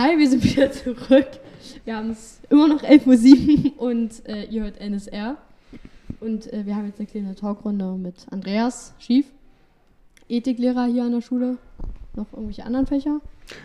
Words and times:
Hi, 0.00 0.16
wir 0.16 0.30
sind 0.30 0.44
wieder 0.44 0.70
zurück. 0.70 1.26
Wir 1.84 1.96
haben 1.96 2.10
es 2.10 2.38
immer 2.50 2.68
noch 2.68 2.84
11.07 2.84 3.78
Uhr 3.78 3.82
und 3.88 4.24
äh, 4.28 4.44
ihr 4.44 4.62
hört 4.62 4.80
NSR. 4.80 5.36
Und 6.20 6.52
äh, 6.52 6.64
wir 6.64 6.76
haben 6.76 6.86
jetzt 6.86 7.00
eine 7.00 7.08
kleine 7.08 7.34
Talkrunde 7.34 7.84
mit 7.96 8.14
Andreas 8.30 8.94
Schief, 9.00 9.26
Ethiklehrer 10.28 10.84
hier 10.84 11.02
an 11.02 11.10
der 11.10 11.20
Schule. 11.20 11.56
Noch 12.14 12.32
irgendwelche 12.32 12.64
anderen 12.64 12.86
Fächer? 12.86 13.20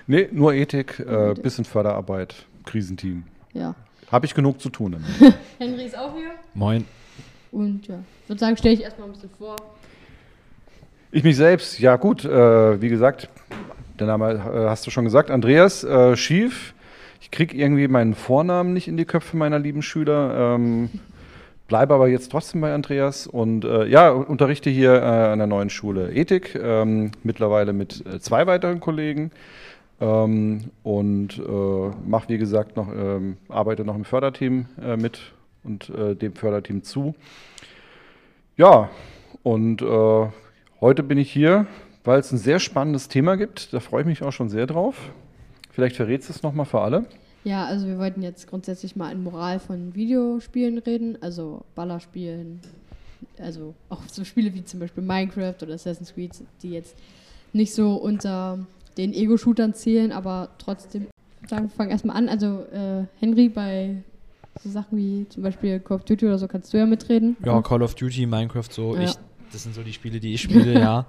Nee, 0.08 0.28
nur 0.32 0.56
Ethik, 0.56 0.98
äh, 1.02 1.36
bisschen 1.40 1.66
Förderarbeit, 1.66 2.48
Krisenteam. 2.66 3.26
Ja. 3.54 3.76
Habe 4.12 4.26
ich 4.26 4.34
genug 4.34 4.60
zu 4.60 4.70
tun 4.70 4.94
damit. 4.94 5.36
Henry 5.60 5.86
ist 5.86 5.96
auch 5.96 6.16
hier. 6.16 6.32
Moin. 6.56 6.88
Und 7.52 7.86
ja, 7.86 8.00
ich 8.24 8.30
würde 8.30 8.40
sagen, 8.40 8.58
stelle 8.58 8.74
ich 8.74 8.82
erstmal 8.82 9.08
ein 9.08 9.14
bisschen 9.14 9.30
vor. 9.38 9.56
Ich 11.12 11.24
mich 11.24 11.38
selbst, 11.38 11.78
ja 11.78 11.96
gut, 11.96 12.26
äh, 12.26 12.82
wie 12.82 12.90
gesagt, 12.90 13.30
der 14.00 14.08
Name 14.08 14.34
äh, 14.34 14.70
hast 14.70 14.86
du 14.88 14.92
schon 14.92 15.06
gesagt, 15.06 15.30
Andreas 15.32 15.84
äh, 15.84 16.16
Schief. 16.16 16.74
Ich 17.22 17.32
kriege 17.32 17.56
irgendwie 17.56 17.88
meinen 17.88 18.16
Vornamen 18.16 18.74
nicht 18.74 18.88
in 18.88 18.98
die 18.98 19.06
Köpfe 19.06 19.38
meiner 19.38 19.60
lieben 19.60 19.82
Schüler. 19.82 20.56
Ähm, 20.56 20.90
bleibe 21.68 21.94
aber 21.94 22.08
jetzt 22.08 22.32
trotzdem 22.32 22.62
bei 22.62 22.74
Andreas 22.74 23.28
und 23.28 23.66
äh, 23.66 23.86
ja, 23.86 24.10
unterrichte 24.10 24.70
hier 24.70 24.94
äh, 24.94 25.32
an 25.32 25.40
der 25.40 25.48
neuen 25.48 25.70
Schule 25.70 26.12
Ethik, 26.12 26.60
ähm, 26.62 27.12
mittlerweile 27.24 27.74
mit 27.74 28.06
äh, 28.06 28.20
zwei 28.20 28.46
weiteren 28.46 28.80
Kollegen. 28.80 29.32
Ähm, 30.02 30.72
und 30.84 31.40
äh, 31.40 31.92
mache, 32.06 32.30
wie 32.30 32.38
gesagt, 32.38 32.76
noch, 32.76 32.90
ähm, 32.94 33.38
arbeite 33.48 33.86
noch 33.86 33.96
im 33.96 34.06
Förderteam 34.06 34.66
äh, 34.84 34.98
mit 34.98 35.34
und 35.64 35.90
dem 35.96 36.36
Förderteam 36.36 36.84
zu. 36.84 37.16
Ja, 38.58 38.90
und 39.44 39.82
heute 40.82 41.04
bin 41.04 41.18
ich 41.18 41.32
hier, 41.32 41.68
weil 42.04 42.20
es 42.20 42.32
ein 42.32 42.38
sehr 42.38 42.60
spannendes 42.60 43.08
Thema 43.08 43.36
gibt. 43.36 43.74
Da 43.74 43.80
freue 43.80 44.02
ich 44.02 44.08
mich 44.08 44.24
auch 44.24 44.32
schon 44.32 44.50
sehr 44.50 44.68
drauf. 44.68 45.12
Vielleicht 45.72 45.96
verrätst 45.96 46.30
du 46.30 46.34
es 46.34 46.44
nochmal 46.44 46.66
für 46.66 46.82
alle. 46.82 47.06
Ja, 47.44 47.66
also 47.66 47.88
wir 47.88 47.98
wollten 47.98 48.22
jetzt 48.22 48.48
grundsätzlich 48.48 48.96
mal 48.96 49.12
in 49.12 49.24
Moral 49.24 49.60
von 49.60 49.96
Videospielen 49.96 50.78
reden, 50.78 51.18
also 51.22 51.66
Ballerspielen, 51.76 52.62
also 53.38 53.74
auch 53.90 54.02
so 54.10 54.24
Spiele 54.24 54.54
wie 54.54 54.64
zum 54.64 54.80
Beispiel 54.80 55.04
Minecraft 55.04 55.56
oder 55.62 55.74
Assassin's 55.74 56.14
Creed, 56.14 56.32
die 56.62 56.72
jetzt 56.72 56.96
nicht 57.52 57.74
so 57.74 57.96
unter 57.96 58.60
den 58.98 59.14
Ego-Shootern 59.14 59.74
zählen, 59.74 60.12
aber 60.12 60.50
trotzdem, 60.58 61.08
sagen 61.48 61.66
wir 61.66 61.70
fangen 61.70 61.92
erstmal 61.92 62.16
an. 62.16 62.30
Also 62.30 62.66
äh, 62.72 63.06
Henry, 63.20 63.50
bei 63.50 64.04
so 64.62 64.70
Sachen 64.70 64.98
wie 64.98 65.28
zum 65.30 65.44
Beispiel 65.44 65.80
Call 65.80 65.98
of 65.98 66.06
Duty 66.06 66.26
oder 66.28 66.38
so 66.38 66.48
kannst 66.48 66.74
du 66.74 66.78
ja 66.78 66.86
mitreden. 66.86 67.36
Ja, 67.44 67.62
Call 67.62 67.82
of 67.82 67.96
Duty, 67.96 68.26
Minecraft, 68.26 68.70
so. 68.70 68.96
Ja. 68.96 69.04
Ich, 69.04 69.16
das 69.52 69.64
sind 69.64 69.76
so 69.76 69.84
die 69.84 69.94
Spiele, 69.94 70.20
die 70.20 70.34
ich 70.34 70.42
spiele, 70.42 70.74
ja. 70.80 71.08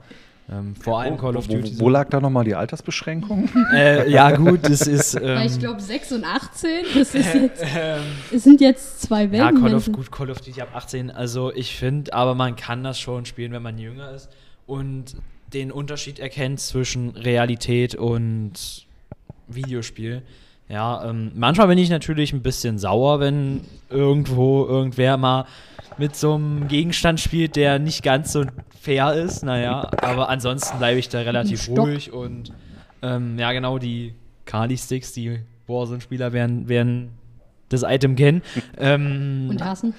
Ähm, 0.51 0.77
vor 0.77 1.01
allem 1.01 1.17
Call 1.17 1.37
of 1.37 1.49
wo, 1.49 1.55
Duty. 1.55 1.79
wo, 1.79 1.85
wo 1.85 1.89
lag 1.89 2.11
da 2.11 2.21
nochmal 2.21 2.45
die 2.45 2.55
Altersbeschränkung? 2.55 3.49
äh, 3.75 4.11
ja, 4.11 4.31
gut, 4.37 4.61
das 4.63 4.87
ist. 4.87 5.15
Ähm, 5.25 5.47
ich 5.47 5.59
glaube 5.59 5.81
6 5.81 6.13
und 6.13 6.25
18, 6.25 6.71
das 6.95 7.15
ist 7.15 7.35
jetzt, 7.35 7.65
ähm, 7.75 8.03
es 8.33 8.45
sind 8.45 8.61
jetzt 8.61 9.01
zwei 9.01 9.25
ja, 9.25 9.33
Welten. 9.33 9.61
Call 9.61 9.75
of, 9.75 9.91
gut, 9.91 10.13
Call 10.13 10.31
of 10.31 10.41
Duty 10.41 10.61
ab 10.61 10.69
18. 10.75 11.11
Also, 11.11 11.53
ich 11.53 11.77
finde, 11.77 12.13
aber 12.13 12.35
man 12.35 12.57
kann 12.57 12.85
das 12.85 13.01
schon 13.01 13.25
spielen, 13.25 13.53
wenn 13.53 13.63
man 13.63 13.79
jünger 13.79 14.11
ist 14.11 14.29
und 14.67 15.17
den 15.55 15.73
Unterschied 15.73 16.19
erkennt 16.19 16.61
zwischen 16.61 17.11
Realität 17.11 17.95
und 17.95 18.87
Videospiel. 19.47 20.23
Ja, 20.69 21.09
ähm, 21.09 21.33
manchmal 21.35 21.69
bin 21.69 21.79
ich 21.79 21.91
natürlich 21.91 22.33
ein 22.33 22.43
bisschen 22.43 22.79
sauer, 22.79 23.21
wenn 23.21 23.61
irgendwo 23.91 24.67
irgendwer 24.67 25.17
mal 25.17 25.47
mit 25.99 26.17
so 26.17 26.35
einem 26.35 26.69
Gegenstand 26.69 27.21
spielt, 27.21 27.57
der 27.57 27.79
nicht 27.79 28.03
ganz 28.03 28.33
so 28.33 28.45
fair 28.85 29.15
ist. 29.15 29.43
Naja, 29.43 29.91
aber 30.03 30.29
ansonsten 30.29 30.79
bleibe 30.79 30.99
ich 30.99 31.09
da 31.09 31.21
relativ 31.21 31.69
ruhig 31.69 32.13
und 32.13 32.53
ähm, 33.03 33.39
ja, 33.39 33.53
genau, 33.53 33.79
die 33.79 34.15
Kali-Sticks, 34.45 35.13
die 35.13 35.41
Warzone-Spieler 35.67 36.33
werden, 36.33 36.69
werden 36.69 37.11
das 37.71 37.83
Item 37.83 38.15
kennen. 38.15 38.43
ähm, 38.79 39.47
Und 39.51 39.65
hassen. 39.65 39.95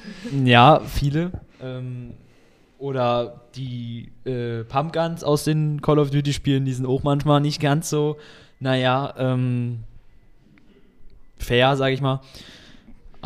ja, 0.46 0.82
viele. 0.86 1.32
Ähm, 1.62 2.14
oder 2.78 3.42
die 3.56 4.12
äh, 4.26 4.64
Pumpguns 4.64 5.24
aus 5.24 5.44
den 5.46 5.82
Call 5.82 5.98
of 5.98 6.12
Duty-Spielen, 6.12 6.66
die 6.66 6.74
sind 6.74 6.86
auch 6.86 7.04
manchmal 7.04 7.42
nicht 7.42 7.60
ganz 7.60 7.90
so, 7.90 8.18
naja, 8.60 9.14
ähm, 9.18 9.80
fair, 11.40 11.76
sag 11.76 11.92
ich 11.94 12.02
mal. 12.02 12.22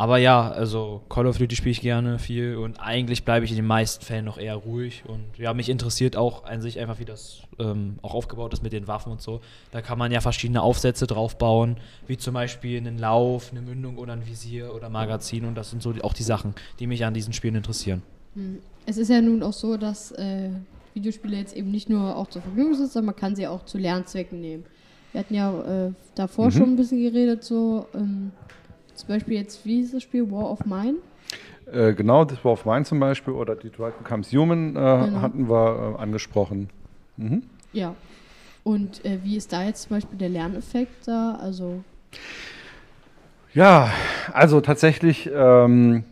Aber 0.00 0.16
ja, 0.16 0.50
also 0.50 1.02
Call 1.10 1.26
of 1.26 1.36
Duty 1.36 1.54
spiele 1.54 1.72
ich 1.72 1.82
gerne 1.82 2.18
viel 2.18 2.56
und 2.56 2.80
eigentlich 2.80 3.26
bleibe 3.26 3.44
ich 3.44 3.50
in 3.50 3.58
den 3.58 3.66
meisten 3.66 4.02
Fällen 4.02 4.24
noch 4.24 4.38
eher 4.38 4.54
ruhig. 4.54 5.02
Und 5.06 5.26
ja, 5.36 5.52
mich 5.52 5.68
interessiert 5.68 6.16
auch 6.16 6.44
an 6.44 6.62
sich 6.62 6.78
einfach, 6.78 6.98
wie 7.00 7.04
das 7.04 7.40
ähm, 7.58 7.98
auch 8.00 8.14
aufgebaut 8.14 8.54
ist 8.54 8.62
mit 8.62 8.72
den 8.72 8.88
Waffen 8.88 9.12
und 9.12 9.20
so. 9.20 9.42
Da 9.72 9.82
kann 9.82 9.98
man 9.98 10.10
ja 10.10 10.22
verschiedene 10.22 10.62
Aufsätze 10.62 11.06
drauf 11.06 11.36
bauen, 11.36 11.76
wie 12.06 12.16
zum 12.16 12.32
Beispiel 12.32 12.78
einen 12.78 12.96
Lauf, 12.98 13.50
eine 13.50 13.60
Mündung 13.60 13.98
oder 13.98 14.14
ein 14.14 14.26
Visier 14.26 14.74
oder 14.74 14.88
Magazin. 14.88 15.44
Und 15.44 15.54
das 15.54 15.68
sind 15.68 15.82
so 15.82 15.92
die, 15.92 16.00
auch 16.00 16.14
die 16.14 16.22
Sachen, 16.22 16.54
die 16.78 16.86
mich 16.86 17.04
an 17.04 17.12
diesen 17.12 17.34
Spielen 17.34 17.56
interessieren. 17.56 18.00
Hm. 18.36 18.60
Es 18.86 18.96
ist 18.96 19.10
ja 19.10 19.20
nun 19.20 19.42
auch 19.42 19.52
so, 19.52 19.76
dass 19.76 20.12
äh, 20.12 20.48
Videospiele 20.94 21.36
jetzt 21.36 21.54
eben 21.54 21.70
nicht 21.70 21.90
nur 21.90 22.16
auch 22.16 22.28
zur 22.28 22.40
Verfügung 22.40 22.72
sind, 22.74 22.90
sondern 22.90 23.12
man 23.12 23.16
kann 23.16 23.36
sie 23.36 23.46
auch 23.46 23.66
zu 23.66 23.76
Lernzwecken 23.76 24.40
nehmen. 24.40 24.64
Wir 25.12 25.20
hatten 25.20 25.34
ja 25.34 25.88
äh, 25.88 25.92
davor 26.14 26.46
Mhm. 26.46 26.50
schon 26.52 26.62
ein 26.70 26.76
bisschen 26.76 27.02
geredet, 27.02 27.44
so 27.44 27.84
ähm, 27.94 28.32
zum 29.00 29.08
Beispiel 29.08 29.34
jetzt, 29.34 29.64
wie 29.66 29.76
hieß 29.76 29.92
das 29.92 30.02
Spiel, 30.02 30.30
War 30.30 30.50
of 30.50 30.64
Mine? 30.66 30.94
Äh, 31.72 31.92
genau, 31.94 32.24
das 32.24 32.44
war 32.44 32.52
auf 32.52 32.64
Mine 32.66 32.84
zum 32.84 32.98
Beispiel 33.00 33.32
oder 33.34 33.54
Detroit 33.56 33.96
Becomes 33.98 34.32
Human 34.32 34.70
äh, 34.70 34.78
Genau. 34.78 35.20
hatten 35.20 35.48
wir 35.48 35.94
äh, 35.98 36.02
angesprochen. 36.02 36.68
Mhm. 37.16 37.42
Ja. 37.72 37.94
Und 38.64 39.04
äh, 39.04 39.18
wie 39.22 39.36
ist 39.36 39.52
da 39.52 39.64
jetzt 39.64 39.82
zum 39.82 39.96
Beispiel 39.96 40.18
der 40.18 40.28
Lerneffekt 40.28 41.06
da? 41.08 41.38
Also, 41.40 41.82
Ja, 43.54 43.90
also 44.32 44.60
tatsächlich, 44.60 45.30
ähm, 45.34 46.04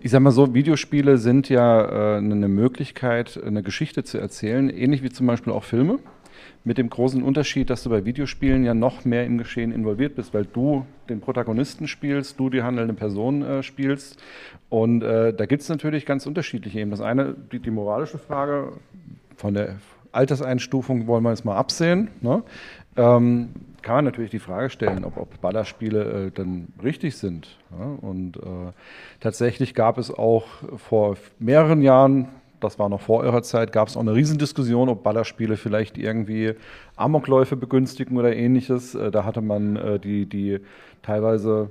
ich 0.00 0.10
sag 0.10 0.20
mal 0.20 0.30
so, 0.32 0.54
Videospiele 0.54 1.18
sind 1.18 1.48
ja 1.48 2.14
äh, 2.14 2.18
eine 2.18 2.48
Möglichkeit, 2.48 3.40
eine 3.44 3.62
Geschichte 3.62 4.04
zu 4.04 4.18
erzählen, 4.18 4.68
ähnlich 4.70 5.02
wie 5.02 5.10
zum 5.10 5.26
Beispiel 5.26 5.52
auch 5.52 5.64
Filme. 5.64 5.98
Mit 6.64 6.78
dem 6.78 6.90
großen 6.90 7.22
Unterschied, 7.22 7.70
dass 7.70 7.82
du 7.82 7.90
bei 7.90 8.04
Videospielen 8.04 8.64
ja 8.64 8.74
noch 8.74 9.04
mehr 9.04 9.24
im 9.24 9.38
Geschehen 9.38 9.72
involviert 9.72 10.16
bist, 10.16 10.34
weil 10.34 10.44
du 10.44 10.84
den 11.08 11.20
Protagonisten 11.20 11.88
spielst, 11.88 12.38
du 12.38 12.50
die 12.50 12.62
handelnde 12.62 12.94
Person 12.94 13.42
äh, 13.42 13.62
spielst. 13.62 14.22
Und 14.68 15.02
äh, 15.02 15.32
da 15.32 15.46
gibt 15.46 15.62
es 15.62 15.68
natürlich 15.68 16.04
ganz 16.06 16.26
unterschiedliche 16.26 16.80
eben. 16.80 16.90
Das 16.90 17.00
eine, 17.00 17.34
die, 17.52 17.58
die 17.58 17.70
moralische 17.70 18.18
Frage 18.18 18.72
von 19.36 19.54
der 19.54 19.76
Alterseinstufung 20.12 21.06
wollen 21.06 21.22
wir 21.22 21.30
jetzt 21.30 21.44
mal 21.44 21.56
absehen. 21.56 22.08
Ne? 22.20 22.42
Ähm, 22.96 23.50
kann 23.82 23.96
man 23.96 24.04
natürlich 24.06 24.30
die 24.30 24.38
Frage 24.38 24.70
stellen, 24.70 25.04
ob, 25.04 25.16
ob 25.16 25.40
Ballerspiele 25.40 26.26
äh, 26.26 26.30
dann 26.30 26.68
richtig 26.82 27.16
sind. 27.16 27.56
Ja? 27.70 27.86
Und 28.00 28.36
äh, 28.36 28.72
tatsächlich 29.20 29.74
gab 29.74 29.98
es 29.98 30.10
auch 30.10 30.46
vor 30.76 31.16
mehreren 31.38 31.82
Jahren, 31.82 32.28
das 32.60 32.78
war 32.78 32.88
noch 32.88 33.00
vor 33.00 33.20
eurer 33.20 33.42
Zeit, 33.42 33.72
gab 33.72 33.88
es 33.88 33.96
auch 33.96 34.00
eine 34.00 34.14
Riesendiskussion, 34.14 34.88
ob 34.88 35.02
Ballerspiele 35.02 35.56
vielleicht 35.56 35.98
irgendwie 35.98 36.54
Amokläufe 36.96 37.56
begünstigen 37.56 38.16
oder 38.16 38.34
ähnliches. 38.34 38.94
Äh, 38.94 39.10
da 39.10 39.24
hatte 39.24 39.40
man 39.40 39.76
äh, 39.76 39.98
die, 39.98 40.26
die 40.26 40.60
teilweise, 41.02 41.70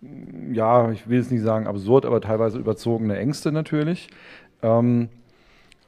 mh, 0.00 0.54
ja, 0.54 0.90
ich 0.90 1.08
will 1.08 1.20
es 1.20 1.30
nicht 1.30 1.42
sagen 1.42 1.66
absurd, 1.66 2.06
aber 2.06 2.20
teilweise 2.20 2.58
überzogene 2.58 3.16
Ängste 3.18 3.52
natürlich. 3.52 4.08
Ähm, 4.62 5.08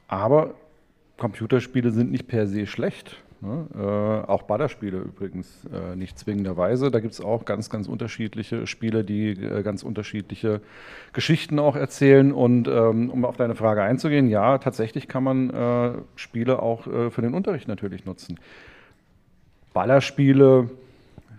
aber 0.07 0.53
Computerspiele 1.17 1.91
sind 1.91 2.11
nicht 2.11 2.27
per 2.27 2.47
se 2.47 2.65
schlecht. 2.65 3.17
Ne? 3.41 3.65
Äh, 3.75 4.29
auch 4.29 4.43
Ballerspiele 4.43 4.99
übrigens 4.99 5.65
äh, 5.73 5.95
nicht 5.95 6.19
zwingenderweise. 6.19 6.91
Da 6.91 6.99
gibt 6.99 7.13
es 7.13 7.21
auch 7.21 7.43
ganz, 7.43 7.71
ganz 7.71 7.87
unterschiedliche 7.87 8.67
Spiele, 8.67 9.03
die 9.03 9.31
äh, 9.31 9.63
ganz 9.63 9.81
unterschiedliche 9.81 10.61
Geschichten 11.11 11.57
auch 11.57 11.75
erzählen. 11.75 12.31
Und 12.31 12.67
ähm, 12.67 13.09
um 13.09 13.25
auf 13.25 13.37
deine 13.37 13.55
Frage 13.55 13.81
einzugehen, 13.81 14.29
ja, 14.29 14.59
tatsächlich 14.59 15.07
kann 15.07 15.23
man 15.23 15.49
äh, 15.49 15.93
Spiele 16.15 16.61
auch 16.61 16.85
äh, 16.85 17.09
für 17.09 17.23
den 17.23 17.33
Unterricht 17.33 17.67
natürlich 17.67 18.05
nutzen. 18.05 18.39
Ballerspiele 19.73 20.69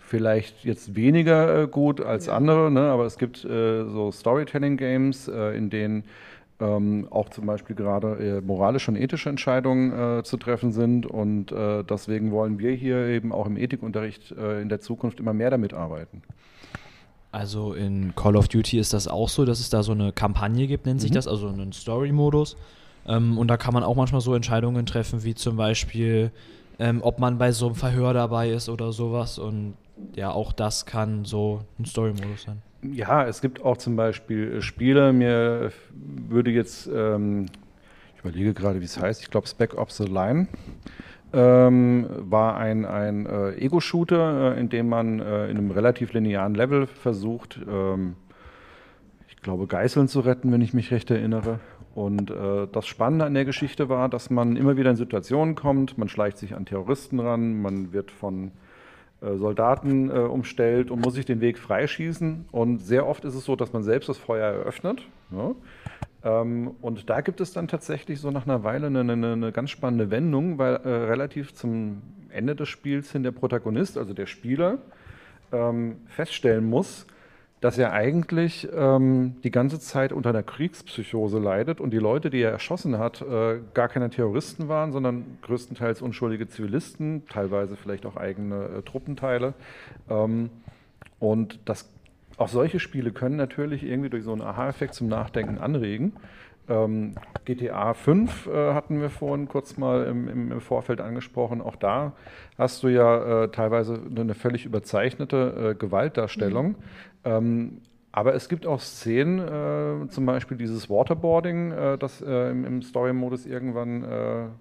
vielleicht 0.01 0.65
jetzt 0.65 0.97
weniger 0.97 1.62
äh, 1.62 1.67
gut 1.69 2.00
als 2.00 2.29
andere, 2.29 2.73
ne? 2.73 2.81
aber 2.81 3.06
es 3.06 3.17
gibt 3.17 3.38
so 3.38 4.11
Storytelling-Games, 4.12 5.29
in 5.29 5.71
denen 5.71 6.05
ähm, 6.62 7.09
auch 7.11 7.29
zum 7.31 7.47
Beispiel 7.47 7.75
gerade 7.75 8.38
äh, 8.38 8.41
moralische 8.41 8.91
und 8.93 8.97
ethische 8.97 9.29
Entscheidungen 9.29 9.93
äh, 10.19 10.23
zu 10.23 10.37
treffen 10.37 10.73
sind. 10.73 11.06
Und 11.06 11.50
äh, 11.53 11.82
deswegen 11.82 12.31
wollen 12.31 12.59
wir 12.59 12.73
hier 12.73 13.06
eben 13.09 13.32
auch 13.32 13.47
im 13.47 13.56
Ethikunterricht 13.56 14.32
äh, 14.32 14.62
in 14.62 14.69
der 14.69 14.81
Zukunft 14.81 15.19
immer 15.20 15.32
mehr 15.35 15.50
damit 15.50 15.75
arbeiten. 15.75 16.23
Also 17.32 17.73
in 17.73 18.14
Call 18.14 18.37
of 18.37 18.49
Duty 18.49 18.79
ist 18.79 18.93
das 18.93 19.09
auch 19.09 19.29
so, 19.29 19.44
dass 19.44 19.59
es 19.59 19.70
da 19.70 19.82
so 19.82 19.93
eine 19.93 20.12
Kampagne 20.12 20.67
gibt, 20.67 20.87
nennt 20.87 21.00
sich 21.00 21.11
Mhm. 21.11 21.14
das, 21.14 21.26
also 21.26 21.49
einen 21.49 21.73
Story-Modus. 21.73 22.56
Ähm, 23.06 23.38
und 23.38 23.49
da 23.49 23.56
kann 23.56 23.75
man 23.75 23.82
auch 23.82 23.97
manchmal 23.97 24.20
so 24.20 24.35
Entscheidungen 24.35 24.87
treffen, 24.87 25.25
wie 25.25 25.35
zum 25.35 25.56
Beispiel, 25.56 26.31
ähm, 26.79 27.00
ob 27.03 27.19
man 27.19 27.38
bei 27.38 27.50
so 27.53 27.67
einem 27.67 27.75
Verhör 27.75 28.12
dabei 28.14 28.50
ist 28.50 28.69
oder 28.69 28.93
sowas. 28.93 29.38
Und 29.38 29.75
ja, 30.14 30.31
auch 30.31 30.53
das 30.53 30.87
kann 30.87 31.25
so 31.25 31.62
ein 31.79 31.87
Story-Modus 31.87 32.43
sein. 32.43 32.62
Ja, 32.82 33.25
es 33.26 33.40
gibt 33.40 33.64
auch 33.64 33.76
zum 33.76 33.94
Beispiel 33.94 34.55
äh, 34.55 34.62
Spiele, 34.62 35.12
mir 35.12 35.70
würde 36.29 36.50
jetzt, 36.50 36.90
ähm, 36.93 37.46
ich 38.14 38.20
überlege 38.20 38.55
gerade, 38.55 38.81
wie 38.81 38.84
es 38.84 39.00
heißt, 39.00 39.23
ich 39.23 39.31
glaube 39.31 39.46
Spec 39.46 39.75
Ops 39.79 39.99
The 39.99 40.05
Line. 40.05 40.49
ähm, 41.32 42.06
war 42.19 42.56
ein, 42.56 42.84
ein 42.84 43.26
äh, 43.26 43.52
Ego-Shooter, 43.55 44.56
äh, 44.56 44.61
in 44.61 44.69
dem 44.69 44.88
man 44.88 45.20
äh, 45.20 45.49
in 45.49 45.58
einem 45.58 45.70
relativ 45.70 46.12
linearen 46.12 46.55
Level 46.55 46.87
versucht, 46.87 47.61
ähm, 47.69 48.17
ich 49.28 49.37
glaube, 49.37 49.67
Geißeln 49.67 50.08
zu 50.08 50.20
retten, 50.20 50.52
wenn 50.52 50.61
ich 50.61 50.75
mich 50.75 50.90
recht 50.90 51.11
erinnere. 51.11 51.61
Und 51.94 52.31
äh, 52.31 52.67
das 52.70 52.87
Spannende 52.87 53.25
an 53.25 53.35
der 53.35 53.44
Geschichte 53.44 53.88
war, 53.88 54.08
dass 54.08 54.31
man 54.31 54.56
immer 54.56 54.76
wieder 54.76 54.90
in 54.90 54.96
Situationen 54.96 55.55
kommt, 55.55 55.99
man 55.99 56.08
schleicht 56.08 56.38
sich 56.38 56.55
an 56.55 56.64
Terroristen 56.64 57.20
ran, 57.20 57.61
man 57.62 57.93
wird 57.93 58.11
von 58.11 58.52
Soldaten 59.37 60.11
äh, 60.11 60.15
umstellt 60.15 60.91
und 60.91 61.01
muss 61.01 61.15
sich 61.15 61.25
den 61.25 61.41
Weg 61.41 61.59
freischießen. 61.59 62.47
Und 62.51 62.79
sehr 62.79 63.07
oft 63.07 63.25
ist 63.25 63.35
es 63.35 63.45
so, 63.45 63.57
dass 63.57 63.73
man 63.73 63.83
selbst 63.83 64.09
das 64.09 64.19
Feuer 64.19 64.47
eröffnet. 64.53 65.07
Ja? 65.31 65.55
Ähm, 66.25 66.73
und 66.81 67.09
da 67.09 67.21
gibt 67.21 67.41
es 67.41 67.53
dann 67.53 67.69
tatsächlich 67.69 68.21
so 68.21 68.31
nach 68.31 68.47
einer 68.47 68.65
Weile 68.65 68.87
eine, 68.89 69.01
eine, 69.01 69.33
eine 69.33 69.53
ganz 69.53 69.71
spannende 69.71 70.11
Wendung, 70.11 70.59
weil 70.59 70.77
äh, 70.77 70.89
relativ 70.89 71.55
zum 71.55 72.03
Ende 72.31 72.57
des 72.57 72.69
Spiels 72.69 73.13
hin 73.13 73.23
der 73.23 73.33
Protagonist, 73.33 73.99
also 73.99 74.15
der 74.15 74.27
Spieler, 74.27 74.79
ähm, 75.53 75.97
feststellen 76.07 76.65
muss, 76.65 77.07
dass 77.62 77.79
er 77.79 77.93
eigentlich 77.93 78.69
ähm, 78.75 79.37
die 79.44 79.53
ganze 79.53 79.79
Zeit 79.79 80.12
unter 80.12 80.31
einer 80.31 80.43
Kriegspsychose 80.43 81.38
leidet 81.38 81.81
und 81.81 81.93
die 81.93 81.99
Leute, 81.99 82.29
die 82.29 82.41
er 82.43 82.50
erschossen 82.50 82.99
hat, 82.99 83.23
äh, 83.23 83.61
gar 83.73 83.88
keine 83.88 84.11
Terroristen 84.11 84.69
waren, 84.69 84.91
sondern 84.91 85.38
größtenteils 85.43 86.03
unschuldige 86.03 86.49
Zivilisten, 86.49 87.23
teilweise 87.29 87.76
vielleicht 87.76 88.05
auch 88.05 88.17
eigene 88.17 88.64
äh, 88.64 88.82
Truppenteile. 88.82 89.55
Ähm, 90.11 90.50
und 91.20 91.61
das, 91.64 91.88
auch 92.37 92.49
solche 92.49 92.81
Spiele 92.81 93.12
können 93.12 93.37
natürlich 93.37 93.85
irgendwie 93.85 94.11
durch 94.11 94.25
so 94.25 94.32
einen 94.32 94.43
Aha-Effekt 94.43 94.94
zum 94.94 95.06
Nachdenken 95.06 95.59
anregen. 95.59 96.14
Ähm, 96.69 97.14
GTA 97.44 97.94
5 97.94 98.47
äh, 98.47 98.75
hatten 98.75 99.00
wir 99.00 99.11
vorhin 99.11 99.47
kurz 99.47 99.76
mal 99.76 100.05
im, 100.05 100.29
im, 100.29 100.61
Vorfeld 100.61 101.00
angesprochen. 101.00 101.61
Auch 101.61 101.76
da 101.76 102.12
hast 102.59 102.82
du 102.82 102.88
ja 102.88 103.44
äh, 103.44 103.49
teilweise 103.50 104.00
eine 104.17 104.35
völlig 104.35 104.64
überzeichnete 104.64 105.70
äh, 105.70 105.75
Gewaltdarstellung. 105.75 106.76
Ähm, 107.25 107.81
aber 108.13 108.35
es 108.35 108.49
gibt 108.49 108.67
auch 108.67 108.81
Szenen, 108.81 109.39
äh, 109.39 110.09
zum 110.09 110.27
Beispiel 110.27 110.59
dieses 110.59 110.91
Waterboarding, 110.91 111.73
äh, 111.73 111.99
das 111.99 112.21
äh, 112.21 112.51
im, 112.51 112.65
im 112.67 112.83
Story-Modus 112.83 113.47
irgendwann 113.47 114.53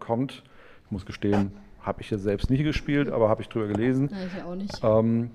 kommt. 0.00 0.42
Ich 0.86 0.90
muss 0.90 1.04
gestehen, 1.04 1.52
habe 1.82 2.00
ich 2.00 2.10
ja 2.10 2.16
selbst 2.16 2.50
nie 2.50 2.62
gespielt, 2.62 3.10
aber 3.10 3.28
habe 3.28 3.42
ich 3.42 3.48
drüber 3.48 3.68
gelesen. 3.68 4.08
Nein, 4.10 4.30
ich 4.34 4.42
auch 4.42 4.54
nicht. 4.54 4.80
Ähm, 4.82 5.30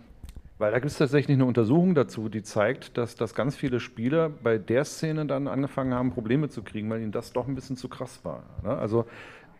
weil 0.57 0.71
da 0.71 0.79
gibt 0.79 0.91
es 0.91 0.97
tatsächlich 0.97 1.35
eine 1.37 1.45
Untersuchung 1.45 1.93
dazu, 1.93 2.29
die 2.29 2.41
zeigt, 2.41 2.97
dass, 2.97 3.15
dass 3.15 3.35
ganz 3.35 3.55
viele 3.55 3.79
Spieler 3.79 4.29
bei 4.29 4.57
der 4.57 4.85
Szene 4.85 5.25
dann 5.27 5.47
angefangen 5.47 5.93
haben, 5.93 6.11
Probleme 6.11 6.49
zu 6.49 6.63
kriegen, 6.63 6.89
weil 6.89 7.01
ihnen 7.01 7.11
das 7.11 7.31
doch 7.31 7.47
ein 7.47 7.55
bisschen 7.55 7.77
zu 7.77 7.87
krass 7.87 8.19
war. 8.23 8.43
Ne? 8.63 8.75
Also 8.75 9.05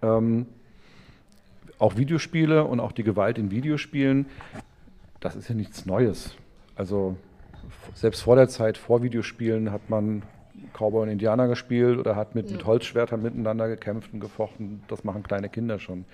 ähm, 0.02 0.48
auch 1.78 1.98
Videospiele 1.98 2.64
und 2.64 2.80
auch 2.80 2.92
die 2.92 3.04
Gewalt 3.04 3.38
in 3.38 3.52
Videospielen, 3.52 4.26
das 5.20 5.36
ist 5.36 5.50
ja 5.50 5.56
nichts 5.56 5.86
Neues. 5.86 6.36
Also 6.76 7.18
selbst 7.94 8.22
vor 8.22 8.36
der 8.36 8.50
Zeit, 8.50 8.78
vor 8.78 9.04
Videospielen, 9.04 9.72
hat 9.72 9.90
man 9.90 10.24
Cowboy 10.74 11.04
und 11.04 11.10
Indianer 11.10 11.48
gespielt 11.48 12.00
oder 12.00 12.16
hat 12.16 12.36
mit, 12.36 12.48
ja. 12.48 12.58
mit 12.58 12.66
Holzschwertern 12.66 13.22
miteinander 13.22 13.68
gekämpft 13.68 14.14
und 14.14 14.20
gefochten. 14.20 14.84
Das 14.88 15.04
machen 15.04 15.24
kleine 15.24 15.50
Kinder 15.50 15.80
schon. 15.80 16.06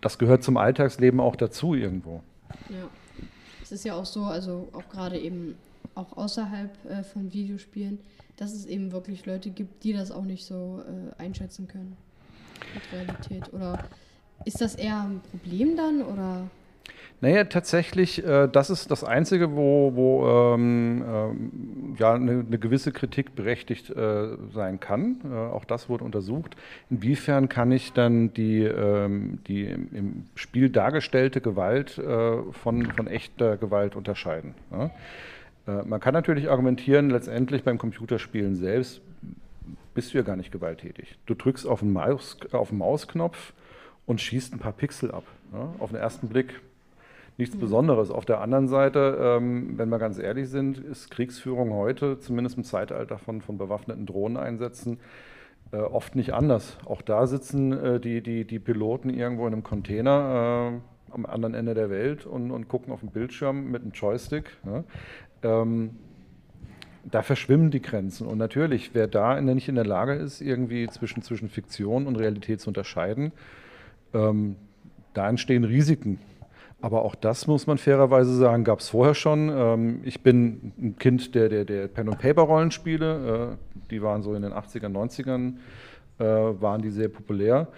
Das 0.00 0.18
gehört 0.18 0.42
zum 0.42 0.56
Alltagsleben 0.56 1.20
auch 1.20 1.36
dazu 1.36 1.74
irgendwo. 1.74 2.22
Ja. 2.68 2.88
Es 3.62 3.72
ist 3.72 3.84
ja 3.84 3.94
auch 3.94 4.06
so, 4.06 4.24
also 4.24 4.68
auch 4.72 4.88
gerade 4.90 5.18
eben 5.18 5.56
auch 5.96 6.16
außerhalb 6.16 6.70
äh, 6.84 7.02
von 7.02 7.32
Videospielen, 7.32 7.98
dass 8.36 8.52
es 8.52 8.66
eben 8.66 8.92
wirklich 8.92 9.26
Leute 9.26 9.50
gibt, 9.50 9.82
die 9.82 9.92
das 9.92 10.12
auch 10.12 10.24
nicht 10.24 10.44
so 10.44 10.82
äh, 10.86 11.20
einschätzen 11.20 11.66
können 11.66 11.96
mit 12.74 12.92
Realität. 12.92 13.52
Oder 13.52 13.84
ist 14.44 14.60
das 14.60 14.74
eher 14.76 15.00
ein 15.00 15.20
Problem 15.30 15.76
dann 15.76 16.02
oder? 16.02 16.48
Naja, 17.22 17.44
tatsächlich, 17.44 18.24
äh, 18.24 18.46
das 18.46 18.68
ist 18.68 18.90
das 18.90 19.02
Einzige, 19.02 19.56
wo, 19.56 19.92
wo 19.94 20.54
ähm, 20.54 21.02
ähm, 21.06 21.96
ja, 21.98 22.12
eine, 22.12 22.44
eine, 22.46 22.58
gewisse 22.58 22.92
Kritik 22.92 23.34
berechtigt 23.34 23.88
äh, 23.90 24.36
sein 24.52 24.80
kann. 24.80 25.20
Äh, 25.24 25.34
auch 25.34 25.64
das 25.64 25.88
wurde 25.88 26.04
untersucht. 26.04 26.56
Inwiefern 26.90 27.48
kann 27.48 27.72
ich 27.72 27.94
dann 27.94 28.34
die, 28.34 28.64
ähm, 28.64 29.38
die 29.46 29.64
im, 29.64 30.24
Spiel 30.34 30.68
dargestellte 30.68 31.40
Gewalt 31.40 31.96
äh, 31.96 32.42
von, 32.52 32.84
von 32.92 33.06
echter 33.06 33.56
Gewalt 33.56 33.96
unterscheiden? 33.96 34.54
Ja? 34.70 34.90
Äh, 35.66 35.84
man 35.84 36.00
kann 36.00 36.12
natürlich 36.12 36.50
argumentieren, 36.50 37.08
letztendlich 37.08 37.64
beim 37.64 37.78
Computerspielen 37.78 38.56
selbst 38.56 39.00
bist 39.94 40.12
du 40.12 40.18
ja 40.18 40.24
gar 40.24 40.36
nicht 40.36 40.52
gewalttätig. 40.52 41.16
Du 41.24 41.34
drückst 41.34 41.66
auf 41.66 41.80
den, 41.80 41.94
Maus, 41.94 42.36
auf 42.52 42.68
den 42.68 42.78
Mausknopf 42.78 43.54
und 44.04 44.20
schießt 44.20 44.52
ein 44.52 44.58
paar 44.58 44.72
Pixel 44.72 45.10
ab. 45.10 45.24
Ja? 45.54 45.72
Auf 45.78 45.90
den 45.90 45.98
ersten 45.98 46.28
Blick 46.28 46.60
nichts 47.38 47.56
mhm. 47.56 47.60
Besonderes. 47.60 48.10
Auf 48.10 48.24
der 48.24 48.40
anderen 48.40 48.68
Seite, 48.68 49.18
ähm, 49.20 49.78
wenn 49.78 49.88
wir 49.88 49.98
ganz 49.98 50.18
ehrlich 50.18 50.48
sind, 50.48 50.78
ist 50.78 51.10
Kriegsführung 51.10 51.72
heute, 51.72 52.18
zumindest 52.18 52.56
im 52.56 52.64
Zeitalter 52.64 53.18
von, 53.18 53.40
von 53.40 53.58
bewaffneten 53.58 54.06
Drohneneinsätzen, 54.06 54.98
äh, 55.72 55.78
oft 55.78 56.16
nicht 56.16 56.32
anders. 56.32 56.78
Auch 56.84 57.02
da 57.02 57.26
sitzen 57.26 57.72
äh, 57.72 58.00
die, 58.00 58.22
die, 58.22 58.44
die 58.44 58.58
Piloten 58.58 59.10
irgendwo 59.10 59.46
in 59.46 59.52
einem 59.52 59.62
Container 59.62 60.80
äh, 61.10 61.12
am 61.12 61.26
anderen 61.26 61.54
Ende 61.54 61.74
der 61.74 61.90
Welt 61.90 62.26
und, 62.26 62.50
und 62.50 62.68
gucken 62.68 62.92
auf 62.92 63.00
den 63.00 63.10
Bildschirm 63.10 63.70
mit 63.70 63.82
einem 63.82 63.92
Joystick. 63.92 64.56
Ne? 64.64 64.84
Ähm, 65.42 65.90
da 67.10 67.22
verschwimmen 67.22 67.70
die 67.70 67.80
Grenzen. 67.80 68.26
Und 68.26 68.38
natürlich, 68.38 68.94
wer 68.94 69.06
da 69.06 69.40
nicht 69.40 69.68
in 69.68 69.76
der 69.76 69.86
Lage 69.86 70.14
ist, 70.14 70.40
irgendwie 70.40 70.88
zwischen, 70.88 71.22
zwischen 71.22 71.48
Fiktion 71.48 72.06
und 72.06 72.16
Realität 72.16 72.60
zu 72.60 72.70
unterscheiden, 72.70 73.32
ähm, 74.12 74.56
da 75.14 75.28
entstehen 75.28 75.64
Risiken. 75.64 76.18
Aber 76.80 77.02
auch 77.02 77.14
das 77.14 77.46
muss 77.46 77.66
man 77.66 77.78
fairerweise 77.78 78.34
sagen, 78.36 78.64
gab 78.64 78.80
es 78.80 78.90
vorher 78.90 79.14
schon. 79.14 79.48
Ähm, 79.48 80.00
ich 80.04 80.22
bin 80.22 80.72
ein 80.78 80.96
Kind 80.98 81.34
der, 81.34 81.48
der, 81.48 81.64
der 81.64 81.88
Pen-and-Paper-Rollenspiele. 81.88 83.56
Äh, 83.56 83.80
die 83.90 84.02
waren 84.02 84.22
so 84.22 84.34
in 84.34 84.42
den 84.42 84.52
80ern, 84.52 84.92
90ern, 84.92 85.54
äh, 86.18 86.60
waren 86.60 86.82
die 86.82 86.90
sehr 86.90 87.08
populär. 87.08 87.68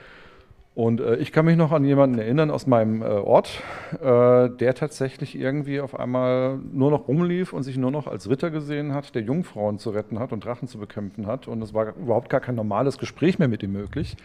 Und 0.78 1.00
äh, 1.00 1.16
ich 1.16 1.32
kann 1.32 1.44
mich 1.44 1.56
noch 1.56 1.72
an 1.72 1.84
jemanden 1.84 2.20
erinnern 2.20 2.52
aus 2.52 2.68
meinem 2.68 3.02
äh, 3.02 3.06
Ort, 3.06 3.64
äh, 3.94 4.48
der 4.48 4.74
tatsächlich 4.76 5.36
irgendwie 5.36 5.80
auf 5.80 5.98
einmal 5.98 6.56
nur 6.72 6.92
noch 6.92 7.08
rumlief 7.08 7.52
und 7.52 7.64
sich 7.64 7.76
nur 7.76 7.90
noch 7.90 8.06
als 8.06 8.30
Ritter 8.30 8.52
gesehen 8.52 8.94
hat, 8.94 9.12
der 9.16 9.22
Jungfrauen 9.22 9.80
zu 9.80 9.90
retten 9.90 10.20
hat 10.20 10.30
und 10.30 10.44
Drachen 10.44 10.68
zu 10.68 10.78
bekämpfen 10.78 11.26
hat. 11.26 11.48
Und 11.48 11.62
es 11.62 11.74
war 11.74 11.96
überhaupt 11.96 12.28
gar 12.28 12.38
kein 12.38 12.54
normales 12.54 12.96
Gespräch 12.96 13.40
mehr 13.40 13.48
mit 13.48 13.64
ihm 13.64 13.72
möglich. 13.72 14.16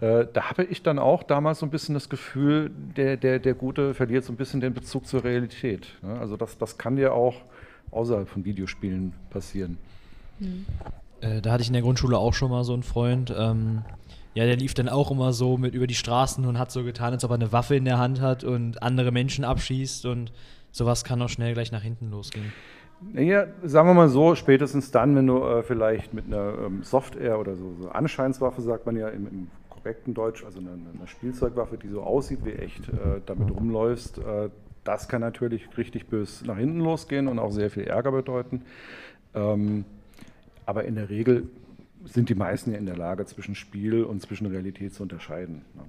Äh, 0.00 0.24
da 0.32 0.48
habe 0.48 0.64
ich 0.64 0.82
dann 0.82 0.98
auch 0.98 1.22
damals 1.22 1.58
so 1.58 1.66
ein 1.66 1.70
bisschen 1.70 1.92
das 1.92 2.08
Gefühl, 2.08 2.70
der, 2.96 3.18
der, 3.18 3.38
der 3.38 3.52
Gute 3.52 3.92
verliert 3.92 4.24
so 4.24 4.32
ein 4.32 4.36
bisschen 4.36 4.62
den 4.62 4.72
Bezug 4.72 5.06
zur 5.06 5.22
Realität. 5.22 5.86
Ne? 6.00 6.18
Also 6.18 6.38
das, 6.38 6.56
das 6.56 6.78
kann 6.78 6.96
dir 6.96 7.12
auch 7.12 7.34
außerhalb 7.90 8.26
von 8.26 8.46
Videospielen 8.46 9.12
passieren. 9.28 9.76
Mhm. 10.38 10.64
da 11.42 11.52
hatte 11.52 11.60
ich 11.60 11.68
in 11.68 11.74
der 11.74 11.82
Grundschule 11.82 12.16
auch 12.16 12.32
schon 12.32 12.50
mal 12.50 12.64
so 12.64 12.72
einen 12.72 12.84
Freund. 12.84 13.34
Ähm 13.36 13.82
ja, 14.34 14.44
der 14.44 14.56
lief 14.56 14.74
dann 14.74 14.88
auch 14.88 15.10
immer 15.10 15.32
so 15.32 15.56
mit 15.56 15.74
über 15.74 15.86
die 15.86 15.94
Straßen 15.94 16.44
und 16.46 16.58
hat 16.58 16.70
so 16.70 16.84
getan, 16.84 17.12
als 17.12 17.24
ob 17.24 17.32
er 17.32 17.34
eine 17.34 17.52
Waffe 17.52 17.74
in 17.74 17.84
der 17.84 17.98
Hand 17.98 18.20
hat 18.20 18.44
und 18.44 18.82
andere 18.82 19.10
Menschen 19.10 19.44
abschießt 19.44 20.06
und 20.06 20.32
sowas 20.70 21.04
kann 21.04 21.20
auch 21.22 21.28
schnell 21.28 21.54
gleich 21.54 21.72
nach 21.72 21.82
hinten 21.82 22.10
losgehen. 22.10 22.52
Naja, 23.12 23.46
sagen 23.62 23.88
wir 23.88 23.94
mal 23.94 24.08
so, 24.08 24.34
spätestens 24.34 24.90
dann, 24.90 25.16
wenn 25.16 25.26
du 25.26 25.42
äh, 25.42 25.62
vielleicht 25.62 26.12
mit 26.12 26.26
einer 26.26 26.54
ähm, 26.66 26.82
Software 26.82 27.38
oder 27.38 27.56
so, 27.56 27.74
so 27.80 27.88
Anscheinswaffe, 27.88 28.60
sagt 28.60 28.84
man 28.84 28.96
ja 28.96 29.08
im, 29.08 29.26
im 29.26 29.48
korrekten 29.70 30.12
Deutsch, 30.12 30.44
also 30.44 30.60
eine, 30.60 30.70
eine, 30.70 31.06
Spielzeugwaffe, 31.06 31.78
die 31.78 31.88
so 31.88 32.02
aussieht 32.02 32.44
wie 32.44 32.52
echt, 32.52 32.88
äh, 32.90 33.22
damit 33.24 33.50
rumläufst, 33.50 34.18
äh, 34.18 34.50
das 34.84 35.08
kann 35.08 35.22
natürlich 35.22 35.66
richtig 35.78 36.08
bös 36.08 36.42
nach 36.44 36.58
hinten 36.58 36.80
losgehen 36.80 37.26
und 37.26 37.38
auch 37.38 37.50
sehr 37.50 37.70
viel 37.70 37.84
Ärger 37.84 38.12
bedeuten. 38.12 38.62
Ähm, 39.34 39.84
aber 40.66 40.84
in 40.84 40.94
der 40.94 41.08
Regel 41.08 41.48
sind 42.04 42.28
die 42.28 42.34
meisten 42.34 42.72
ja 42.72 42.78
in 42.78 42.86
der 42.86 42.96
Lage, 42.96 43.26
zwischen 43.26 43.54
Spiel 43.54 44.04
und 44.04 44.20
zwischen 44.22 44.46
Realität 44.46 44.94
zu 44.94 45.02
unterscheiden. 45.02 45.62
Ne? 45.74 45.82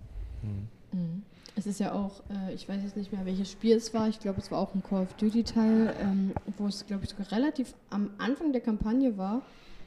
Mhm. 0.43 0.99
mhm. 0.99 1.23
Es 1.53 1.67
ist 1.67 1.81
ja 1.81 1.91
auch, 1.91 2.21
äh, 2.29 2.53
ich 2.53 2.69
weiß 2.69 2.81
jetzt 2.81 2.95
nicht 2.95 3.11
mehr, 3.11 3.25
welches 3.25 3.51
Spiel 3.51 3.75
es 3.75 3.93
war, 3.93 4.07
ich 4.07 4.21
glaube, 4.21 4.39
es 4.39 4.49
war 4.51 4.59
auch 4.59 4.73
ein 4.73 4.81
Call 4.81 5.03
of 5.03 5.13
Duty-Teil, 5.15 5.93
ähm, 6.01 6.31
wo 6.57 6.67
es, 6.67 6.85
glaube 6.85 7.03
ich, 7.03 7.09
sogar 7.09 7.29
relativ 7.31 7.73
am 7.89 8.09
Anfang 8.19 8.53
der 8.53 8.61
Kampagne 8.61 9.17
war, 9.17 9.41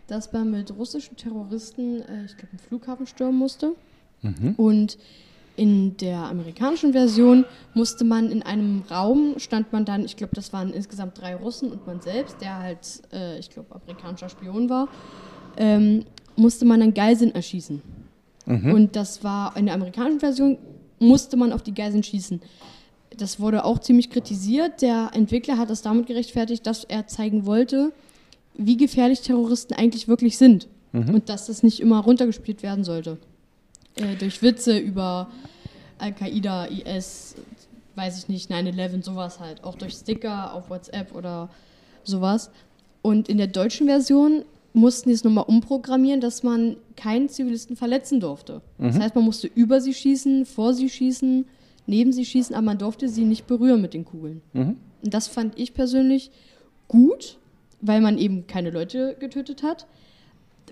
dass 0.06 0.30
man 0.32 0.50
mit 0.50 0.76
russischen 0.76 1.16
Terroristen, 1.16 2.02
äh, 2.02 2.26
ich 2.26 2.36
glaube, 2.36 2.50
einen 2.50 2.58
Flughafen 2.58 3.06
stürmen 3.06 3.38
musste. 3.38 3.72
Mhm. 4.20 4.54
Und 4.58 4.98
in 5.56 5.96
der 5.96 6.18
amerikanischen 6.18 6.92
Version 6.92 7.46
musste 7.72 8.04
man 8.04 8.30
in 8.30 8.42
einem 8.42 8.82
Raum, 8.90 9.38
stand 9.38 9.72
man 9.72 9.86
dann, 9.86 10.04
ich 10.04 10.16
glaube, 10.16 10.34
das 10.34 10.52
waren 10.52 10.72
insgesamt 10.72 11.18
drei 11.18 11.34
Russen 11.34 11.72
und 11.72 11.86
man 11.86 12.00
selbst, 12.02 12.40
der 12.42 12.58
halt, 12.58 13.02
äh, 13.12 13.38
ich 13.38 13.48
glaube, 13.48 13.74
amerikanischer 13.74 14.28
Spion 14.28 14.68
war 14.68 14.88
ähm, 15.56 16.04
musste 16.36 16.64
man 16.64 16.80
dann 16.80 16.94
Geiseln 16.94 17.34
erschießen. 17.34 17.82
Mhm. 18.46 18.72
Und 18.72 18.96
das 18.96 19.24
war 19.24 19.56
in 19.56 19.66
der 19.66 19.74
amerikanischen 19.74 20.20
Version, 20.20 20.58
musste 20.98 21.36
man 21.36 21.52
auf 21.52 21.62
die 21.62 21.74
Geiseln 21.74 22.02
schießen. 22.02 22.40
Das 23.16 23.38
wurde 23.38 23.64
auch 23.64 23.78
ziemlich 23.78 24.10
kritisiert. 24.10 24.82
Der 24.82 25.10
Entwickler 25.14 25.58
hat 25.58 25.70
das 25.70 25.82
damit 25.82 26.06
gerechtfertigt, 26.06 26.66
dass 26.66 26.84
er 26.84 27.06
zeigen 27.06 27.46
wollte, 27.46 27.92
wie 28.54 28.76
gefährlich 28.76 29.20
Terroristen 29.20 29.74
eigentlich 29.74 30.08
wirklich 30.08 30.36
sind. 30.36 30.68
Mhm. 30.92 31.14
Und 31.14 31.28
dass 31.28 31.46
das 31.46 31.62
nicht 31.62 31.80
immer 31.80 32.00
runtergespielt 32.00 32.62
werden 32.62 32.84
sollte. 32.84 33.18
Äh, 33.96 34.16
durch 34.16 34.42
Witze 34.42 34.78
über 34.78 35.28
Al-Qaida, 35.98 36.66
IS, 36.66 37.36
weiß 37.94 38.18
ich 38.18 38.28
nicht, 38.28 38.50
9-11, 38.50 39.04
sowas 39.04 39.40
halt. 39.40 39.62
Auch 39.64 39.76
durch 39.76 39.94
Sticker 39.94 40.52
auf 40.52 40.70
WhatsApp 40.70 41.14
oder 41.14 41.48
sowas. 42.02 42.50
Und 43.02 43.28
in 43.28 43.38
der 43.38 43.46
deutschen 43.46 43.86
Version 43.86 44.44
mussten 44.74 45.08
die 45.08 45.14
es 45.14 45.24
nochmal 45.24 45.44
umprogrammieren, 45.46 46.20
dass 46.20 46.42
man 46.42 46.76
keinen 46.96 47.28
Zivilisten 47.28 47.76
verletzen 47.76 48.20
durfte. 48.20 48.60
Mhm. 48.78 48.86
Das 48.88 48.98
heißt, 48.98 49.14
man 49.14 49.24
musste 49.24 49.46
über 49.46 49.80
sie 49.80 49.94
schießen, 49.94 50.44
vor 50.44 50.74
sie 50.74 50.90
schießen, 50.90 51.46
neben 51.86 52.12
sie 52.12 52.24
schießen, 52.24 52.54
aber 52.54 52.66
man 52.66 52.78
durfte 52.78 53.08
sie 53.08 53.24
nicht 53.24 53.46
berühren 53.46 53.80
mit 53.80 53.94
den 53.94 54.04
Kugeln. 54.04 54.42
Mhm. 54.52 54.76
Und 55.02 55.14
das 55.14 55.28
fand 55.28 55.58
ich 55.58 55.74
persönlich 55.74 56.30
gut, 56.88 57.38
weil 57.80 58.00
man 58.00 58.18
eben 58.18 58.46
keine 58.46 58.70
Leute 58.70 59.16
getötet 59.18 59.62
hat. 59.62 59.86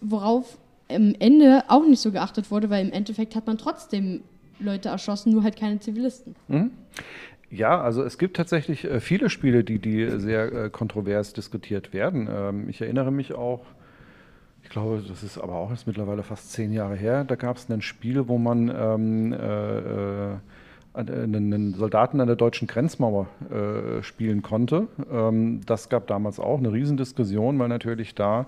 Worauf 0.01 0.59
am 0.89 1.15
Ende 1.19 1.65
auch 1.69 1.87
nicht 1.87 2.01
so 2.01 2.11
geachtet 2.11 2.51
wurde, 2.51 2.71
weil 2.71 2.85
im 2.85 2.93
Endeffekt 2.93 3.37
hat 3.37 3.47
man 3.47 3.57
trotzdem 3.57 4.23
Leute 4.59 4.89
erschossen, 4.89 5.33
nur 5.33 5.45
halt 5.45 5.57
keine 5.57 5.79
Zivilisten. 5.79 6.35
Mhm. 6.49 6.73
Ja, 7.51 7.81
also 7.81 8.03
es 8.03 8.19
gibt 8.19 8.37
tatsächlich 8.37 8.85
äh, 8.85 8.99
viele 8.99 9.29
Spiele, 9.29 9.63
die, 9.63 9.79
die 9.79 10.19
sehr 10.19 10.53
äh, 10.53 10.71
kontrovers 10.71 11.35
diskutiert 11.35 11.93
werden. 11.93 12.29
Ähm, 12.33 12.69
ich 12.69 12.81
erinnere 12.81 13.13
mich 13.13 13.35
auch, 13.35 13.61
glaube, 14.73 15.03
das 15.07 15.23
ist 15.23 15.39
aber 15.39 15.55
auch 15.55 15.71
jetzt 15.71 15.87
mittlerweile 15.87 16.23
fast 16.23 16.53
zehn 16.53 16.73
Jahre 16.73 16.97
her, 16.97 17.25
da 17.25 17.37
gab 17.37 17.57
es 17.57 17.71
ein 17.71 17.83
Spiel, 17.83 18.27
wo 18.29 18.39
man 18.39 18.69
ähm, 18.75 19.33
äh, 19.33 19.79
äh 19.79 20.37
einen 20.95 21.73
Soldaten 21.73 22.21
an 22.21 22.27
der 22.27 22.37
deutschen 22.37 22.69
Grenzmauer 22.69 23.27
äh, 23.51 24.03
spielen 24.03 24.43
konnte. 24.43 24.89
Ähm, 25.11 25.63
das 25.65 25.89
gab 25.89 26.07
damals 26.07 26.39
auch 26.39 26.59
eine 26.59 26.71
Riesendiskussion, 26.71 27.59
weil 27.59 27.69
natürlich 27.69 28.15
da 28.15 28.45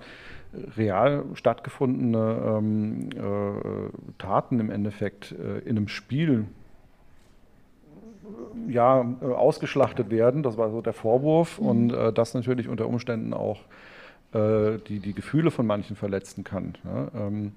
real 0.76 1.24
stattgefundene 1.32 2.58
ähm, 2.58 3.08
äh, 3.12 4.18
Taten 4.18 4.60
im 4.60 4.70
Endeffekt 4.70 5.32
äh, 5.32 5.60
in 5.60 5.78
einem 5.78 5.88
Spiel 5.88 6.44
ja, 8.68 9.06
äh, 9.20 9.24
ausgeschlachtet 9.24 10.10
werden. 10.10 10.42
Das 10.42 10.56
war 10.56 10.70
so 10.70 10.80
der 10.80 10.92
Vorwurf 10.92 11.58
mhm. 11.58 11.66
und 11.66 11.92
äh, 11.92 12.12
das 12.12 12.34
natürlich 12.34 12.68
unter 12.68 12.86
Umständen 12.86 13.32
auch 13.32 13.60
äh, 14.34 14.78
die, 14.88 15.00
die 15.00 15.14
Gefühle 15.14 15.50
von 15.50 15.66
manchen 15.66 15.96
verletzen 15.96 16.44
kann. 16.44 16.74
Ja? 16.84 17.08
Ähm, 17.26 17.52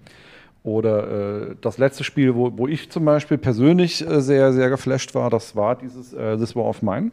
oder 0.64 1.52
äh, 1.52 1.56
das 1.62 1.78
letzte 1.78 2.04
Spiel, 2.04 2.36
wo, 2.36 2.58
wo 2.58 2.68
ich 2.68 2.90
zum 2.90 3.06
Beispiel 3.06 3.38
persönlich 3.38 4.06
äh, 4.06 4.22
sehr, 4.22 4.54
sehr 4.54 4.70
geflasht 4.70 5.16
war, 5.16 5.30
das 5.30 5.56
war 5.56 5.76
dieses 5.76 6.14
äh, 6.14 6.38
This 6.38 6.56
War 6.56 6.66
of 6.66 6.82
Mine. 6.82 7.12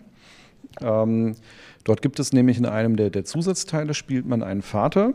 Ähm, 0.80 1.36
dort 1.84 2.02
gibt 2.02 2.18
es 2.18 2.32
nämlich 2.32 2.58
in 2.58 2.66
einem 2.66 2.96
der, 2.96 3.10
der 3.10 3.24
Zusatzteile 3.24 3.94
spielt 3.94 4.26
man 4.26 4.42
einen 4.42 4.62
Vater, 4.62 5.14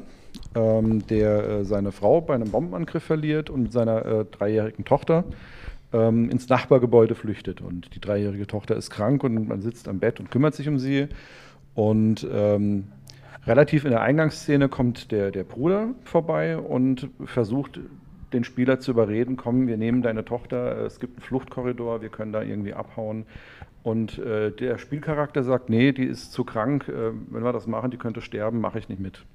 ähm, 0.56 1.06
der 1.08 1.50
äh, 1.50 1.66
seine 1.66 1.92
Frau 1.92 2.22
bei 2.22 2.36
einem 2.36 2.50
Bombenangriff 2.50 3.04
verliert 3.04 3.50
und 3.50 3.64
mit 3.64 3.74
seiner 3.74 4.06
äh, 4.06 4.26
dreijährigen 4.26 4.86
Tochter 4.86 5.26
ähm, 5.92 6.30
ins 6.30 6.48
Nachbargebäude 6.48 7.16
flüchtet. 7.16 7.62
Und 7.62 7.94
die 7.96 8.00
dreijährige 8.00 8.48
Tochter 8.48 8.76
ist 8.76 8.90
krank 8.90 9.24
und 9.24 9.48
man 9.48 9.62
sitzt 9.62 9.88
am 9.88 10.00
Bett 10.00 10.20
und 10.20 10.32
kümmert 10.32 10.56
sich 10.56 10.68
um 10.68 10.80
sie. 10.80 11.08
Und 11.76 12.28
ähm, 12.32 12.86
relativ 13.46 13.86
in 13.86 13.92
der 13.92 14.02
Eingangsszene 14.02 14.70
kommt 14.70 15.12
der, 15.12 15.32
der 15.32 15.44
Bruder 15.44 15.90
vorbei 16.04 16.58
und 16.58 17.10
versucht 17.26 17.80
den 18.34 18.44
Spieler 18.44 18.80
zu 18.80 18.92
überreden, 18.92 19.38
komm, 19.38 19.68
wir 19.68 19.78
nehmen 19.78 20.02
deine 20.02 20.24
Tochter, 20.24 20.86
es 20.86 21.00
gibt 21.00 21.18
einen 21.18 21.24
Fluchtkorridor, 21.24 22.02
wir 22.02 22.10
können 22.10 22.32
da 22.32 22.42
irgendwie 22.42 22.74
abhauen. 22.74 23.26
Und 23.82 24.20
äh, 24.20 24.52
der 24.52 24.78
Spielcharakter 24.78 25.44
sagt, 25.44 25.70
nee, 25.70 25.92
die 25.94 26.04
ist 26.04 26.32
zu 26.32 26.44
krank, 26.44 26.88
äh, 26.90 27.12
wenn 27.30 27.44
wir 27.44 27.54
das 27.54 27.66
machen, 27.66 27.92
die 27.92 27.98
könnte 27.98 28.22
sterben, 28.22 28.60
mache 28.62 28.78
ich 28.78 28.90
nicht 28.90 29.00
mit. 29.00 29.26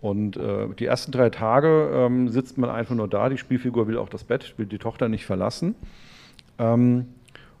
Und 0.00 0.36
äh, 0.36 0.68
die 0.78 0.86
ersten 0.86 1.12
drei 1.12 1.30
Tage 1.30 1.90
ähm, 1.92 2.28
sitzt 2.28 2.56
man 2.58 2.70
einfach 2.70 2.94
nur 2.94 3.08
da, 3.08 3.28
die 3.28 3.38
Spielfigur 3.38 3.88
will 3.88 3.98
auch 3.98 4.08
das 4.08 4.24
Bett, 4.24 4.54
will 4.56 4.66
die 4.66 4.78
Tochter 4.78 5.08
nicht 5.08 5.26
verlassen. 5.26 5.74
Ähm, 6.58 7.06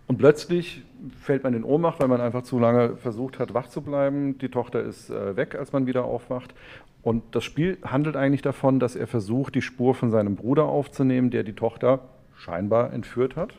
und 0.06 0.18
plötzlich 0.18 0.82
fällt 1.20 1.44
man 1.44 1.54
in 1.54 1.64
Ohnmacht, 1.64 2.00
weil 2.00 2.08
man 2.08 2.20
einfach 2.20 2.42
zu 2.42 2.58
lange 2.58 2.96
versucht 2.96 3.38
hat, 3.38 3.54
wach 3.54 3.68
zu 3.68 3.82
bleiben. 3.82 4.38
Die 4.38 4.48
Tochter 4.48 4.82
ist 4.82 5.10
äh, 5.10 5.36
weg, 5.36 5.54
als 5.54 5.72
man 5.72 5.86
wieder 5.86 6.04
aufwacht. 6.04 6.54
Und 7.02 7.22
das 7.32 7.44
Spiel 7.44 7.78
handelt 7.82 8.16
eigentlich 8.16 8.42
davon, 8.42 8.80
dass 8.80 8.96
er 8.96 9.06
versucht, 9.06 9.54
die 9.54 9.62
Spur 9.62 9.94
von 9.94 10.10
seinem 10.10 10.36
Bruder 10.36 10.64
aufzunehmen, 10.64 11.30
der 11.30 11.44
die 11.44 11.54
Tochter 11.54 12.00
scheinbar 12.36 12.92
entführt 12.92 13.36
hat. 13.36 13.54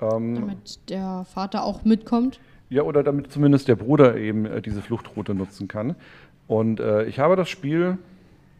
Ähm, 0.00 0.34
damit 0.34 0.88
der 0.88 1.24
Vater 1.32 1.64
auch 1.64 1.84
mitkommt? 1.84 2.40
Ja, 2.70 2.82
oder 2.82 3.02
damit 3.02 3.30
zumindest 3.30 3.68
der 3.68 3.76
Bruder 3.76 4.16
eben 4.16 4.46
äh, 4.46 4.62
diese 4.62 4.80
Fluchtroute 4.80 5.34
nutzen 5.34 5.68
kann. 5.68 5.94
Und 6.46 6.80
äh, 6.80 7.04
ich 7.04 7.18
habe 7.18 7.36
das 7.36 7.48
Spiel 7.48 7.98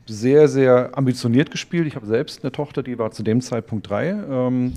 sehr, 0.06 0.48
sehr 0.48 0.96
ambitioniert 0.96 1.50
gespielt. 1.50 1.86
Ich 1.86 1.96
habe 1.96 2.06
selbst 2.06 2.42
eine 2.42 2.52
Tochter, 2.52 2.82
die 2.82 2.98
war 2.98 3.10
zu 3.12 3.22
dem 3.22 3.40
Zeitpunkt 3.40 3.88
drei 3.88 4.10
ähm, 4.10 4.74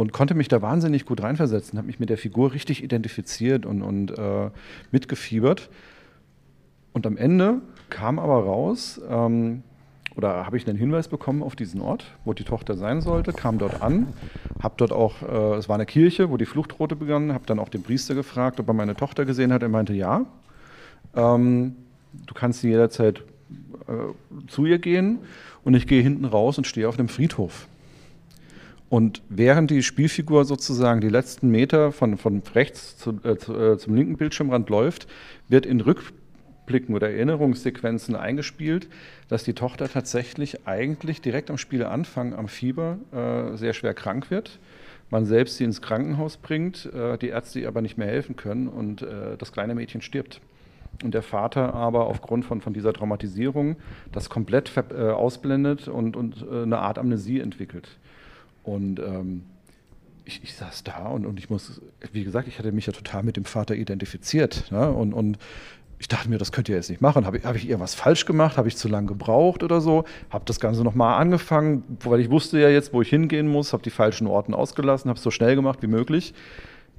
und 0.00 0.14
konnte 0.14 0.34
mich 0.34 0.48
da 0.48 0.62
wahnsinnig 0.62 1.04
gut 1.04 1.22
reinversetzen, 1.22 1.76
habe 1.76 1.86
mich 1.86 2.00
mit 2.00 2.08
der 2.08 2.16
Figur 2.16 2.54
richtig 2.54 2.82
identifiziert 2.82 3.66
und, 3.66 3.82
und 3.82 4.16
äh, 4.16 4.48
mitgefiebert. 4.92 5.68
Und 6.94 7.06
am 7.06 7.18
Ende 7.18 7.60
kam 7.90 8.18
aber 8.18 8.42
raus, 8.42 8.98
ähm, 9.10 9.62
oder 10.16 10.46
habe 10.46 10.56
ich 10.56 10.66
einen 10.66 10.78
Hinweis 10.78 11.08
bekommen 11.08 11.42
auf 11.42 11.54
diesen 11.54 11.82
Ort, 11.82 12.06
wo 12.24 12.32
die 12.32 12.44
Tochter 12.44 12.76
sein 12.76 13.02
sollte, 13.02 13.34
kam 13.34 13.58
dort 13.58 13.82
an, 13.82 14.06
habe 14.62 14.72
dort 14.78 14.90
auch, 14.90 15.20
äh, 15.20 15.58
es 15.58 15.68
war 15.68 15.74
eine 15.74 15.84
Kirche, 15.84 16.30
wo 16.30 16.38
die 16.38 16.46
Fluchtroute 16.46 16.96
begann, 16.96 17.34
habe 17.34 17.44
dann 17.44 17.58
auch 17.58 17.68
den 17.68 17.82
Priester 17.82 18.14
gefragt, 18.14 18.58
ob 18.58 18.68
er 18.68 18.74
meine 18.74 18.96
Tochter 18.96 19.26
gesehen 19.26 19.52
hat. 19.52 19.62
Er 19.62 19.68
meinte 19.68 19.92
ja. 19.92 20.24
Ähm, 21.14 21.76
du 22.26 22.32
kannst 22.32 22.62
jederzeit 22.62 23.18
äh, 23.86 24.46
zu 24.48 24.64
ihr 24.64 24.78
gehen 24.78 25.18
und 25.62 25.74
ich 25.74 25.86
gehe 25.86 26.02
hinten 26.02 26.24
raus 26.24 26.56
und 26.56 26.66
stehe 26.66 26.88
auf 26.88 26.96
dem 26.96 27.08
Friedhof. 27.08 27.66
Und 28.90 29.22
während 29.28 29.70
die 29.70 29.84
Spielfigur 29.84 30.44
sozusagen 30.44 31.00
die 31.00 31.08
letzten 31.08 31.48
Meter 31.48 31.92
von, 31.92 32.18
von 32.18 32.42
rechts 32.54 32.98
zu, 32.98 33.20
äh, 33.22 33.38
zu, 33.38 33.56
äh, 33.56 33.78
zum 33.78 33.94
linken 33.94 34.16
Bildschirmrand 34.16 34.68
läuft, 34.68 35.06
wird 35.48 35.64
in 35.64 35.80
Rückblicken 35.80 36.96
oder 36.96 37.08
Erinnerungssequenzen 37.08 38.16
eingespielt, 38.16 38.88
dass 39.28 39.44
die 39.44 39.54
Tochter 39.54 39.88
tatsächlich 39.88 40.66
eigentlich 40.66 41.20
direkt 41.22 41.50
am 41.50 41.56
Spieleanfang 41.56 42.34
am 42.34 42.48
Fieber 42.48 42.98
äh, 43.12 43.56
sehr 43.56 43.74
schwer 43.74 43.94
krank 43.94 44.28
wird. 44.28 44.58
Man 45.08 45.24
selbst 45.24 45.58
sie 45.58 45.64
ins 45.64 45.82
Krankenhaus 45.82 46.36
bringt, 46.36 46.86
äh, 46.92 47.16
die 47.16 47.28
Ärzte 47.28 47.60
ihr 47.60 47.68
aber 47.68 47.82
nicht 47.82 47.96
mehr 47.96 48.08
helfen 48.08 48.34
können 48.34 48.66
und 48.66 49.02
äh, 49.02 49.36
das 49.38 49.52
kleine 49.52 49.76
Mädchen 49.76 50.02
stirbt 50.02 50.40
und 51.04 51.14
der 51.14 51.22
Vater 51.22 51.74
aber 51.74 52.06
aufgrund 52.06 52.44
von, 52.44 52.60
von 52.60 52.72
dieser 52.72 52.92
Traumatisierung 52.92 53.76
das 54.10 54.28
komplett 54.30 54.72
äh, 54.76 55.10
ausblendet 55.10 55.86
und, 55.86 56.16
und 56.16 56.44
eine 56.48 56.80
Art 56.80 56.98
Amnesie 56.98 57.38
entwickelt. 57.38 57.88
Und 58.62 58.98
ähm, 59.00 59.42
ich, 60.24 60.42
ich, 60.42 60.54
saß 60.54 60.84
da 60.84 61.06
und, 61.08 61.26
und 61.26 61.38
ich 61.38 61.50
muss, 61.50 61.80
wie 62.12 62.24
gesagt, 62.24 62.46
ich 62.48 62.58
hatte 62.58 62.72
mich 62.72 62.86
ja 62.86 62.92
total 62.92 63.22
mit 63.22 63.36
dem 63.36 63.44
Vater 63.44 63.74
identifiziert. 63.74 64.70
Ne? 64.70 64.90
Und, 64.90 65.12
und 65.12 65.38
ich 65.98 66.08
dachte 66.08 66.28
mir, 66.28 66.38
das 66.38 66.52
könnt 66.52 66.68
ihr 66.68 66.76
jetzt 66.76 66.88
nicht 66.88 67.00
machen. 67.00 67.26
Habe 67.26 67.38
ich, 67.38 67.44
hab 67.44 67.56
ich 67.56 67.68
irgendwas 67.68 67.94
falsch 67.94 68.24
gemacht? 68.24 68.56
Habe 68.56 68.68
ich 68.68 68.76
zu 68.76 68.88
lange 68.88 69.08
gebraucht 69.08 69.62
oder 69.62 69.80
so? 69.80 70.04
Habe 70.30 70.44
das 70.46 70.60
Ganze 70.60 70.82
nochmal 70.82 71.20
angefangen, 71.20 71.84
weil 72.04 72.20
ich 72.20 72.30
wusste 72.30 72.58
ja 72.58 72.68
jetzt, 72.68 72.92
wo 72.92 73.02
ich 73.02 73.08
hingehen 73.08 73.48
muss, 73.48 73.72
habe 73.72 73.82
die 73.82 73.90
falschen 73.90 74.26
Orten 74.26 74.54
ausgelassen, 74.54 75.08
habe 75.08 75.18
es 75.18 75.22
so 75.22 75.30
schnell 75.30 75.56
gemacht 75.56 75.82
wie 75.82 75.88
möglich 75.88 76.34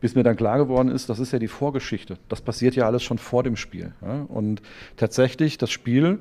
bis 0.01 0.15
mir 0.15 0.24
dann 0.24 0.36
klar 0.36 0.58
geworden 0.58 0.89
ist, 0.89 1.10
das 1.10 1.20
ist 1.20 1.32
ja 1.32 1.39
die 1.39 1.48
Vorgeschichte. 1.48 2.18
Das 2.27 2.41
passiert 2.41 2.75
ja 2.75 2.86
alles 2.88 3.03
schon 3.03 3.20
vor 3.20 3.44
dem 3.44 3.56
Spiel. 3.56 3.94
Ja? 4.01 4.25
Und 4.27 4.62
tatsächlich, 4.98 5.60
das 5.60 5.70
Spiel 5.70 6.20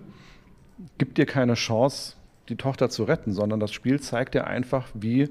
gibt 0.98 1.18
dir 1.18 1.26
keine 1.26 1.54
Chance, 1.54 2.14
die 2.50 2.56
Tochter 2.56 2.90
zu 2.90 3.04
retten, 3.04 3.32
sondern 3.32 3.60
das 3.60 3.72
Spiel 3.72 4.00
zeigt 4.00 4.34
dir 4.34 4.46
einfach, 4.46 4.88
wie 4.94 5.28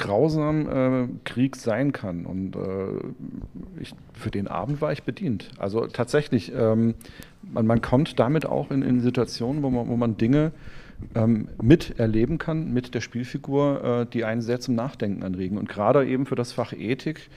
grausam 0.00 0.68
äh, 0.68 1.08
Krieg 1.24 1.56
sein 1.56 1.92
kann. 1.92 2.24
Und 2.24 2.56
äh, 2.56 3.80
ich, 3.82 3.92
für 4.14 4.30
den 4.30 4.48
Abend 4.48 4.80
war 4.80 4.92
ich 4.92 5.02
bedient. 5.02 5.50
Also 5.58 5.86
tatsächlich, 5.86 6.52
ähm, 6.54 6.94
man, 7.42 7.66
man, 7.66 7.82
kommt 7.82 8.18
damit 8.18 8.46
auch 8.46 8.70
in, 8.70 8.80
in 8.80 9.00
Situationen, 9.00 9.62
wo 9.62 9.68
man, 9.68 9.88
wo 9.88 9.96
man 9.96 10.16
Dinge 10.16 10.52
ähm, 11.14 11.48
miterleben 11.62 12.38
kann 12.38 12.72
mit 12.72 12.94
der 12.94 13.02
Spielfigur, 13.02 13.84
äh, 13.84 14.06
die 14.06 14.24
einen 14.24 14.40
sehr 14.40 14.60
zum 14.60 14.74
Nachdenken 14.74 15.22
anregen. 15.22 15.58
Und 15.58 15.68
gerade 15.68 16.06
eben 16.06 16.24
für 16.24 16.36
das 16.36 16.52
Fach 16.52 16.72
Ethik, 16.72 17.28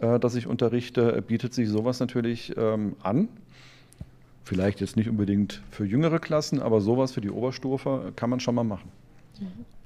äh, 0.00 0.18
das 0.18 0.34
ich 0.34 0.48
unterrichte, 0.48 1.22
bietet 1.22 1.54
sich 1.54 1.68
sowas 1.68 2.00
natürlich 2.00 2.52
ähm, 2.56 2.96
an. 3.00 3.28
Vielleicht 4.48 4.80
jetzt 4.80 4.96
nicht 4.96 5.10
unbedingt 5.10 5.60
für 5.70 5.84
jüngere 5.84 6.18
Klassen, 6.18 6.62
aber 6.62 6.80
sowas 6.80 7.12
für 7.12 7.20
die 7.20 7.28
Oberstufe 7.28 8.14
kann 8.16 8.30
man 8.30 8.40
schon 8.40 8.54
mal 8.54 8.64
machen. 8.64 8.90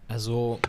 Also 0.07 0.61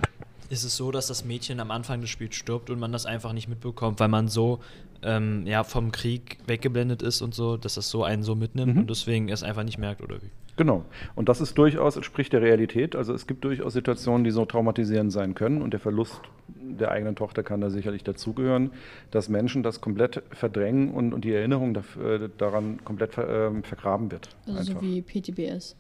ist 0.50 0.64
es 0.64 0.76
so, 0.76 0.90
dass 0.90 1.06
das 1.06 1.24
Mädchen 1.26 1.60
am 1.60 1.70
Anfang 1.70 2.02
des 2.02 2.10
Spiels 2.10 2.34
stirbt 2.34 2.72
und 2.72 2.80
man 2.80 2.92
das 2.92 3.06
einfach 3.06 3.34
nicht 3.34 3.48
mitbekommt, 3.48 4.00
weil 4.00 4.08
man 4.08 4.30
so 4.30 4.62
ähm, 5.04 5.46
ja, 5.46 5.64
vom 5.64 5.92
Krieg 5.92 6.40
weggeblendet 6.48 7.04
ist 7.04 7.22
und 7.22 7.36
so, 7.36 7.56
dass 7.56 7.76
das 7.76 7.92
so 7.92 8.04
einen 8.04 8.24
so 8.24 8.34
mitnimmt 8.34 8.74
mhm. 8.74 8.82
und 8.82 8.90
deswegen 8.90 9.30
es 9.30 9.44
einfach 9.44 9.64
nicht 9.64 9.78
merkt, 9.78 10.02
oder 10.02 10.16
wie? 10.24 10.32
Genau. 10.56 10.86
Und 11.16 11.30
das 11.30 11.42
ist 11.42 11.58
durchaus, 11.58 11.96
entspricht 11.96 12.34
der 12.34 12.42
Realität. 12.42 12.96
Also 12.96 13.14
es 13.14 13.26
gibt 13.26 13.44
durchaus 13.44 13.74
Situationen, 13.74 14.24
die 14.24 14.32
so 14.32 14.46
traumatisierend 14.46 15.12
sein 15.12 15.34
können 15.34 15.62
und 15.62 15.72
der 15.72 15.80
Verlust 15.80 16.22
der 16.48 16.92
eigenen 16.92 17.16
Tochter 17.16 17.44
kann 17.44 17.62
da 17.62 17.70
sicherlich 17.70 18.04
dazugehören, 18.04 18.72
dass 19.12 19.30
Menschen 19.30 19.64
das 19.64 19.82
komplett 19.82 20.22
verdrängen 20.32 20.92
und, 20.92 21.14
und 21.14 21.26
die 21.26 21.34
Erinnerung 21.34 21.74
dafür, 21.74 22.30
daran 22.30 22.84
komplett 22.84 23.14
ver, 23.14 23.52
äh, 23.52 23.62
vergraben 23.64 24.12
wird. 24.12 24.30
Also 24.46 24.60
einfach. 24.60 24.82
so 24.82 24.82
wie 24.82 25.02
PTBS. 25.02 25.76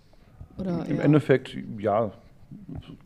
Oder, 0.58 0.86
Im 0.88 0.98
ja. 0.98 1.04
Endeffekt, 1.04 1.58
ja, 1.80 2.12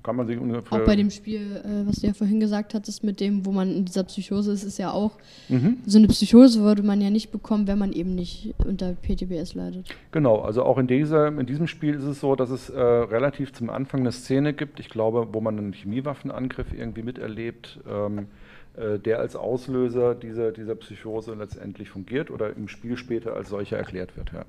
kann 0.04 0.16
man 0.16 0.27
sich 0.27 0.38
ungefähr. 0.38 0.82
Auch 0.82 0.86
bei 0.86 0.96
dem 0.96 1.10
Spiel, 1.10 1.62
äh, 1.63 1.88
was 1.88 1.98
du 2.01 2.08
ja 2.08 2.13
vorhin 2.13 2.39
gesagt 2.39 2.74
hattest, 2.74 3.04
mit 3.04 3.20
dem, 3.20 3.46
wo 3.46 3.51
man 3.51 3.72
in 3.74 3.86
dieser 3.86 4.04
Psychose 4.04 4.51
ist, 4.51 4.63
ist 4.63 4.77
ja 4.77 4.92
auch 4.92 5.18
Mhm. 5.50 5.77
so 5.86 5.98
eine 5.98 6.08
Psychose 6.08 6.62
würde 6.62 6.84
man 6.84 7.01
ja 7.01 7.10
nicht 7.10 7.32
bekommen, 7.32 7.68
wenn 7.68 7.77
man 7.77 7.92
eben 7.94 8.16
nicht 8.16 8.54
unter 8.66 8.94
PTBS 8.94 9.54
leidet. 9.56 9.88
Genau, 10.12 10.39
also 10.42 10.63
auch 10.63 10.77
in, 10.77 10.88
dieser, 10.88 11.27
in 11.27 11.46
diesem 11.46 11.68
Spiel 11.68 11.96
ist 11.96 12.04
es 12.04 12.20
so, 12.20 12.36
dass 12.36 12.50
es 12.50 12.70
äh, 12.70 12.80
relativ 12.80 13.54
zum 13.54 13.70
Anfang 13.70 14.01
eine 14.01 14.12
Szene 14.12 14.54
gibt, 14.54 14.80
ich 14.80 14.89
glaube, 14.89 15.27
wo 15.32 15.42
man 15.42 15.58
einen 15.58 15.74
Chemiewaffenangriff 15.74 16.74
irgendwie 16.74 17.04
miterlebt, 17.04 17.80
ähm, 17.89 18.27
äh, 18.75 19.00
der 19.00 19.20
als 19.20 19.36
Auslöser 19.36 20.16
dieser, 20.16 20.51
dieser 20.51 20.75
Psychose 20.75 21.34
letztendlich 21.34 21.89
fungiert 21.89 22.30
oder 22.32 22.56
im 22.56 22.68
Spiel 22.68 22.96
später 22.98 23.34
als 23.36 23.50
solcher 23.50 23.77
erklärt 23.77 24.16
wird. 24.16 24.32
Ja. 24.34 24.46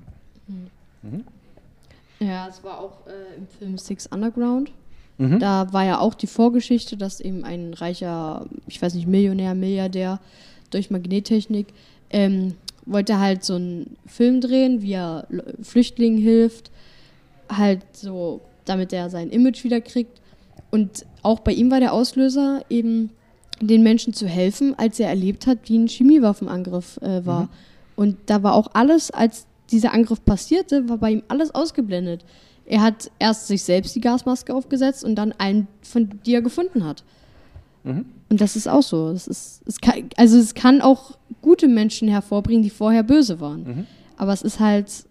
Mhm. 1.01 1.23
Ja, 2.19 2.47
es 2.49 2.63
war 2.63 2.79
auch 2.79 3.07
äh, 3.07 3.37
im 3.37 3.47
Film 3.47 3.77
Six 3.77 4.07
Underground. 4.07 4.71
Mhm. 5.19 5.39
Da 5.39 5.71
war 5.73 5.85
ja 5.85 5.99
auch 5.99 6.15
die 6.15 6.27
Vorgeschichte, 6.27 6.95
dass 6.95 7.19
eben 7.19 7.43
ein 7.43 7.73
reicher, 7.73 8.45
ich 8.67 8.81
weiß 8.81 8.93
nicht, 8.95 9.07
Millionär, 9.07 9.53
Milliardär 9.53 10.19
durch 10.71 10.89
Magnettechnik 10.89 11.67
ähm, 12.09 12.55
wollte 12.85 13.19
halt 13.19 13.43
so 13.43 13.55
einen 13.55 13.97
Film 14.05 14.39
drehen, 14.39 14.81
wie 14.81 14.93
er 14.93 15.27
Flüchtlingen 15.61 16.19
hilft, 16.19 16.71
halt 17.51 17.81
so, 17.91 18.41
damit 18.63 18.93
er 18.93 19.09
sein 19.09 19.29
Image 19.29 19.63
wieder 19.65 19.81
kriegt. 19.81 20.21
Und 20.71 21.05
auch 21.21 21.41
bei 21.41 21.51
ihm 21.51 21.69
war 21.69 21.81
der 21.81 21.93
Auslöser 21.93 22.61
eben 22.69 23.09
den 23.59 23.83
Menschen 23.83 24.13
zu 24.13 24.25
helfen, 24.25 24.73
als 24.77 25.01
er 25.01 25.09
erlebt 25.09 25.47
hat, 25.47 25.57
wie 25.65 25.77
ein 25.77 25.89
Chemiewaffenangriff 25.89 26.97
äh, 27.01 27.25
war. 27.25 27.43
Mhm. 27.43 27.49
Und 27.97 28.17
da 28.27 28.41
war 28.41 28.53
auch 28.53 28.69
alles, 28.73 29.11
als 29.11 29.47
dieser 29.69 29.93
Angriff 29.93 30.23
passierte, 30.23 30.87
war 30.87 30.97
bei 30.97 31.11
ihm 31.11 31.23
alles 31.27 31.53
ausgeblendet. 31.53 32.23
Er 32.69 32.81
hat 32.81 33.11
erst 33.19 33.47
sich 33.47 33.63
selbst 33.63 33.95
die 33.95 34.01
Gasmaske 34.01 34.53
aufgesetzt 34.53 35.03
und 35.03 35.15
dann 35.15 35.33
einen, 35.37 35.67
von 35.81 36.09
die 36.25 36.35
er 36.35 36.41
gefunden 36.41 36.85
hat. 36.85 37.03
Mhm. 37.83 38.05
Und 38.29 38.39
das 38.39 38.55
ist 38.55 38.67
auch 38.67 38.83
so. 38.83 39.11
Das 39.11 39.27
ist, 39.27 39.63
es 39.65 39.81
kann, 39.81 40.09
also 40.17 40.37
es 40.37 40.53
kann 40.53 40.81
auch 40.81 41.17
gute 41.41 41.67
Menschen 41.67 42.07
hervorbringen, 42.07 42.61
die 42.61 42.69
vorher 42.69 43.01
böse 43.01 43.39
waren. 43.39 43.63
Mhm. 43.63 43.87
Aber 44.17 44.33
es 44.33 44.43
ist 44.43 44.59
halt, 44.59 45.05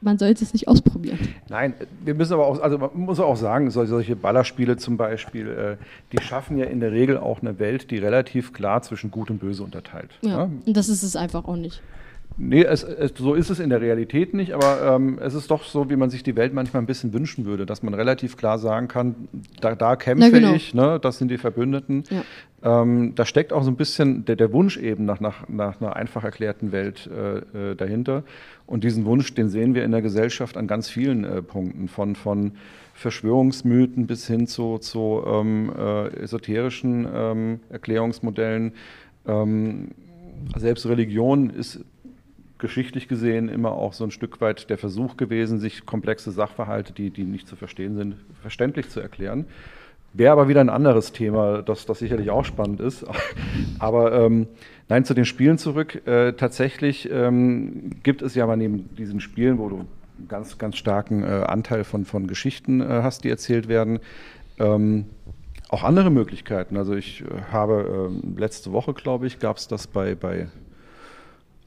man 0.00 0.18
sollte 0.18 0.42
es 0.42 0.52
nicht 0.52 0.66
ausprobieren. 0.66 1.18
Nein, 1.48 1.74
wir 2.04 2.14
müssen 2.14 2.32
aber 2.32 2.48
auch, 2.48 2.60
also 2.60 2.76
man 2.76 2.90
muss 2.96 3.20
auch 3.20 3.36
sagen, 3.36 3.70
sol- 3.70 3.86
solche 3.86 4.16
Ballerspiele 4.16 4.76
zum 4.76 4.96
Beispiel, 4.96 5.46
äh, 5.48 5.76
die 6.10 6.20
schaffen 6.24 6.58
ja 6.58 6.64
in 6.64 6.80
der 6.80 6.90
Regel 6.90 7.18
auch 7.18 7.40
eine 7.40 7.60
Welt, 7.60 7.92
die 7.92 7.98
relativ 7.98 8.52
klar 8.52 8.82
zwischen 8.82 9.12
Gut 9.12 9.30
und 9.30 9.38
Böse 9.38 9.62
unterteilt. 9.62 10.10
Ja. 10.22 10.50
Und 10.66 10.76
das 10.76 10.88
ist 10.88 11.04
es 11.04 11.14
einfach 11.14 11.44
auch 11.44 11.54
nicht. 11.54 11.82
Nee, 12.44 12.64
es, 12.64 12.82
es, 12.82 13.12
so 13.16 13.34
ist 13.34 13.50
es 13.50 13.60
in 13.60 13.70
der 13.70 13.80
Realität 13.80 14.34
nicht, 14.34 14.52
aber 14.52 14.96
ähm, 14.96 15.20
es 15.22 15.34
ist 15.34 15.48
doch 15.48 15.62
so, 15.62 15.88
wie 15.90 15.96
man 15.96 16.10
sich 16.10 16.24
die 16.24 16.34
Welt 16.34 16.52
manchmal 16.52 16.82
ein 16.82 16.86
bisschen 16.86 17.12
wünschen 17.12 17.44
würde, 17.44 17.66
dass 17.66 17.84
man 17.84 17.94
relativ 17.94 18.36
klar 18.36 18.58
sagen 18.58 18.88
kann, 18.88 19.28
da, 19.60 19.76
da 19.76 19.94
kämpfe 19.94 20.28
Na, 20.28 20.36
genau. 20.36 20.52
ich, 20.52 20.74
ne, 20.74 20.98
das 21.00 21.18
sind 21.18 21.30
die 21.30 21.38
Verbündeten. 21.38 22.02
Ja. 22.10 22.82
Ähm, 22.82 23.14
da 23.14 23.26
steckt 23.26 23.52
auch 23.52 23.62
so 23.62 23.70
ein 23.70 23.76
bisschen 23.76 24.24
der, 24.24 24.34
der 24.34 24.52
Wunsch 24.52 24.76
eben 24.76 25.04
nach, 25.04 25.20
nach, 25.20 25.48
nach 25.48 25.80
einer 25.80 25.94
einfach 25.94 26.24
erklärten 26.24 26.72
Welt 26.72 27.08
äh, 27.12 27.70
äh, 27.70 27.74
dahinter. 27.76 28.24
Und 28.66 28.82
diesen 28.82 29.04
Wunsch, 29.04 29.32
den 29.34 29.48
sehen 29.48 29.76
wir 29.76 29.84
in 29.84 29.92
der 29.92 30.02
Gesellschaft 30.02 30.56
an 30.56 30.66
ganz 30.66 30.88
vielen 30.88 31.22
äh, 31.22 31.42
Punkten, 31.42 31.86
von, 31.86 32.16
von 32.16 32.52
Verschwörungsmythen 32.94 34.08
bis 34.08 34.26
hin 34.26 34.48
zu, 34.48 34.78
zu 34.78 35.22
ähm, 35.24 35.72
äh, 35.78 36.08
esoterischen 36.16 37.06
ähm, 37.14 37.60
Erklärungsmodellen. 37.70 38.72
Ähm, 39.28 39.90
selbst 40.56 40.86
Religion 40.86 41.50
ist 41.50 41.84
geschichtlich 42.62 43.08
gesehen 43.08 43.48
immer 43.48 43.72
auch 43.72 43.92
so 43.92 44.04
ein 44.04 44.10
Stück 44.10 44.40
weit 44.40 44.70
der 44.70 44.78
Versuch 44.78 45.18
gewesen, 45.18 45.58
sich 45.58 45.84
komplexe 45.84 46.30
Sachverhalte, 46.30 46.94
die, 46.94 47.10
die 47.10 47.24
nicht 47.24 47.46
zu 47.46 47.56
verstehen 47.56 47.96
sind, 47.96 48.14
verständlich 48.40 48.88
zu 48.88 49.00
erklären. 49.00 49.44
Wäre 50.14 50.32
aber 50.32 50.48
wieder 50.48 50.60
ein 50.60 50.68
anderes 50.68 51.12
Thema, 51.12 51.62
das, 51.62 51.86
das 51.86 51.98
sicherlich 51.98 52.30
auch 52.30 52.44
spannend 52.44 52.80
ist. 52.80 53.04
Aber 53.78 54.12
ähm, 54.12 54.46
nein, 54.88 55.04
zu 55.04 55.14
den 55.14 55.24
Spielen 55.24 55.56
zurück. 55.58 56.06
Äh, 56.06 56.34
tatsächlich 56.34 57.10
ähm, 57.10 57.90
gibt 58.02 58.20
es 58.20 58.34
ja 58.34 58.44
aber 58.44 58.56
neben 58.56 58.94
diesen 58.94 59.20
Spielen, 59.20 59.58
wo 59.58 59.70
du 59.70 59.76
einen 59.76 60.28
ganz, 60.28 60.58
ganz 60.58 60.76
starken 60.76 61.22
äh, 61.22 61.44
Anteil 61.46 61.84
von, 61.84 62.04
von 62.04 62.26
Geschichten 62.26 62.82
äh, 62.82 62.84
hast, 63.02 63.24
die 63.24 63.30
erzählt 63.30 63.68
werden, 63.68 64.00
ähm, 64.58 65.06
auch 65.70 65.82
andere 65.82 66.10
Möglichkeiten. 66.10 66.76
Also 66.76 66.94
ich 66.94 67.22
äh, 67.22 67.24
habe 67.50 68.10
ähm, 68.12 68.36
letzte 68.36 68.70
Woche, 68.70 68.92
glaube 68.92 69.26
ich, 69.26 69.38
gab 69.38 69.56
es 69.56 69.66
das 69.66 69.86
bei, 69.86 70.14
bei 70.14 70.48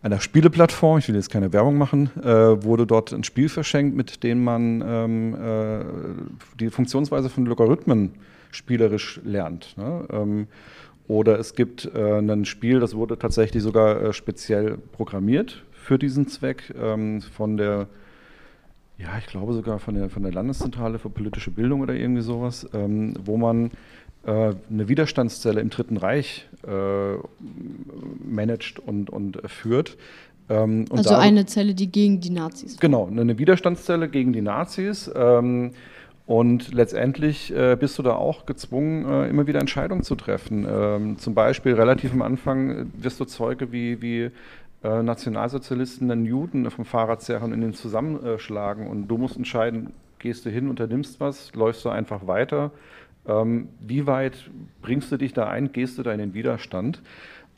einer 0.06 0.20
Spieleplattform, 0.20 1.00
ich 1.00 1.08
will 1.08 1.15
jetzt 1.15 1.32
keine 1.32 1.52
Werbung 1.52 1.80
machen, 1.80 2.12
äh, 2.22 2.63
wurde 2.63 2.86
dort 2.86 3.12
ein 3.12 3.24
Spiel 3.24 3.50
verschenkt, 3.50 3.98
mit 3.98 4.24
dem 4.24 4.44
man 4.44 4.84
ähm, 4.86 5.34
äh, 5.34 5.84
die 6.60 6.70
Funktionsweise 6.70 7.28
von 7.28 7.48
Logarithmen 7.48 8.12
spielerisch 8.52 9.20
lernt. 9.24 9.76
Ne? 9.78 10.08
Ähm, 10.12 10.48
oder 11.08 11.39
es 11.39 11.56
gibt 11.56 11.89
äh, 11.96 12.20
ein 12.20 12.46
Spiel, 12.46 12.80
das 12.80 12.96
wurde 12.96 13.18
tatsächlich 13.18 13.63
sogar 13.63 14.00
äh, 14.00 14.13
speziell 14.13 14.78
programmiert 14.78 15.63
für 15.72 15.98
diesen 15.98 16.28
Zweck 16.28 16.72
ähm, 16.80 17.22
von 17.22 17.58
der, 17.58 17.88
ja, 19.00 19.10
ich 19.18 19.26
glaube 19.26 19.54
sogar 19.54 19.80
von 19.80 19.96
der, 19.96 20.10
von 20.10 20.22
der 20.22 20.32
Landeszentrale 20.32 21.00
für 21.00 21.10
politische 21.10 21.50
Bildung 21.50 21.82
oder 21.82 21.96
irgendwie 21.96 22.22
sowas, 22.22 22.70
ähm, 22.76 23.15
wo 23.24 23.38
man 23.38 23.72
eine 24.32 24.88
Widerstandszelle 24.88 25.62
im 25.62 25.70
Dritten 25.70 25.98
Reich 25.98 26.48
äh, 26.68 27.16
managt 28.24 28.80
und, 28.80 29.10
und 29.10 29.44
äh, 29.44 29.48
führt. 29.48 29.98
Ähm, 30.50 30.86
und 30.90 30.98
also 31.00 31.12
da- 31.12 31.20
eine 31.20 31.46
Zelle, 31.46 31.74
die 31.76 31.92
gegen 31.92 32.20
die 32.22 32.30
Nazis. 32.32 32.78
Genau, 32.80 33.08
eine 33.08 33.38
Widerstandszelle 33.38 34.10
gegen 34.10 34.34
die 34.34 34.42
Nazis. 34.42 35.10
Ähm, 35.16 35.72
und 36.28 36.74
letztendlich 36.74 37.56
äh, 37.56 37.78
bist 37.80 38.00
du 38.00 38.04
da 38.04 38.16
auch 38.16 38.48
gezwungen, 38.48 39.06
äh, 39.06 39.30
immer 39.30 39.46
wieder 39.46 39.60
Entscheidungen 39.60 40.02
zu 40.02 40.16
treffen. 40.16 40.66
Ähm, 40.68 41.20
zum 41.20 41.36
Beispiel 41.36 41.74
relativ 41.76 42.12
am 42.14 42.24
Anfang 42.24 42.70
äh, 42.72 42.86
wirst 42.98 43.20
du 43.20 43.26
Zeuge, 43.26 43.72
wie, 43.72 44.02
wie 44.02 44.32
äh, 44.84 45.04
Nationalsozialisten 45.04 46.10
einen 46.10 46.26
Juden 46.26 46.70
vom 46.72 46.84
Fahrrad 46.86 47.22
zerren 47.22 47.54
und 47.54 47.62
ihn 47.62 47.74
zusammenschlagen. 47.76 48.88
Und 48.88 49.08
du 49.08 49.18
musst 49.20 49.38
entscheiden, 49.38 49.92
gehst 50.18 50.46
du 50.46 50.50
hin, 50.50 50.68
unternimmst 50.68 51.20
was, 51.20 51.54
läufst 51.54 51.86
du 51.86 51.90
einfach 51.90 52.26
weiter. 52.26 52.72
Ähm, 53.28 53.70
wie 53.80 54.08
weit 54.08 54.50
bringst 54.82 55.12
du 55.12 55.18
dich 55.18 55.34
da 55.34 55.48
ein, 55.48 55.72
gehst 55.72 55.98
du 55.98 56.04
da 56.04 56.12
in 56.12 56.20
den 56.20 56.34
Widerstand? 56.34 57.02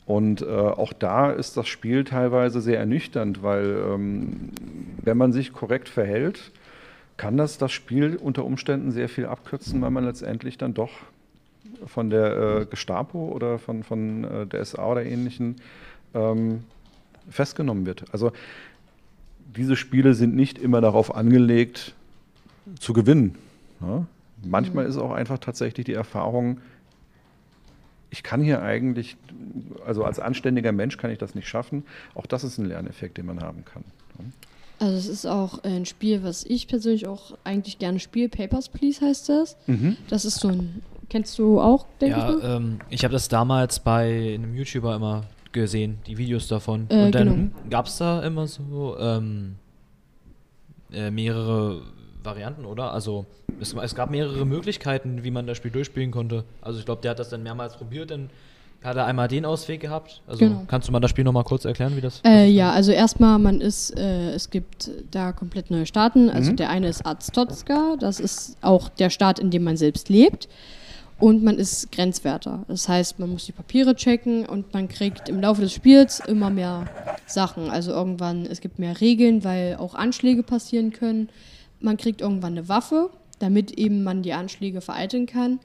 Und 0.05 0.41
äh, 0.41 0.45
auch 0.45 0.93
da 0.93 1.31
ist 1.31 1.57
das 1.57 1.67
Spiel 1.67 2.05
teilweise 2.05 2.61
sehr 2.61 2.79
ernüchternd, 2.79 3.43
weil 3.43 3.77
ähm, 3.89 4.51
wenn 5.03 5.17
man 5.17 5.33
sich 5.33 5.51
korrekt 5.51 5.89
verhält, 5.89 6.51
kann 7.17 7.35
das 7.35 7.57
das 7.57 7.73
Spiel 7.73 8.15
unter 8.15 8.45
Umständen 8.45 8.91
sehr 8.91 9.09
viel 9.09 9.25
abkürzen, 9.25 9.81
weil 9.81 9.91
man 9.91 10.05
letztendlich 10.05 10.57
dann 10.57 10.73
doch 10.73 10.91
von 11.85 12.09
der 12.09 12.61
äh, 12.61 12.65
Gestapo 12.65 13.29
oder 13.33 13.59
von, 13.59 13.83
von 13.83 14.23
äh, 14.23 14.47
der 14.47 14.63
SA 14.63 14.85
oder 14.85 15.03
ähnlichen 15.03 15.57
ähm, 16.13 16.63
festgenommen 17.29 17.85
wird. 17.85 18.05
Also 18.13 18.31
diese 19.55 19.75
Spiele 19.75 20.13
sind 20.13 20.35
nicht 20.35 20.57
immer 20.57 20.81
darauf 20.81 21.15
angelegt, 21.15 21.93
zu 22.79 22.93
gewinnen. 22.93 23.35
Ja? 23.81 24.05
Manchmal 24.43 24.85
ist 24.85 24.97
auch 24.97 25.11
einfach 25.11 25.39
tatsächlich 25.39 25.85
die 25.85 25.93
Erfahrung, 25.93 26.59
ich 28.09 28.23
kann 28.23 28.41
hier 28.41 28.61
eigentlich, 28.61 29.17
also 29.85 30.03
als 30.03 30.19
anständiger 30.19 30.71
Mensch 30.71 30.97
kann 30.97 31.11
ich 31.11 31.17
das 31.17 31.35
nicht 31.35 31.47
schaffen. 31.47 31.83
Auch 32.15 32.25
das 32.25 32.43
ist 32.43 32.57
ein 32.57 32.65
Lerneffekt, 32.65 33.17
den 33.17 33.25
man 33.25 33.41
haben 33.41 33.65
kann. 33.65 33.83
Also 34.79 34.95
es 34.95 35.07
ist 35.07 35.25
auch 35.25 35.63
ein 35.63 35.85
Spiel, 35.85 36.23
was 36.23 36.45
ich 36.45 36.67
persönlich 36.67 37.07
auch 37.07 37.37
eigentlich 37.43 37.79
gerne 37.79 37.99
spiele. 37.99 38.29
Papers, 38.29 38.69
Please 38.69 39.05
heißt 39.05 39.27
das. 39.29 39.57
Mhm. 39.67 39.97
Das 40.07 40.23
ist 40.23 40.39
so 40.39 40.49
ein, 40.49 40.81
kennst 41.09 41.37
du 41.37 41.59
auch, 41.59 41.85
denke 41.99 42.17
Ja, 42.17 42.29
ich 42.29 42.43
mal? 42.43 42.55
ähm, 42.57 42.79
ich 42.89 43.03
habe 43.03 43.11
das 43.11 43.27
damals 43.27 43.79
bei 43.79 44.35
einem 44.35 44.55
YouTuber 44.55 44.95
immer 44.95 45.23
gesehen, 45.51 45.97
die 46.07 46.17
Videos 46.17 46.47
davon. 46.47 46.85
Äh, 46.89 47.05
Und 47.05 47.15
dann 47.15 47.27
genau. 47.27 47.69
gab 47.69 47.87
es 47.87 47.97
da 47.97 48.21
immer 48.23 48.47
so 48.47 48.95
ähm, 48.99 49.55
äh, 50.93 51.11
mehrere 51.11 51.81
Varianten, 52.27 52.65
oder? 52.65 52.93
Also 52.93 53.25
es, 53.59 53.73
es 53.73 53.95
gab 53.95 54.11
mehrere 54.11 54.45
Möglichkeiten, 54.45 55.23
wie 55.23 55.31
man 55.31 55.47
das 55.47 55.57
Spiel 55.57 55.71
durchspielen 55.71 56.11
konnte. 56.11 56.43
Also 56.61 56.77
ich 56.77 56.85
glaube, 56.85 57.01
der 57.01 57.11
hat 57.11 57.19
das 57.19 57.29
dann 57.29 57.41
mehrmals 57.41 57.75
probiert, 57.77 58.11
dann 58.11 58.29
hat 58.83 58.95
er 58.95 59.05
einmal 59.07 59.27
den 59.27 59.43
Ausweg 59.45 59.79
gehabt. 59.81 60.21
Also 60.27 60.45
Genau. 60.45 60.63
kannst 60.67 60.87
du 60.87 60.91
mal 60.91 60.99
das 60.99 61.09
Spiel 61.09 61.23
nochmal 61.23 61.43
kurz 61.43 61.65
erklären, 61.65 61.95
wie 61.95 62.01
das 62.01 62.21
Äh, 62.23 62.47
ja, 62.47 62.71
also 62.71 62.91
erstmal, 62.91 63.39
man 63.39 63.59
ist, 63.59 63.97
äh, 63.97 64.29
es 64.33 64.51
gibt 64.51 64.91
da 65.09 65.31
komplett 65.31 65.71
neue 65.71 65.87
Staaten. 65.87 66.29
Also 66.29 66.51
Mhm. 66.51 66.57
der 66.57 66.69
eine 66.69 66.87
ist 66.87 67.03
Arztotska, 67.03 67.95
das 67.99 68.19
ist 68.19 68.57
auch 68.61 68.89
der 68.89 69.09
Staat, 69.09 69.39
in 69.39 69.49
dem 69.49 69.63
man 69.63 69.77
selbst 69.77 70.09
lebt. 70.09 70.47
Und 71.19 71.43
man 71.43 71.57
ist 71.57 71.91
Grenzwärter. 71.91 72.63
Das 72.67 72.87
heißt, 72.87 73.17
man 73.17 73.31
muss 73.31 73.47
die 73.47 73.51
Papiere 73.51 73.95
checken 73.95 74.45
und 74.45 74.71
man 74.75 74.87
kriegt 74.87 75.27
im 75.29 75.41
Laufe 75.41 75.61
des 75.61 75.73
Spiels 75.73 76.19
immer 76.19 76.51
mehr 76.51 76.85
Sachen. 77.25 77.71
Also 77.71 77.89
irgendwann, 77.91 78.45
es 78.45 78.61
gibt 78.61 78.77
mehr 78.77 79.01
Regeln, 79.01 79.43
weil 79.43 79.77
auch 79.79 79.95
Anschläge 79.95 80.43
passieren 80.43 80.91
können. 80.93 81.29
Man 81.79 81.97
kriegt 81.97 82.21
irgendwann 82.21 82.53
eine 82.53 82.69
Waffe, 82.69 83.09
damit 83.39 83.71
eben 83.71 84.03
man 84.03 84.23
die 84.23 84.33
Anschläge 84.33 84.81
vereiteln 84.81 85.25
kann. 85.25 85.59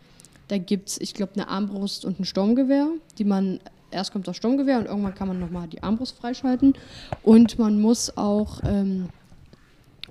Da 0.49 0.59
gibt 0.59 0.91
es, 0.91 1.01
ich 1.01 1.15
glaube, 1.15 1.33
eine 1.35 1.49
Armbrust 1.49 2.05
und 2.05 2.21
ein 2.21 2.25
Sturmgewehr, 2.25 2.89
die 3.19 3.25
man, 3.25 3.61
erst 3.91 4.13
kommt 4.13 4.29
das 4.29 4.37
Sturmgewehr 4.37 4.79
und 4.79 4.87
irgendwann 4.87 5.15
kann 5.15 5.29
man 5.29 5.41
nochmal 5.41 5.69
die 5.69 5.83
Armbrust 5.83 6.17
freischalten. 6.19 6.75
Und 7.23 7.59
man 7.59 7.81
muss 7.81 8.17
auch 8.17 8.61
ähm, 8.65 9.09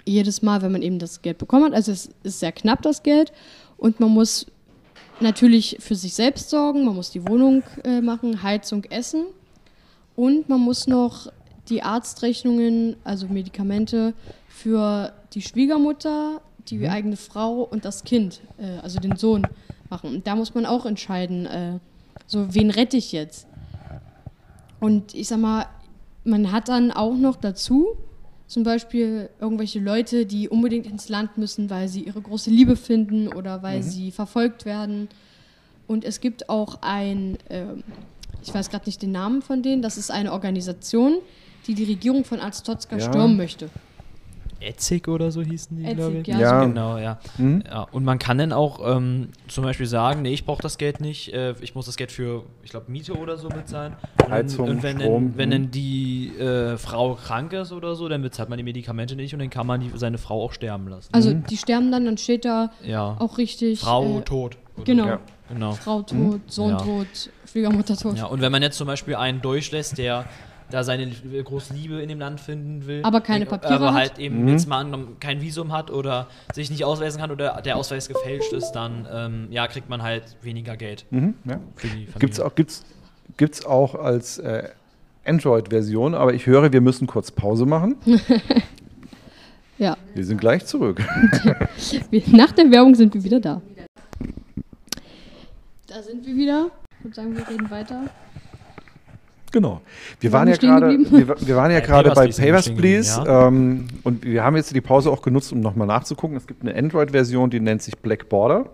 jedes 0.06 0.42
Mal, 0.42 0.62
wenn 0.62 0.72
man 0.72 0.82
eben 0.82 1.00
das 1.00 1.22
Geld 1.22 1.38
bekommen 1.38 1.66
hat, 1.66 1.74
also 1.74 1.92
es 1.92 2.10
ist 2.24 2.40
sehr 2.40 2.52
knapp 2.52 2.82
das 2.82 3.04
Geld 3.04 3.32
und 3.78 4.00
man 4.00 4.10
muss 4.10 4.48
natürlich 5.20 5.78
für 5.80 5.96
sich 5.96 6.14
selbst 6.14 6.50
sorgen, 6.50 6.86
man 6.86 6.96
muss 6.96 7.12
die 7.12 7.28
Wohnung 7.28 7.64
äh, 7.84 8.02
machen, 8.02 8.42
Heizung, 8.42 8.84
Essen 8.86 9.26
und 10.16 10.50
man 10.50 10.60
muss 10.60 10.88
noch 10.88 11.32
die 11.70 11.84
Arztrechnungen, 11.84 12.96
also 13.04 13.28
Medikamente 13.28 14.14
für 14.54 15.14
die 15.34 15.42
Schwiegermutter, 15.42 16.42
die 16.68 16.78
Mhm. 16.80 16.86
eigene 16.90 17.18
Frau 17.18 17.62
und 17.64 17.86
das 17.86 18.04
Kind, 18.04 18.42
äh, 18.58 18.78
also 18.84 19.00
den 19.00 19.16
Sohn 19.16 19.50
machen. 19.90 20.14
Und 20.14 20.28
da 20.28 20.36
muss 20.36 20.54
man 20.54 20.66
auch 20.66 20.86
entscheiden, 20.86 21.46
äh, 21.46 21.80
so 22.28 22.54
wen 22.54 22.70
rette 22.70 22.98
ich 22.98 23.12
jetzt? 23.12 23.48
Und 24.80 25.14
ich 25.14 25.28
sag 25.28 25.40
mal, 25.40 25.66
man 26.24 26.52
hat 26.52 26.70
dann 26.70 26.92
auch 26.92 27.16
noch 27.16 27.36
dazu 27.36 27.88
zum 28.48 28.64
Beispiel 28.64 29.30
irgendwelche 29.40 29.80
Leute, 29.80 30.26
die 30.26 30.50
unbedingt 30.50 30.86
ins 30.86 31.08
Land 31.08 31.38
müssen, 31.38 31.70
weil 31.70 31.88
sie 31.88 32.04
ihre 32.04 32.22
große 32.22 32.50
Liebe 32.50 32.76
finden 32.76 33.28
oder 33.30 33.64
weil 33.64 33.82
sie 33.82 34.12
verfolgt 34.12 34.66
werden. 34.66 35.08
Und 35.88 36.04
es 36.04 36.20
gibt 36.20 36.50
auch 36.50 36.80
ein, 36.82 37.38
ähm, 37.50 37.84
ich 38.42 38.54
weiß 38.54 38.70
gerade 38.70 38.86
nicht 38.88 39.02
den 39.02 39.12
Namen 39.14 39.42
von 39.42 39.64
denen, 39.64 39.82
das 39.82 39.98
ist 39.98 40.12
eine 40.12 40.34
Organisation, 40.34 41.18
die 41.66 41.76
die 41.76 41.86
Regierung 41.86 42.26
von 42.26 42.40
Aztotska 42.42 42.98
Ja. 42.98 43.02
stürmen 43.10 43.38
möchte. 43.38 43.70
Etzig 44.62 45.08
oder 45.08 45.32
so 45.32 45.42
hießen 45.42 45.78
die, 45.78 45.96
glaube 45.96 46.18
ich. 46.18 46.28
ja, 46.28 46.40
Ja. 46.40 46.66
Genau, 46.66 46.98
ja. 46.98 47.20
Mhm. 47.38 47.64
ja. 47.66 47.88
Und 47.92 48.04
man 48.04 48.20
kann 48.20 48.38
dann 48.38 48.54
auch 48.54 48.80
ähm, 48.96 49.30
zum 49.48 49.64
Beispiel 49.64 49.86
sagen, 49.86 50.22
nee, 50.22 50.34
ich 50.34 50.46
brauche 50.46 50.62
das 50.62 50.78
Geld 50.78 51.02
nicht, 51.02 51.34
äh, 51.34 51.56
ich 51.62 51.76
muss 51.76 51.86
das 51.86 51.98
Geld 51.98 52.12
für, 52.12 52.44
ich 52.64 52.72
glaube, 52.72 52.92
Miete 52.92 53.14
oder 53.14 53.38
so 53.38 53.50
bezahlen. 53.50 53.94
Und, 54.24 54.32
Heizung, 54.32 54.70
und 54.70 54.84
wenn, 54.84 55.00
Strom, 55.00 55.30
dann, 55.30 55.38
wenn 55.38 55.50
mhm. 55.50 55.54
dann 55.54 55.72
die 55.72 56.32
äh, 56.38 56.78
Frau 56.78 57.16
krank 57.16 57.54
ist 57.54 57.72
oder 57.72 57.96
so, 57.96 58.08
dann 58.08 58.22
bezahlt 58.22 58.50
man 58.50 58.58
die 58.58 58.64
Medikamente 58.64 59.16
nicht 59.16 59.34
und 59.34 59.40
dann 59.40 59.50
kann 59.50 59.68
man 59.68 59.82
die, 59.82 59.92
seine 59.96 60.18
Frau 60.18 60.44
auch 60.44 60.54
sterben 60.54 60.88
lassen. 60.88 61.10
Also 61.14 61.34
die 61.34 61.58
sterben 61.58 61.92
dann, 61.92 62.06
dann 62.06 62.18
steht 62.18 62.46
da 62.46 62.72
ja. 62.84 63.16
auch 63.20 63.38
richtig. 63.38 63.80
Frau 63.80 64.20
äh, 64.20 64.22
tot. 64.22 64.58
Genau. 64.86 65.06
Ja. 65.06 65.20
Genau. 65.50 65.74
Frau 65.74 66.02
tot, 66.02 66.40
Sohn 66.48 66.70
Ja. 66.70 66.78
tot, 66.78 67.08
Schwiegermutter 67.50 67.98
tot. 67.98 68.18
Ja, 68.18 68.26
und 68.26 68.42
wenn 68.42 68.52
man 68.52 68.62
jetzt 68.62 68.78
zum 68.78 68.88
Beispiel 68.88 69.16
einen 69.16 69.42
durchlässt, 69.42 69.98
der 69.98 70.26
da 70.72 70.84
seine 70.84 71.06
lie- 71.06 71.44
große 71.44 71.74
Liebe 71.74 72.02
in 72.02 72.10
dem 72.10 72.20
Land 72.20 72.40
finden 72.42 72.88
will, 72.88 73.02
Aber 73.04 73.22
keine 73.22 73.46
äh, 73.46 73.48
Papiere 73.48 73.76
aber 73.76 73.88
hat? 73.94 73.96
halt 73.96 74.20
eben 74.20 74.42
Mhm. 74.42 74.48
jetzt 74.50 74.68
mal 74.68 74.80
angenommen 74.80 75.18
kein 75.20 75.42
Visum 75.42 75.72
hat 75.72 75.92
oder 75.92 76.28
sich 76.54 76.72
nicht 76.72 76.84
ausweisen 76.84 77.22
kann 77.22 77.30
oder 77.32 77.62
der 77.62 77.78
Ausweis 77.78 78.08
gefälscht 78.08 78.52
ist, 78.54 78.72
dann 78.72 79.08
ähm, 79.14 79.48
ja, 79.52 79.68
kriegt 79.68 79.90
man 79.90 80.02
halt 80.02 80.24
weniger 80.42 80.76
Geld 80.78 81.06
Mhm, 81.12 81.36
ja. 81.46 81.60
für 81.76 81.88
die 81.88 81.94
Familie. 82.08 82.08
Gibt 82.20 82.34
es 82.34 82.40
auch, 82.40 82.56
gibt's, 82.56 82.84
gibt's 83.38 83.66
auch 83.66 83.96
als 83.96 84.40
äh, 84.40 84.70
Android-Version, 85.26 86.16
aber 86.16 86.34
ich 86.34 86.48
höre, 86.48 86.74
wir 86.74 86.82
müssen 86.82 87.06
kurz 87.08 87.30
Pause 87.32 87.66
machen. 87.66 87.96
Ja. 89.78 89.98
Wir 90.14 90.24
sind 90.24 90.40
gleich 90.40 90.64
zurück. 90.68 91.02
Nach 92.28 92.52
der 92.52 92.70
Werbung 92.70 92.94
sind 92.94 93.16
wir 93.16 93.24
wieder 93.24 93.40
da. 93.40 93.62
Da 95.88 96.04
sind 96.04 96.24
wir 96.26 96.36
wieder. 96.36 96.68
Ich 97.00 97.06
würde 97.06 97.16
sagen, 97.16 97.36
wir 97.36 97.48
reden 97.48 97.68
weiter. 97.72 98.04
Genau. 99.52 99.82
Wir 100.20 100.32
waren 100.32 100.48
ja 100.48 100.62
wir 100.62 100.80
geblieben? 100.80 101.28
wir, 101.28 101.48
wir 101.48 101.56
waren 101.56 101.72
ja 101.72 101.80
Bei 101.80 101.86
gerade 101.86 102.10
Papers, 102.10 102.38
bei 102.38 102.46
Papers, 102.46 102.70
Please. 102.74 103.20
geblieben, 103.20 103.28
Ähm, 103.28 103.88
und 104.04 104.24
wir 104.24 104.44
haben 104.44 104.56
jetzt 104.56 104.74
die 104.74 104.82
Pause 104.82 105.12
auch 105.12 105.22
genutzt, 105.22 105.52
um 105.52 105.60
nochmal 105.60 105.88
nachzugucken. 105.88 106.38
Es 106.38 106.48
gibt 106.48 106.62
eine 106.62 106.76
Android-Version, 106.76 107.50
die 107.50 107.60
nennt 107.60 107.82
sich 107.82 107.98
Black 107.98 108.30
Border. 108.30 108.68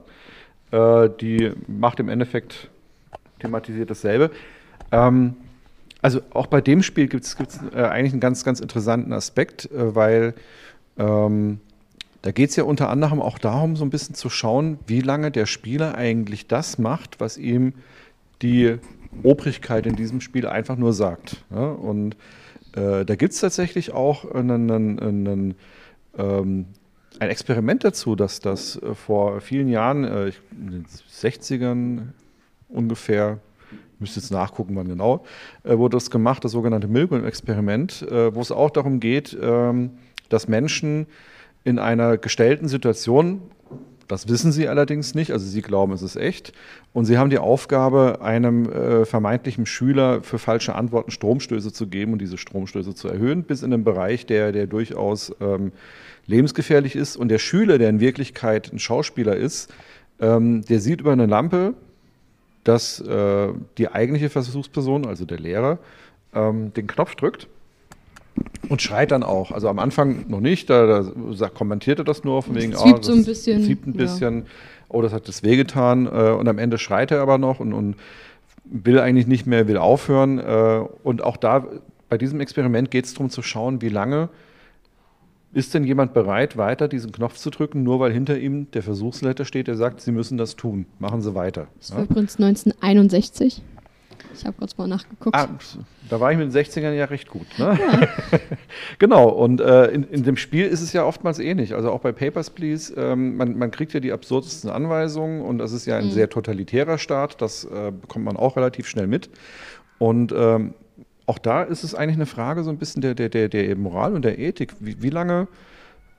Äh, 0.72 1.10
die 1.20 1.52
macht 1.68 2.00
im 2.00 2.10
Endeffekt, 2.10 2.70
thematisiert 3.40 3.90
dasselbe. 3.90 4.32
Ähm, 4.92 5.36
also 6.02 6.22
auch 6.32 6.48
bei 6.48 6.62
dem 6.62 6.84
Spiel 6.84 7.08
gibt 7.08 7.26
es 7.26 7.36
äh, 7.74 7.82
eigentlich 7.82 8.14
einen 8.14 8.22
ganz, 8.22 8.44
ganz 8.44 8.60
interessanten 8.60 9.14
Aspekt, 9.14 9.72
äh, 9.72 9.96
weil 9.96 10.36
ähm, 10.98 11.60
da 12.22 12.32
geht 12.32 12.50
es 12.50 12.56
ja 12.56 12.64
unter 12.64 12.90
anderem 12.90 13.22
auch 13.22 13.40
darum, 13.40 13.76
so 13.76 13.86
ein 13.86 13.90
bisschen 13.90 14.16
zu 14.16 14.30
schauen, 14.30 14.80
wie 14.86 15.02
lange 15.02 15.32
der 15.32 15.46
Spieler 15.46 15.96
eigentlich 15.96 16.48
das 16.48 16.78
macht, 16.78 17.20
was 17.20 17.38
ihm 17.38 17.74
die 18.42 18.78
Obrigkeit 19.24 19.86
in 19.86 19.96
diesem 19.96 20.22
Spiel 20.22 20.48
einfach 20.48 20.78
nur 20.78 20.94
sagt. 20.94 21.44
Ja? 21.52 21.70
Und 21.70 22.16
äh, 22.74 23.06
da 23.06 23.16
gibt 23.16 23.34
es 23.34 23.40
tatsächlich 23.40 23.94
auch 23.94 24.30
einen, 24.32 24.70
einen, 24.72 25.00
einen, 25.00 25.56
ähm, 26.18 26.66
ein 27.20 27.30
Experiment 27.30 27.84
dazu, 27.84 28.16
dass 28.16 28.40
das 28.40 28.82
äh, 28.82 28.94
vor 28.94 29.42
vielen 29.42 29.68
Jahren, 29.68 30.04
äh, 30.04 30.32
in 30.52 30.72
den 30.72 30.86
60ern 30.86 32.10
ungefähr, 32.70 33.40
ich 33.72 34.00
müsste 34.00 34.20
jetzt 34.20 34.32
nachgucken, 34.32 34.76
wann 34.76 34.88
genau, 34.88 35.26
äh, 35.64 35.78
wurde 35.78 35.98
das 35.98 36.12
gemacht, 36.12 36.44
das 36.44 36.52
sogenannte 36.52 36.88
Milgram-Experiment, 36.88 38.04
äh, 38.04 38.34
wo 38.36 38.42
es 38.42 38.52
auch 38.52 38.70
darum 38.70 39.00
geht, 39.00 39.38
ähm, 39.42 39.92
dass 40.30 40.48
Menschen 40.48 41.08
in 41.64 41.80
einer 41.80 42.18
gestellten 42.18 42.68
Situation, 42.68 43.42
das 44.08 44.28
wissen 44.28 44.52
sie 44.52 44.68
allerdings 44.68 45.16
nicht, 45.16 45.32
also 45.32 45.46
sie 45.46 45.62
glauben, 45.62 45.92
es 45.94 46.02
ist 46.02 46.16
echt, 46.16 46.54
und 46.94 47.06
sie 47.06 47.18
haben 47.18 47.30
die 47.30 47.40
Aufgabe, 47.40 48.20
einem 48.22 48.70
äh, 48.72 49.06
vermeintlichen 49.06 49.66
Schüler 49.66 50.22
für 50.22 50.40
falsche 50.40 50.76
Antworten 50.76 51.12
Stromstöße 51.12 51.74
zu 51.74 51.88
geben 51.88 52.14
und 52.14 52.20
diese 52.20 52.38
Stromstöße 52.38 52.96
zu 52.96 53.08
erhöhen, 53.08 53.44
bis 53.44 53.64
in 53.64 53.74
einen 53.74 53.84
Bereich, 53.84 54.26
der, 54.26 54.52
der 54.52 54.68
durchaus 54.68 55.36
ähm, 55.42 55.72
lebensgefährlich 56.26 56.96
ist. 56.96 57.18
Und 57.18 57.30
der 57.30 57.40
Schüler, 57.40 57.78
der 57.78 57.90
in 57.90 58.00
Wirklichkeit 58.00 58.72
ein 58.72 58.80
Schauspieler 58.80 59.36
ist, 59.36 59.74
ähm, 60.20 60.64
der 60.66 60.80
sieht 60.80 61.02
über 61.02 61.12
eine 61.12 61.26
Lampe, 61.26 61.74
dass 62.64 63.00
äh, 63.00 63.50
die 63.78 63.90
eigentliche 63.90 64.30
Versuchsperson, 64.30 65.06
also 65.06 65.26
der 65.26 65.40
Lehrer, 65.40 65.80
ähm, 66.34 66.74
den 66.74 66.88
Knopf 66.88 67.16
drückt 67.16 67.48
und 68.70 68.82
schreit 68.82 69.12
dann 69.12 69.24
auch. 69.24 69.52
Also 69.52 69.70
am 69.70 69.80
Anfang 69.80 70.26
noch 70.28 70.40
nicht, 70.40 70.70
da, 70.70 70.86
da 70.86 71.12
sagt, 71.34 71.56
kommentiert 71.56 72.00
er 72.00 72.06
das 72.06 72.24
nur 72.24 72.44
von 72.44 72.56
wegen, 72.56 72.74
zieht 72.74 72.96
ah, 72.96 73.00
so 73.02 73.12
ein 73.12 73.20
das 73.20 73.28
bisschen, 73.28 73.64
zieht 73.64 73.86
ein 73.86 73.94
ja. 73.94 73.98
bisschen, 73.98 74.46
oh, 74.90 75.02
das 75.02 75.14
hat 75.14 75.28
das 75.28 75.44
wehgetan 75.44 76.06
äh, 76.06 76.32
und 76.32 76.48
am 76.48 76.58
Ende 76.58 76.78
schreit 76.78 77.12
er 77.12 77.22
aber 77.22 77.38
noch 77.38 77.60
und, 77.60 77.74
und 77.74 77.96
will 78.66 79.00
eigentlich 79.00 79.28
nicht 79.28 79.48
mehr, 79.48 79.68
will 79.68 79.78
aufhören. 79.78 80.40
Äh, 80.40 80.82
und 81.04 81.24
auch 81.24 81.38
da, 81.38 81.66
bei 82.10 82.18
diesem 82.18 82.40
Experiment 82.40 82.92
geht 82.92 83.06
es 83.06 83.14
darum 83.14 83.30
zu 83.30 83.42
schauen, 83.42 83.82
wie 83.82 83.90
lange 83.90 84.30
ist 85.54 85.74
denn 85.74 85.86
jemand 85.86 86.14
bereit, 86.14 86.58
weiter 86.58 86.88
diesen 86.88 87.12
Knopf 87.12 87.38
zu 87.38 87.50
drücken, 87.50 87.84
nur 87.84 88.00
weil 88.00 88.12
hinter 88.12 88.38
ihm 88.38 88.70
der 88.72 88.84
Versuchsleiter 88.84 89.46
steht, 89.46 89.68
der 89.68 89.76
sagt, 89.76 90.02
Sie 90.02 90.12
müssen 90.12 90.38
das 90.38 90.56
tun, 90.56 90.86
machen 91.00 91.22
Sie 91.22 91.34
weiter. 91.36 91.68
Das 91.80 91.96
war 91.96 92.04
übrigens 92.04 92.36
1961. 92.36 93.62
Ich 94.38 94.46
habe 94.46 94.56
kurz 94.58 94.78
mal 94.78 94.88
nachgeguckt. 94.88 95.36
Ah, 95.36 95.48
da 96.10 96.20
war 96.20 96.32
ich 96.32 96.38
mit 96.38 96.54
den 96.54 96.64
60ern 96.64 96.94
ja 96.94 97.06
recht 97.06 97.30
gut. 97.30 97.48
Ne? 97.58 97.78
genau, 99.00 99.30
und 99.30 99.62
äh, 99.62 99.88
in, 99.88 100.04
in 100.04 100.24
dem 100.24 100.38
Spiel 100.38 100.66
ist 100.66 100.82
es 100.82 100.94
ja 100.94 101.04
oftmals 101.04 101.40
ähnlich. 101.40 101.74
Also 101.74 101.92
auch 101.92 102.02
bei 102.02 102.12
Papers, 102.12 102.50
Please, 102.50 102.94
ähm, 102.96 103.38
man, 103.38 103.58
man 103.58 103.72
kriegt 103.72 103.94
ja 103.94 104.00
die 104.00 104.12
absurdesten 104.12 104.70
Anweisungen 104.70 105.42
und 105.42 105.58
das 105.58 105.72
ist 105.72 105.86
ja 105.86 105.98
ein 105.98 106.12
sehr 106.12 106.30
totalitärer 106.30 106.98
Staat, 106.98 107.42
das 107.42 107.66
äh, 107.66 107.92
bekommt 107.92 108.26
man 108.26 108.38
auch 108.38 108.56
relativ 108.58 108.88
schnell 108.88 109.08
mit. 109.08 109.30
Und 109.98 110.32
ähm, 110.36 110.74
auch 111.26 111.40
da 111.40 111.64
ist 111.64 111.84
es 111.84 111.96
eigentlich 111.96 112.18
eine 112.18 112.26
Frage 112.26 112.64
so 112.64 112.70
ein 112.70 112.78
bisschen 112.78 113.02
der, 113.02 113.16
der, 113.16 113.30
der, 113.30 113.50
der 113.50 113.76
Moral 113.76 114.14
und 114.14 114.24
der 114.24 114.40
Ethik. 114.40 114.74
Wie, 114.80 115.02
wie 115.02 115.10
lange 115.10 115.48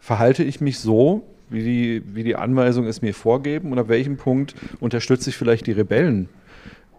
verhalte 0.01 0.45
ich 0.45 0.61
mich 0.61 0.79
so, 0.79 1.25
wie 1.51 1.63
die, 1.63 2.03
wie 2.15 2.25
die 2.25 2.37
Anweisungen 2.37 2.89
es 2.89 3.01
mir 3.01 3.15
vorgeben 3.15 3.73
und 3.73 3.79
ab 3.79 3.89
welchem 3.89 4.17
Punkt 4.17 4.55
unterstütze 4.81 5.31
ich 5.31 5.37
vielleicht 5.37 5.67
die 5.67 5.73
Rebellen? 5.73 6.29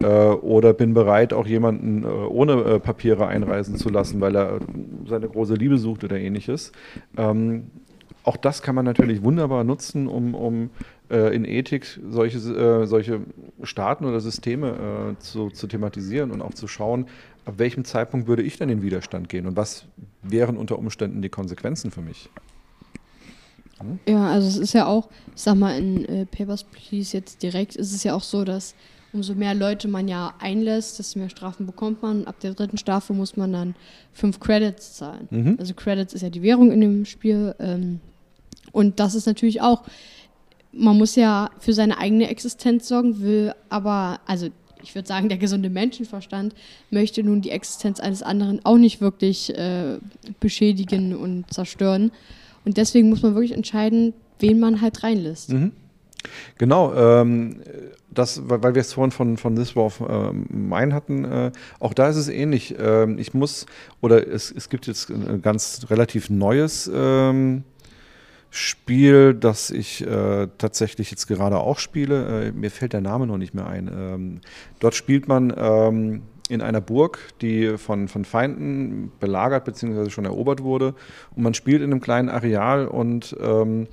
Äh, 0.02 0.06
oder 0.06 0.74
bin 0.74 0.94
bereit, 0.94 1.34
auch 1.34 1.46
jemanden 1.46 2.04
äh, 2.04 2.08
ohne 2.08 2.54
äh, 2.54 2.80
Papiere 2.80 3.28
einreisen 3.28 3.76
zu 3.76 3.90
lassen, 3.90 4.22
weil 4.22 4.36
er 4.36 4.56
äh, 4.56 4.60
seine 5.08 5.28
große 5.28 5.56
Liebe 5.56 5.78
sucht 5.78 6.04
oder 6.04 6.18
ähnliches. 6.18 6.72
Ähm, 7.18 7.72
auch 8.24 8.38
das 8.38 8.62
kann 8.62 8.76
man 8.76 8.86
natürlich 8.86 9.24
wunderbar 9.24 9.64
nutzen, 9.64 10.08
um, 10.08 10.36
um 10.36 10.70
äh, 11.10 11.36
in 11.36 11.44
Ethik 11.44 12.00
solche, 12.10 12.38
äh, 12.38 12.86
solche 12.86 13.22
Staaten 13.64 14.06
oder 14.06 14.22
Systeme 14.22 15.16
äh, 15.18 15.20
zu, 15.20 15.50
zu 15.50 15.68
thematisieren 15.68 16.32
und 16.32 16.42
auch 16.42 16.54
zu 16.54 16.68
schauen, 16.68 17.08
ab 17.46 17.56
welchem 17.58 17.84
Zeitpunkt 17.84 18.28
würde 18.28 18.44
ich 18.44 18.58
dann 18.58 18.70
in 18.70 18.82
Widerstand 18.82 19.28
gehen 19.28 19.48
und 19.48 19.58
was 19.58 19.86
wären 20.22 20.56
unter 20.58 20.78
Umständen 20.78 21.22
die 21.22 21.30
Konsequenzen 21.30 21.92
für 21.92 22.02
mich. 22.02 22.30
Ja, 24.06 24.30
also 24.30 24.48
es 24.48 24.58
ist 24.58 24.74
ja 24.74 24.86
auch, 24.86 25.10
ich 25.36 25.42
sag 25.42 25.56
mal, 25.56 25.78
in 25.78 26.06
äh, 26.06 26.26
Papers, 26.26 26.66
Please 26.66 27.16
jetzt 27.16 27.42
direkt 27.42 27.76
ist 27.76 27.94
es 27.94 28.04
ja 28.04 28.14
auch 28.14 28.24
so, 28.24 28.44
dass 28.44 28.76
umso 29.13 29.34
mehr 29.34 29.56
Leute 29.56 29.88
man 29.88 30.08
ja 30.08 30.34
einlässt, 30.39 31.00
desto 31.00 31.19
mehr 31.19 31.30
Strafen 31.30 31.65
bekommt 31.65 32.02
man. 32.02 32.26
Ab 32.26 32.39
der 32.41 32.54
dritten 32.54 32.78
Staffel 32.78 33.15
muss 33.15 33.38
man 33.38 33.54
dann 33.54 33.76
fünf 34.13 34.39
Credits 34.39 34.95
zahlen. 34.95 35.28
Mhm. 35.30 35.56
Also 35.60 35.74
Credits 35.74 36.13
ist 36.13 36.22
ja 36.22 36.30
die 36.30 36.41
Währung 36.41 36.72
in 36.72 36.82
dem 36.82 37.06
Spiel. 37.06 37.56
Ähm, 37.60 38.00
und 38.72 39.00
das 39.00 39.15
ist 39.15 39.26
natürlich 39.26 39.62
auch, 39.62 39.84
man 40.72 40.98
muss 40.98 41.15
ja 41.15 41.50
für 41.60 41.74
seine 41.74 41.98
eigene 41.98 42.30
Existenz 42.30 42.88
sorgen, 42.88 43.22
will 43.22 43.54
aber, 43.69 44.19
also 44.28 44.50
ich 44.84 44.95
würde 44.95 45.08
sagen, 45.08 45.28
der 45.30 45.38
gesunde 45.38 45.69
Menschenverstand 45.69 46.54
möchte 46.89 47.24
nun 47.24 47.41
die 47.41 47.50
Existenz 47.50 48.00
eines 48.00 48.24
anderen 48.24 48.63
auch 48.63 48.78
nicht 48.78 49.02
wirklich 49.02 49.56
äh, 49.58 49.98
beschädigen 50.39 51.15
und 51.15 51.52
zerstören. 51.52 52.12
Und 52.65 52.78
deswegen 52.78 53.10
muss 53.10 53.22
man 53.22 53.34
wirklich 53.34 53.54
entscheiden, 53.54 54.13
wen 54.39 54.60
man 54.60 54.82
halt 54.82 55.04
reinlässt. 55.04 55.50
Mhm. 55.50 55.72
Genau, 56.58 56.93
ähm, 56.93 57.62
das, 58.12 58.41
weil 58.50 58.76
wir 58.76 58.82
es 58.82 58.93
vorhin 58.93 59.12
von, 59.12 59.38
von 59.38 59.56
This 59.56 59.76
War 59.76 59.86
of 59.86 60.02
ähm, 60.08 60.45
Mine 60.50 60.93
hatten, 60.93 61.26
äh, 61.26 61.52
auch 61.80 61.93
da 61.93 62.10
ist 62.10 62.15
es 62.15 62.28
ähnlich. 62.28 62.76
Ähm, 62.80 63.17
ich 63.19 63.34
muss, 63.34 63.65
oder 64.02 64.28
es, 64.28 64.52
es 64.52 64.69
gibt 64.69 64.88
jetzt 64.88 65.10
ein 65.10 65.41
ganz 65.41 65.86
relativ 65.89 66.30
neues 66.30 66.89
ähm, 66.93 67.63
Spiel, 68.52 69.36
das 69.36 69.69
ich 69.69 70.06
äh, 70.06 70.48
tatsächlich 70.58 71.12
jetzt 71.12 71.28
gerade 71.28 71.58
auch 71.58 71.78
spiele. 71.78 72.48
Äh, 72.48 72.52
mir 72.52 72.72
fällt 72.72 72.93
der 72.93 73.02
Name 73.02 73.28
noch 73.28 73.38
nicht 73.38 73.54
mehr 73.54 73.67
ein. 73.67 73.89
Ähm, 73.93 74.41
dort 74.80 74.95
spielt 74.95 75.28
man 75.28 75.54
ähm, 75.56 76.24
in 76.50 76.62
einer 76.62 76.82
Burg, 76.82 77.19
die 77.41 77.78
von, 77.78 78.08
von 78.08 78.26
Feinden 78.26 79.12
belagert 79.19 79.65
bzw. 79.65 80.10
schon 80.10 80.26
erobert 80.26 80.63
wurde. 80.63 80.95
Und 81.36 81.43
man 81.43 81.54
spielt 81.54 81.84
in 81.84 81.91
einem 81.91 82.02
kleinen 82.02 82.28
Areal 82.28 82.88
und 82.88 83.38
ähm, 83.39 83.88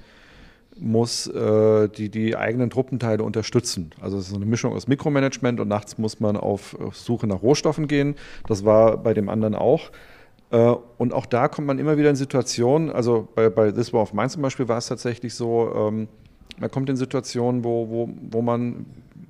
muss 0.78 1.26
äh, 1.26 1.88
die, 1.88 2.10
die 2.10 2.36
eigenen 2.36 2.70
Truppenteile 2.70 3.22
unterstützen. 3.22 3.90
Also 4.00 4.18
es 4.18 4.28
ist 4.28 4.34
eine 4.34 4.46
Mischung 4.46 4.72
aus 4.72 4.88
Mikromanagement 4.88 5.60
und 5.60 5.68
nachts 5.68 5.98
muss 5.98 6.20
man 6.20 6.36
auf, 6.36 6.78
auf 6.78 6.96
Suche 6.96 7.26
nach 7.26 7.42
Rohstoffen 7.42 7.88
gehen. 7.88 8.14
Das 8.46 8.64
war 8.64 8.98
bei 8.98 9.14
dem 9.14 9.28
anderen 9.28 9.54
auch. 9.54 9.90
Äh, 10.50 10.74
und 10.98 11.12
auch 11.12 11.26
da 11.26 11.48
kommt 11.48 11.66
man 11.66 11.78
immer 11.78 11.96
wieder 11.96 12.10
in 12.10 12.16
Situationen, 12.16 12.90
also 12.90 13.28
bei, 13.34 13.48
bei 13.48 13.72
This 13.72 13.92
War 13.92 14.02
of 14.02 14.12
Mine 14.12 14.28
zum 14.28 14.42
Beispiel 14.42 14.68
war 14.68 14.78
es 14.78 14.86
tatsächlich 14.86 15.34
so, 15.34 15.72
ähm, 15.74 16.08
man 16.58 16.70
kommt 16.70 16.88
in 16.88 16.96
Situationen, 16.96 17.64
wo, 17.64 17.88
wo, 17.88 18.08
wo 18.30 18.42
man 18.42 18.86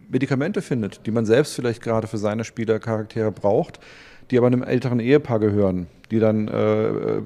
Medikamente 0.09 0.62
findet, 0.62 1.06
die 1.06 1.11
man 1.11 1.26
selbst 1.26 1.54
vielleicht 1.54 1.82
gerade 1.82 2.06
für 2.06 2.18
seine 2.18 2.44
Spielercharaktere 2.44 3.32
braucht, 3.32 3.80
die 4.30 4.38
aber 4.38 4.46
einem 4.48 4.62
älteren 4.62 5.00
Ehepaar 5.00 5.40
gehören, 5.40 5.87
die 6.11 6.18
dann 6.18 6.48
äh, 6.48 7.20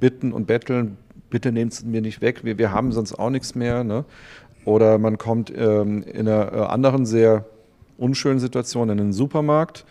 bitten 0.00 0.32
und 0.32 0.46
betteln, 0.46 0.96
bitte 1.34 1.50
nehmt 1.50 1.72
es 1.72 1.84
mir 1.84 2.00
nicht 2.00 2.20
weg, 2.20 2.44
wir, 2.44 2.58
wir 2.58 2.70
haben 2.70 2.92
sonst 2.92 3.12
auch 3.12 3.28
nichts 3.28 3.56
mehr. 3.56 3.82
Ne? 3.82 4.04
Oder 4.64 4.98
man 4.98 5.18
kommt 5.18 5.52
ähm, 5.54 6.04
in 6.04 6.28
einer 6.28 6.52
äh, 6.52 6.60
anderen 6.66 7.06
sehr 7.06 7.44
unschönen 7.98 8.38
Situation 8.38 8.88
in 8.88 9.00
einen 9.00 9.12
Supermarkt 9.12 9.84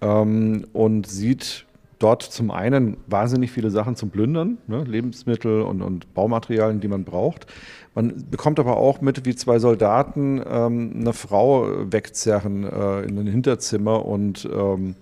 ähm, 0.00 0.66
und 0.72 1.06
sieht 1.06 1.66
dort 2.00 2.24
zum 2.24 2.50
einen 2.50 2.96
wahnsinnig 3.06 3.52
viele 3.52 3.70
Sachen 3.70 3.94
zum 3.94 4.10
Plündern, 4.10 4.58
ne? 4.66 4.82
Lebensmittel 4.82 5.62
und, 5.62 5.82
und, 5.82 6.12
Baumaterialien, 6.14 6.80
die 6.80 6.88
man 6.88 7.04
braucht. 7.04 7.46
Man 7.94 8.28
bekommt 8.28 8.58
aber 8.58 8.76
auch 8.76 9.00
mit, 9.00 9.24
wie 9.24 9.36
zwei 9.36 9.60
Soldaten 9.60 10.42
ähm, 10.44 10.94
eine 10.98 11.12
Frau 11.12 11.92
wegzerren 11.92 12.64
äh, 12.64 13.02
in 13.02 13.16
ein 13.20 13.28
Hinterzimmer 13.28 14.04
und 14.04 14.48
ähm, 14.52 14.96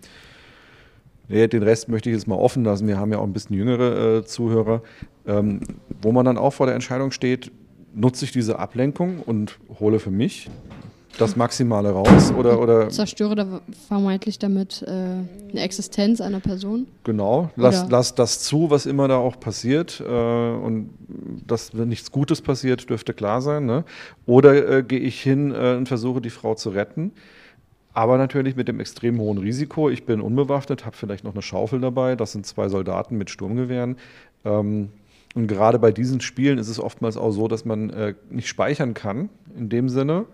nee, 1.30 1.46
den 1.48 1.62
Rest 1.62 1.88
möchte 1.88 2.10
ich 2.10 2.16
jetzt 2.16 2.26
mal 2.26 2.36
offen 2.36 2.64
lassen. 2.64 2.86
Wir 2.86 2.98
haben 2.98 3.12
ja 3.12 3.18
auch 3.18 3.24
ein 3.24 3.32
bisschen 3.32 3.56
jüngere 3.56 4.18
äh, 4.18 4.24
Zuhörer, 4.24 4.82
ähm, 5.26 5.60
wo 6.02 6.12
man 6.12 6.26
dann 6.26 6.36
auch 6.36 6.52
vor 6.52 6.66
der 6.66 6.74
Entscheidung 6.74 7.12
steht, 7.12 7.50
nutze 7.94 8.24
ich 8.24 8.32
diese 8.32 8.58
Ablenkung 8.58 9.20
und 9.24 9.58
hole 9.78 9.98
für 9.98 10.10
mich 10.10 10.50
das 11.18 11.36
Maximale 11.36 11.90
raus 11.90 12.32
oder, 12.32 12.60
oder 12.60 12.88
zerstöre 12.88 13.34
da 13.34 13.60
vermeintlich 13.88 14.38
damit 14.38 14.82
äh, 14.82 14.90
eine 14.90 15.60
Existenz 15.60 16.20
einer 16.20 16.40
Person. 16.40 16.86
Genau, 17.04 17.50
lass, 17.56 17.86
lass 17.90 18.14
das 18.14 18.42
zu, 18.42 18.70
was 18.70 18.86
immer 18.86 19.08
da 19.08 19.16
auch 19.16 19.38
passiert 19.38 20.00
äh, 20.00 20.04
und 20.04 20.90
dass 21.46 21.74
nichts 21.74 22.10
Gutes 22.10 22.40
passiert, 22.40 22.88
dürfte 22.88 23.12
klar 23.12 23.42
sein. 23.42 23.66
Ne? 23.66 23.84
Oder 24.26 24.78
äh, 24.78 24.82
gehe 24.82 25.00
ich 25.00 25.20
hin 25.20 25.52
äh, 25.52 25.74
und 25.76 25.88
versuche 25.88 26.20
die 26.20 26.30
Frau 26.30 26.54
zu 26.54 26.70
retten, 26.70 27.12
aber 27.92 28.18
natürlich 28.18 28.56
mit 28.56 28.68
dem 28.68 28.80
extrem 28.80 29.18
hohen 29.18 29.38
Risiko. 29.38 29.90
Ich 29.90 30.04
bin 30.04 30.20
unbewaffnet, 30.20 30.86
habe 30.86 30.96
vielleicht 30.96 31.24
noch 31.24 31.32
eine 31.32 31.42
Schaufel 31.42 31.80
dabei. 31.80 32.16
Das 32.16 32.32
sind 32.32 32.46
zwei 32.46 32.68
Soldaten 32.68 33.16
mit 33.18 33.30
Sturmgewehren. 33.30 33.96
Ähm, 34.44 34.90
und 35.34 35.46
gerade 35.46 35.78
bei 35.78 35.92
diesen 35.92 36.20
Spielen 36.20 36.58
ist 36.58 36.68
es 36.68 36.80
oftmals 36.80 37.16
auch 37.16 37.30
so, 37.30 37.48
dass 37.48 37.64
man 37.64 37.90
äh, 37.90 38.14
nicht 38.30 38.48
speichern 38.48 38.94
kann 38.94 39.28
in 39.56 39.68
dem 39.68 39.88
Sinne. 39.88 40.26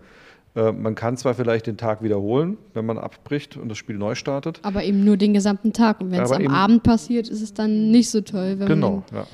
Äh, 0.55 0.71
man 0.71 0.95
kann 0.95 1.17
zwar 1.17 1.35
vielleicht 1.35 1.67
den 1.67 1.77
Tag 1.77 2.03
wiederholen, 2.03 2.57
wenn 2.73 2.85
man 2.85 2.97
abbricht 2.97 3.57
und 3.57 3.69
das 3.69 3.77
Spiel 3.77 3.97
neu 3.97 4.15
startet. 4.15 4.59
Aber 4.63 4.83
eben 4.83 5.03
nur 5.03 5.17
den 5.17 5.33
gesamten 5.33 5.73
Tag. 5.73 6.01
Und 6.01 6.11
wenn 6.11 6.21
es 6.21 6.31
am 6.31 6.47
Abend 6.47 6.83
passiert, 6.83 7.29
ist 7.29 7.41
es 7.41 7.53
dann 7.53 7.91
nicht 7.91 8.09
so 8.09 8.21
toll. 8.21 8.55
genau, 8.57 9.03
ja. 9.13 9.25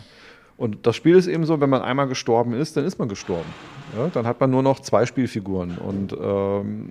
Und 0.55 0.85
das 0.85 0.95
Spiel 0.95 1.15
ist 1.15 1.27
eben 1.27 1.45
so, 1.45 1.59
wenn 1.59 1.69
man 1.69 1.81
einmal 1.81 2.07
gestorben 2.07 2.53
ist, 2.53 2.77
dann 2.77 2.85
ist 2.85 2.99
man 2.99 3.09
gestorben. 3.09 3.49
Ja, 3.97 4.07
dann 4.07 4.27
hat 4.27 4.39
man 4.39 4.51
nur 4.51 4.61
noch 4.61 4.79
zwei 4.79 5.05
Spielfiguren 5.05 5.77
und 5.77 6.15
ähm, 6.19 6.89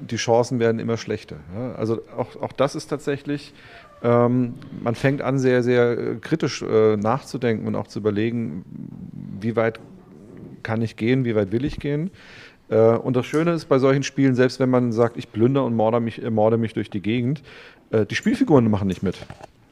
die 0.00 0.16
Chancen 0.16 0.58
werden 0.58 0.78
immer 0.78 0.96
schlechter. 0.96 1.36
Ja, 1.54 1.72
also 1.74 2.00
auch, 2.16 2.40
auch 2.40 2.52
das 2.52 2.74
ist 2.74 2.88
tatsächlich, 2.88 3.52
ähm, 4.02 4.54
man 4.82 4.94
fängt 4.94 5.22
an, 5.22 5.38
sehr, 5.38 5.62
sehr 5.62 5.98
äh, 5.98 6.14
kritisch 6.20 6.62
äh, 6.62 6.96
nachzudenken 6.96 7.66
und 7.66 7.74
auch 7.74 7.86
zu 7.86 7.98
überlegen, 7.98 8.64
wie 9.40 9.56
weit 9.56 9.80
kann 10.62 10.82
ich 10.82 10.96
gehen, 10.96 11.24
wie 11.24 11.34
weit 11.34 11.52
will 11.52 11.64
ich 11.64 11.78
gehen. 11.78 12.10
Äh, 12.68 12.76
und 12.76 13.16
das 13.16 13.26
Schöne 13.26 13.52
ist 13.52 13.66
bei 13.66 13.78
solchen 13.78 14.02
Spielen, 14.02 14.34
selbst 14.34 14.60
wenn 14.60 14.70
man 14.70 14.92
sagt, 14.92 15.16
ich 15.16 15.30
plündere 15.32 15.64
und 15.64 15.74
morde 15.74 16.00
mich, 16.00 16.22
äh, 16.22 16.30
morde 16.30 16.58
mich 16.58 16.74
durch 16.74 16.90
die 16.90 17.00
Gegend, 17.00 17.42
äh, 17.90 18.04
die 18.06 18.14
Spielfiguren 18.14 18.68
machen 18.70 18.88
nicht 18.88 19.02
mit. 19.02 19.16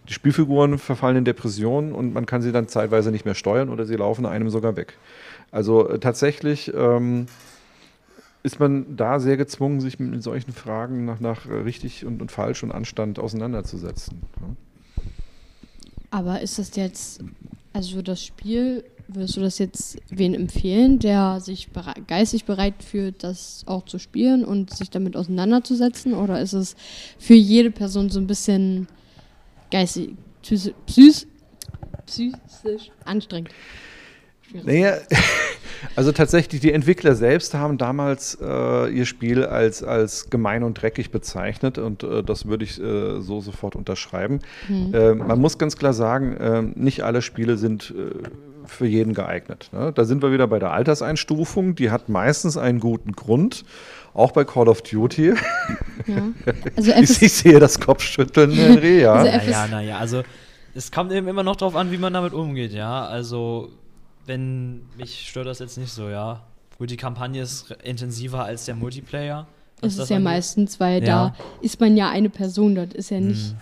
Die 0.08 0.14
Spielfiguren 0.14 0.78
verfallen 0.78 1.16
in 1.16 1.24
Depressionen 1.24 1.92
und 1.92 2.12
man 2.12 2.26
kann 2.26 2.42
sie 2.42 2.52
dann 2.52 2.68
zeitweise 2.68 3.10
nicht 3.10 3.24
mehr 3.24 3.34
steuern 3.34 3.68
oder 3.68 3.84
sie 3.86 3.96
laufen 3.96 4.26
einem 4.26 4.50
sogar 4.50 4.76
weg. 4.76 4.94
Also 5.50 5.84
tatsächlich 5.98 6.72
ähm, 6.74 7.26
ist 8.42 8.60
man 8.60 8.96
da 8.96 9.20
sehr 9.20 9.36
gezwungen, 9.36 9.80
sich 9.80 9.98
mit 9.98 10.22
solchen 10.22 10.52
Fragen 10.52 11.04
nach, 11.04 11.20
nach 11.20 11.48
richtig 11.48 12.04
und, 12.04 12.20
und 12.20 12.32
falsch 12.32 12.62
und 12.62 12.72
Anstand 12.72 13.18
auseinanderzusetzen. 13.18 14.22
Ja. 14.40 15.04
Aber 16.10 16.40
ist 16.40 16.58
das 16.58 16.76
jetzt, 16.76 17.22
also 17.72 18.02
das 18.02 18.22
Spiel 18.22 18.84
Würdest 19.14 19.36
du 19.36 19.40
das 19.40 19.58
jetzt 19.58 19.98
wen 20.08 20.34
empfehlen, 20.34 20.98
der 20.98 21.40
sich 21.40 21.70
bere 21.70 21.94
geistig 22.06 22.44
bereit 22.44 22.82
fühlt, 22.82 23.22
das 23.24 23.62
auch 23.66 23.84
zu 23.84 23.98
spielen 23.98 24.44
und 24.44 24.74
sich 24.74 24.90
damit 24.90 25.16
auseinanderzusetzen? 25.16 26.14
Oder 26.14 26.40
ist 26.40 26.54
es 26.54 26.76
für 27.18 27.34
jede 27.34 27.70
Person 27.70 28.08
so 28.10 28.18
ein 28.18 28.26
bisschen 28.26 28.88
geistig, 29.70 30.14
psychisch, 30.42 31.26
psychisch 32.06 32.90
anstrengend? 33.04 33.50
Naja, 34.64 34.96
also 35.96 36.12
tatsächlich, 36.12 36.60
die 36.60 36.72
Entwickler 36.72 37.14
selbst 37.14 37.54
haben 37.54 37.78
damals 37.78 38.38
äh, 38.40 38.88
ihr 38.90 39.06
Spiel 39.06 39.44
als, 39.44 39.82
als 39.82 40.30
gemein 40.30 40.62
und 40.62 40.80
dreckig 40.80 41.10
bezeichnet 41.10 41.78
und 41.78 42.02
äh, 42.02 42.22
das 42.22 42.46
würde 42.46 42.64
ich 42.64 42.80
äh, 42.80 43.20
so 43.20 43.40
sofort 43.40 43.76
unterschreiben. 43.76 44.40
Hm. 44.66 45.18
man 45.18 45.40
muss 45.40 45.58
ganz 45.58 45.76
klar 45.76 45.92
sagen, 45.92 46.36
ähm, 46.40 46.72
nicht 46.76 47.02
alle 47.02 47.22
Spiele 47.22 47.56
sind 47.56 47.94
äh, 47.96 48.28
für 48.66 48.86
jeden 48.86 49.14
geeignet. 49.14 49.70
Ne? 49.72 49.92
Da 49.94 50.04
sind 50.04 50.22
wir 50.22 50.32
wieder 50.32 50.46
bei 50.46 50.58
der 50.58 50.72
Alterseinstufung. 50.72 51.74
Die 51.74 51.90
hat 51.90 52.08
meistens 52.08 52.56
einen 52.56 52.80
guten 52.80 53.12
Grund. 53.12 53.64
Auch 54.14 54.32
bei 54.32 54.44
Call 54.44 54.68
of 54.68 54.82
Duty. 54.82 55.34
Ja. 56.06 56.22
Also 56.76 56.92
ich, 56.92 57.22
ich, 57.22 57.32
sehe 57.32 57.60
das 57.60 57.78
Kopfschütteln, 57.78 58.50
ja. 58.82 59.12
Also 59.12 59.36
naja, 59.36 59.66
naja, 59.68 59.98
also 59.98 60.22
es 60.74 60.90
kommt 60.90 61.12
eben 61.12 61.28
immer 61.28 61.42
noch 61.42 61.56
darauf 61.56 61.76
an, 61.76 61.92
wie 61.92 61.98
man 61.98 62.12
damit 62.12 62.32
umgeht, 62.32 62.72
ja. 62.72 63.04
Also, 63.04 63.70
wenn 64.26 64.82
mich 64.96 65.28
stört 65.28 65.46
das 65.46 65.58
jetzt 65.58 65.78
nicht 65.78 65.92
so, 65.92 66.08
ja. 66.08 66.42
Gut, 66.78 66.90
die 66.90 66.96
Kampagne 66.96 67.42
ist 67.42 67.70
intensiver 67.84 68.44
als 68.44 68.64
der 68.64 68.74
Multiplayer. 68.74 69.46
Das 69.80 69.98
ist 69.98 70.10
ja 70.10 70.20
meistens, 70.20 70.78
weil 70.78 71.02
ja. 71.02 71.28
da 71.28 71.34
ist 71.60 71.80
man 71.80 71.96
ja 71.96 72.08
eine 72.10 72.30
Person, 72.30 72.74
dort 72.76 72.94
ist 72.94 73.10
ja 73.10 73.20
nicht. 73.20 73.54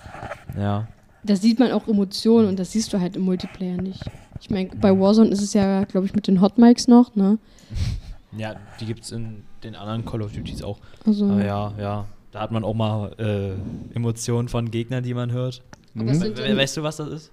Mhm. 0.54 0.60
Ja. 0.60 0.88
Da 1.24 1.36
sieht 1.36 1.58
man 1.58 1.72
auch 1.72 1.88
Emotionen 1.88 2.48
und 2.48 2.58
das 2.58 2.72
siehst 2.72 2.92
du 2.92 3.00
halt 3.00 3.16
im 3.16 3.22
Multiplayer 3.22 3.76
nicht. 3.76 4.02
Ich 4.40 4.50
meine, 4.50 4.70
bei 4.76 4.98
Warzone 4.98 5.30
ist 5.30 5.42
es 5.42 5.54
ja, 5.54 5.84
glaube 5.84 6.06
ich, 6.06 6.14
mit 6.14 6.26
den 6.26 6.40
Hot 6.40 6.58
Mics 6.58 6.88
noch, 6.88 7.14
ne? 7.14 7.38
Ja, 8.36 8.54
die 8.80 8.86
gibt 8.86 9.04
es 9.04 9.12
in 9.12 9.42
den 9.64 9.74
anderen 9.74 10.04
Call 10.04 10.22
of 10.22 10.32
Duties 10.32 10.62
auch. 10.62 10.78
Also. 11.06 11.26
Aber 11.26 11.44
ja, 11.44 11.72
ja. 11.78 12.06
Da 12.32 12.40
hat 12.40 12.52
man 12.52 12.64
auch 12.64 12.74
mal 12.74 13.12
äh, 13.18 13.94
Emotionen 13.94 14.48
von 14.48 14.70
Gegnern, 14.70 15.02
die 15.02 15.14
man 15.14 15.32
hört. 15.32 15.62
Mhm. 15.94 16.20
We 16.20 16.56
weißt 16.56 16.76
du, 16.76 16.82
was 16.82 16.98
das 16.98 17.08
ist? 17.08 17.32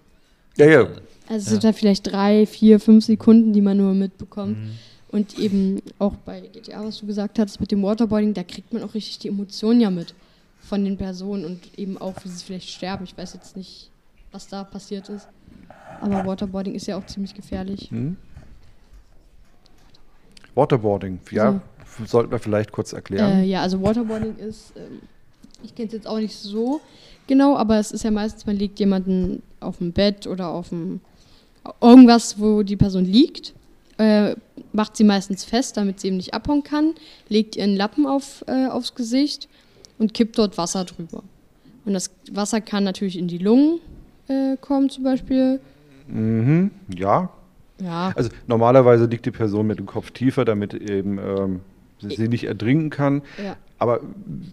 Ja, 0.57 0.65
ja. 0.65 0.79
Also 0.81 0.95
es 1.27 1.45
ja. 1.45 1.51
sind 1.51 1.63
da 1.63 1.73
vielleicht 1.73 2.11
drei, 2.11 2.45
vier, 2.45 2.79
fünf 2.79 3.05
Sekunden, 3.05 3.53
die 3.53 3.61
man 3.61 3.77
nur 3.77 3.93
mitbekommt. 3.93 4.57
Mhm. 4.57 4.71
Und 5.09 5.39
eben 5.39 5.81
auch 5.99 6.15
bei 6.25 6.41
GTA, 6.41 6.83
was 6.83 6.99
du 6.99 7.05
gesagt 7.05 7.39
hast, 7.39 7.59
mit 7.59 7.71
dem 7.71 7.81
Waterboarding, 7.81 8.33
da 8.33 8.43
kriegt 8.43 8.73
man 8.73 8.83
auch 8.83 8.93
richtig 8.93 9.19
die 9.19 9.29
Emotionen 9.29 9.79
ja 9.79 9.89
mit 9.89 10.13
von 10.59 10.83
den 10.83 10.97
Personen 10.97 11.45
und 11.45 11.77
eben 11.77 11.97
auch, 11.97 12.13
wie 12.23 12.29
sie 12.29 12.43
vielleicht 12.43 12.69
sterben. 12.69 13.05
Ich 13.05 13.17
weiß 13.17 13.33
jetzt 13.33 13.55
nicht, 13.55 13.89
was 14.31 14.47
da 14.47 14.63
passiert 14.63 15.07
ist. 15.09 15.27
Aber 16.01 16.25
Waterboarding 16.25 16.75
ist 16.75 16.87
ja 16.87 16.97
auch 16.97 17.05
ziemlich 17.05 17.33
gefährlich. 17.33 17.89
Hm? 17.89 18.17
Waterboarding, 20.55 21.19
ja, 21.31 21.61
also, 21.79 22.05
sollten 22.05 22.31
wir 22.31 22.39
vielleicht 22.39 22.71
kurz 22.71 22.91
erklären. 22.91 23.39
Äh, 23.39 23.45
ja, 23.45 23.61
also 23.61 23.81
Waterboarding 23.81 24.35
ist, 24.37 24.73
ähm, 24.75 25.01
ich 25.63 25.73
kenne 25.73 25.87
es 25.87 25.93
jetzt 25.93 26.07
auch 26.07 26.17
nicht 26.17 26.35
so 26.35 26.81
genau, 27.27 27.55
aber 27.55 27.79
es 27.79 27.91
ist 27.91 28.03
ja 28.03 28.11
meistens, 28.11 28.45
man 28.45 28.55
legt 28.55 28.79
jemanden 28.79 29.41
auf 29.59 29.77
dem 29.77 29.91
Bett 29.91 30.27
oder 30.27 30.49
auf 30.49 30.69
dem 30.69 31.01
irgendwas, 31.81 32.39
wo 32.39 32.63
die 32.63 32.77
Person 32.77 33.05
liegt, 33.05 33.53
äh, 33.97 34.35
macht 34.73 34.95
sie 34.95 35.03
meistens 35.03 35.43
fest, 35.43 35.77
damit 35.77 35.99
sie 35.99 36.07
eben 36.07 36.17
nicht 36.17 36.33
abhauen 36.33 36.63
kann, 36.63 36.93
legt 37.29 37.55
ihren 37.55 37.75
Lappen 37.75 38.05
auf, 38.05 38.43
äh, 38.47 38.67
aufs 38.67 38.95
Gesicht 38.95 39.49
und 39.97 40.13
kippt 40.13 40.37
dort 40.37 40.57
Wasser 40.57 40.85
drüber. 40.85 41.23
Und 41.85 41.93
das 41.93 42.11
Wasser 42.31 42.61
kann 42.61 42.83
natürlich 42.83 43.17
in 43.17 43.27
die 43.27 43.37
Lungen 43.37 43.79
äh, 44.27 44.57
kommen 44.57 44.89
zum 44.89 45.03
Beispiel 45.03 45.59
Mhm, 46.07 46.71
ja. 46.95 47.29
Ja. 47.79 48.11
Also 48.15 48.29
normalerweise 48.47 49.05
liegt 49.05 49.25
die 49.25 49.31
Person 49.31 49.67
mit 49.67 49.77
dem 49.77 49.85
Kopf 49.85 50.11
tiefer, 50.11 50.45
damit 50.45 50.73
eben 50.73 51.19
ähm, 51.19 51.59
sie, 51.99 52.15
sie 52.15 52.27
nicht 52.27 52.45
ertrinken 52.45 52.89
kann. 52.89 53.21
Ja. 53.43 53.55
Aber 53.79 54.01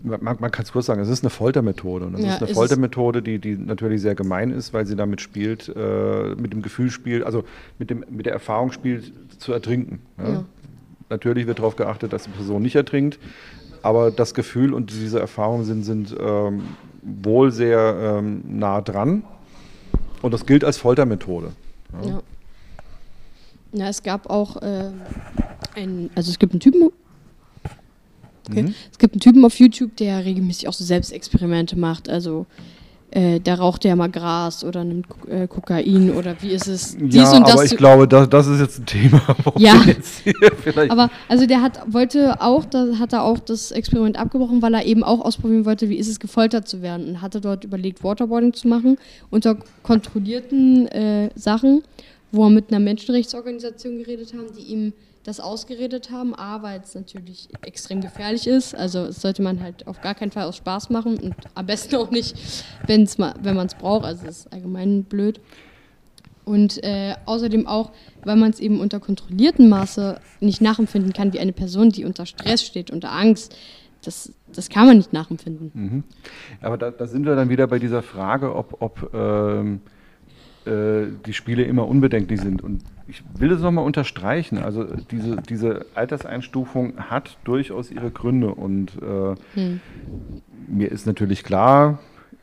man, 0.03 0.37
man 0.39 0.51
kann 0.51 0.65
es 0.65 0.73
kurz 0.73 0.87
sagen, 0.87 1.01
es 1.01 1.09
ist 1.09 1.23
eine 1.23 1.31
Foltermethode. 1.31 2.07
Und 2.07 2.13
das 2.13 2.21
Ja, 2.21 2.27
ist 2.29 2.37
eine 2.37 2.45
ist 2.45 2.51
es. 2.51 2.57
Foltermethode, 2.57 3.23
die, 3.23 3.39
die 3.39 3.57
natürlich 3.57 4.03
sehr 4.03 4.15
gemein 4.15 4.51
ist, 4.51 4.75
weil 4.75 4.87
sie 4.87 4.97
damit 4.97 5.21
spielt, 5.21 5.73
äh, 5.75 6.35
mit 6.35 6.53
dem 6.53 6.61
Gefühl 6.63 6.91
spielt, 6.91 7.25
also 7.25 7.45
mit, 7.79 7.91
dem, 7.91 8.05
mit 8.11 8.27
der 8.27 8.35
Erfahrung 8.35 8.71
spielt, 8.73 9.13
zu 9.39 9.53
ertrinken. 9.53 10.01
Ja? 10.19 10.29
Ja. 10.29 10.45
Natürlich 11.09 11.47
wird 11.47 11.59
darauf 11.59 11.77
geachtet, 11.77 12.13
dass 12.13 12.25
die 12.25 12.31
Person 12.31 12.63
nicht 12.63 12.75
ertrinkt, 12.77 13.19
aber 13.83 14.11
das 14.11 14.35
Gefühl 14.35 14.75
und 14.75 14.91
diese 14.91 15.21
Erfahrungen 15.21 15.65
sind, 15.65 15.85
sind 15.85 16.15
ähm, 16.19 16.63
wohl 17.03 17.51
sehr 17.51 18.19
ähm, 18.19 18.43
nah 18.47 18.81
dran. 18.81 19.23
Und 20.23 20.33
das 20.33 20.47
gilt 20.47 20.65
als 20.65 20.79
Foltermethode. 20.79 21.49
Ja. 22.05 22.21
Ja, 23.73 23.89
es 23.89 24.03
gab 24.03 24.31
auch 24.31 24.63
äh, 24.63 24.91
einen, 25.75 26.09
also 26.15 26.31
es 26.31 26.39
gibt 26.39 26.53
einen 26.53 26.61
Typen, 26.61 26.91
okay. 28.51 28.63
Mhm. 28.65 28.75
es 28.91 28.99
gibt 28.99 29.15
einen 29.15 29.21
Typen 29.21 29.45
auf 29.45 29.59
YouTube, 29.59 29.97
der 29.97 30.25
regelmäßig 30.25 30.69
auch 30.69 30.73
so 30.73 30.85
Selbstexperimente 30.85 31.79
macht. 31.79 32.09
Also 32.09 32.47
äh, 33.15 33.39
da 33.39 33.55
raucht 33.55 33.85
er 33.85 33.95
mal 33.95 34.11
Gras 34.11 34.65
oder 34.65 34.83
nimmt 34.83 35.07
äh, 35.29 35.47
Kokain 35.47 36.11
oder 36.11 36.35
wie 36.41 36.51
ist 36.51 36.67
es? 36.67 36.97
Ja, 37.01 37.31
aber 37.31 37.65
ich 37.65 37.77
glaube, 37.77 38.09
das, 38.09 38.29
das 38.29 38.49
ist 38.49 38.59
jetzt 38.59 38.81
ein 38.81 38.87
Thema, 38.87 39.23
Ja. 39.57 39.81
Aber 40.89 41.11
also 41.29 41.47
der 41.47 41.63
hat 41.63 41.81
wollte 41.87 42.41
auch, 42.41 42.65
da 42.65 42.99
hat 42.99 43.13
er 43.13 43.23
auch 43.23 43.39
das 43.39 43.71
Experiment 43.71 44.19
abgebrochen, 44.19 44.63
weil 44.63 44.75
er 44.75 44.85
eben 44.85 45.05
auch 45.05 45.21
ausprobieren 45.21 45.65
wollte, 45.65 45.89
wie 45.89 45.97
ist 45.97 46.09
es 46.09 46.19
gefoltert 46.19 46.67
zu 46.67 46.83
werden 46.83 47.07
und 47.07 47.23
hatte 47.23 47.41
dort 47.41 47.63
überlegt, 47.63 48.03
Waterboarding 48.03 48.53
zu 48.53 48.67
machen 48.67 48.99
unter 49.31 49.59
kontrollierten 49.85 50.89
äh, 50.89 51.31
Sachen, 51.37 51.85
wo 52.33 52.47
er 52.47 52.51
mit 52.51 52.71
einer 52.71 52.81
Menschenrechtsorganisation 52.81 53.99
geredet 53.99 54.35
haben, 54.35 54.49
die 54.59 54.73
ihm 54.73 54.93
das 55.25 55.41
ausgeredet 55.41 56.11
haben. 56.11 56.35
A, 56.35 56.63
weil 56.63 56.81
es 56.81 56.95
natürlich 56.95 57.49
extrem 57.63 58.01
gefährlich 58.01 58.47
ist. 58.47 58.75
Also 58.75 59.01
es 59.07 59.21
sollte 59.21 59.43
man 59.43 59.61
halt 59.61 59.87
auf 59.87 60.01
gar 60.01 60.15
keinen 60.15 60.31
Fall 60.31 60.45
aus 60.45 60.57
Spaß 60.57 60.91
machen 60.91 61.19
und 61.19 61.35
am 61.55 61.67
besten 61.67 61.97
auch 61.97 62.11
nicht, 62.11 62.37
wenn's 62.87 63.19
mal, 63.19 63.35
wenn 63.43 63.57
man 63.57 63.67
es 63.67 63.75
braucht. 63.75 64.05
Also 64.05 64.27
es 64.27 64.39
ist 64.39 64.53
allgemein 64.53 65.05
blöd. 65.05 65.41
Und 66.45 66.85
äh, 66.85 67.15
außerdem 67.25 67.67
auch, 67.67 67.93
weil 68.23 68.37
man 68.37 68.51
es 68.51 68.61
eben 68.61 68.81
unter 68.81 69.01
kontrolliertem 69.01 69.69
Maße 69.69 70.21
nicht 70.41 70.61
nachempfinden 70.61 71.15
kann, 71.15 71.33
wie 71.33 71.41
eine 71.41 71.53
Person, 71.53 71.89
die 71.89 72.05
unter 72.05 72.27
Stress 72.27 72.63
steht, 72.63 72.91
unter 72.91 73.13
Angst. 73.13 73.57
Das, 74.03 74.31
das 74.53 74.69
kann 74.69 74.87
man 74.87 74.99
nicht 74.99 75.15
nachempfinden. 75.15 75.71
Mhm. 75.73 76.05
Aber 76.61 76.77
da, 76.77 76.91
da 76.91 77.07
sind 77.07 77.25
wir 77.25 77.35
dann 77.35 77.49
wieder 77.49 77.67
bei 77.67 77.79
dieser 77.79 78.03
Frage, 78.03 78.55
ob, 78.55 78.83
ob 78.83 79.11
ähm, 79.15 79.81
äh, 80.67 81.07
die 81.27 81.33
Spiele 81.33 81.65
immer 81.65 81.87
unbedenklich 81.87 82.41
sind. 82.41 82.63
Und 82.63 82.83
ich 83.07 83.23
will 83.39 83.53
es 83.53 83.61
nochmal 83.61 83.85
unterstreichen. 83.85 84.59
Also 84.59 84.85
diese, 85.11 85.37
diese 85.37 85.87
Alterseinstufung 85.95 87.11
hat 87.11 87.37
durchaus 87.45 87.91
ihre 87.91 88.11
Gründe. 88.11 88.55
Und 88.55 88.93
äh, 89.03 89.35
Hm. 89.55 89.81
mir 90.67 90.91
ist 90.91 91.07
natürlich 91.07 91.45
klar, 91.45 91.99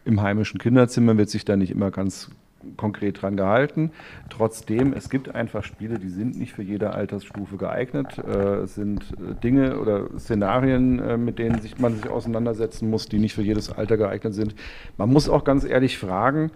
im 0.05 0.21
heimischen 0.21 0.59
Kinderzimmer 0.59 1.17
wird 1.17 1.29
sich 1.29 1.45
da 1.45 1.55
nicht 1.55 1.71
immer 1.71 1.91
ganz 1.91 2.29
konkret 2.77 3.21
dran 3.21 3.37
gehalten. 3.37 3.89
Trotzdem, 4.29 4.93
es 4.93 5.09
gibt 5.09 5.33
einfach 5.33 5.63
Spiele, 5.63 5.97
die 5.97 6.09
sind 6.09 6.37
nicht 6.37 6.53
für 6.53 6.61
jede 6.61 6.93
Altersstufe 6.93 7.57
geeignet. 7.57 8.19
Äh, 8.19 8.57
es 8.63 8.75
sind 8.75 9.03
äh, 9.13 9.33
Dinge 9.41 9.79
oder 9.79 10.07
Szenarien, 10.19 11.25
mit 11.25 11.39
denen 11.39 11.59
sich, 11.59 11.79
man 11.79 11.95
sich 11.95 12.07
auseinandersetzen 12.07 12.89
muss, 12.89 13.07
die 13.07 13.17
nicht 13.17 13.33
für 13.33 13.41
jedes 13.41 13.71
Alter 13.71 13.97
geeignet 13.97 14.35
sind. 14.35 14.53
Man 14.97 15.09
muss 15.09 15.27
auch 15.27 15.43
ganz 15.43 15.63
ehrlich 15.63 15.97
fragen, 15.97 16.51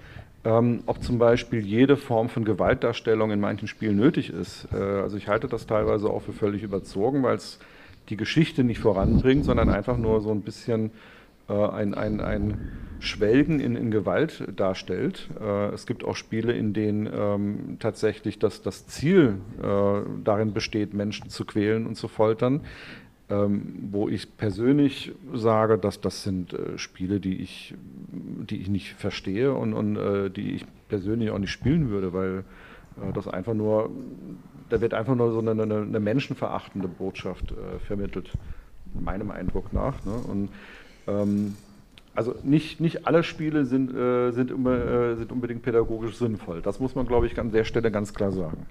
ähm, 0.46 0.84
ob 0.86 1.04
zum 1.04 1.18
Beispiel 1.18 1.66
jede 1.66 1.98
Form 1.98 2.30
von 2.30 2.46
Gewaltdarstellung 2.46 3.32
in 3.32 3.40
manchen 3.40 3.68
Spielen 3.68 3.98
nötig 3.98 4.30
ist. 4.30 4.68
Äh, 4.72 4.78
also 4.78 5.18
ich 5.18 5.28
halte 5.28 5.48
das 5.48 5.66
teilweise 5.66 6.10
auch 6.10 6.22
für 6.22 6.34
völlig 6.34 6.64
überzogen, 6.64 7.24
weil 7.24 7.36
es 7.36 7.60
die 8.10 8.18
Geschichte 8.18 8.64
nicht 8.64 8.80
voranbringt, 8.80 9.46
sondern 9.46 9.70
einfach 9.70 9.98
nur 9.98 10.22
so 10.22 10.32
ein 10.32 10.42
bisschen 10.42 10.92
äh, 11.50 11.54
ein, 11.54 11.96
ein, 11.96 12.22
ein 12.22 12.72
Schwelgen 13.00 13.60
in, 13.60 13.76
in 13.76 13.90
Gewalt 13.90 14.44
darstellt. 14.56 15.30
Äh, 15.42 15.74
es 15.74 15.88
gibt 15.88 16.04
auch 16.04 16.16
Spiele, 16.16 16.54
in 16.54 16.74
denen 16.74 17.10
ähm, 17.12 17.78
tatsächlich 17.80 18.38
das, 18.38 18.62
das 18.62 18.86
Ziel 18.86 19.38
äh, 19.62 20.02
darin 20.24 20.54
besteht, 20.54 20.94
Menschen 20.94 21.30
zu 21.30 21.46
quälen 21.46 21.88
und 21.88 21.96
zu 21.96 22.08
foltern. 22.08 22.62
Ähm, 23.28 23.90
wo 23.92 24.08
ich 24.08 24.38
persönlich 24.38 25.12
sage, 25.34 25.80
dass 25.80 26.00
das 26.00 26.22
sind 26.22 26.54
äh, 26.54 26.78
Spiele, 26.78 27.20
die 27.20 27.38
ich, 27.42 27.74
die 28.12 28.62
ich 28.62 28.70
nicht 28.70 28.94
verstehe 28.94 29.52
und, 29.56 29.74
und 29.74 29.96
äh, 29.96 30.30
die 30.30 30.52
ich 30.52 30.66
persönlich 30.90 31.32
auch 31.32 31.40
nicht 31.40 31.50
spielen 31.50 31.90
würde, 31.90 32.14
weil 32.14 32.44
äh, 33.02 33.12
das 33.14 33.28
einfach 33.28 33.56
nur, 33.56 33.90
da 34.70 34.80
wird 34.80 34.94
einfach 34.94 35.16
nur 35.16 35.32
so 35.32 35.40
eine, 35.40 35.52
eine, 35.52 35.64
eine 35.64 36.00
menschenverachtende 36.00 36.88
Botschaft 36.88 37.52
äh, 37.52 37.80
vermittelt, 37.80 38.30
meinem 38.94 39.32
Eindruck 39.32 39.74
nach. 39.74 40.06
Ne? 40.06 40.14
Und 40.14 40.50
ähm, 41.08 41.56
also 42.16 42.34
nicht, 42.44 42.80
nicht 42.80 43.06
alle 43.08 43.24
Spiele 43.24 43.66
sind, 43.66 43.94
äh, 43.94 44.32
sind, 44.32 44.50
immer, 44.52 44.74
äh, 44.76 45.16
sind 45.18 45.32
unbedingt 45.32 45.62
pädagogisch 45.64 46.16
sinnvoll. 46.18 46.62
Das 46.62 46.80
muss 46.80 46.96
man, 46.96 47.06
glaube 47.06 47.28
ich, 47.28 47.38
an 47.40 47.52
der 47.52 47.64
Stelle 47.66 47.92
ganz 47.92 48.14
klar 48.14 48.32
sagen. 48.32 48.66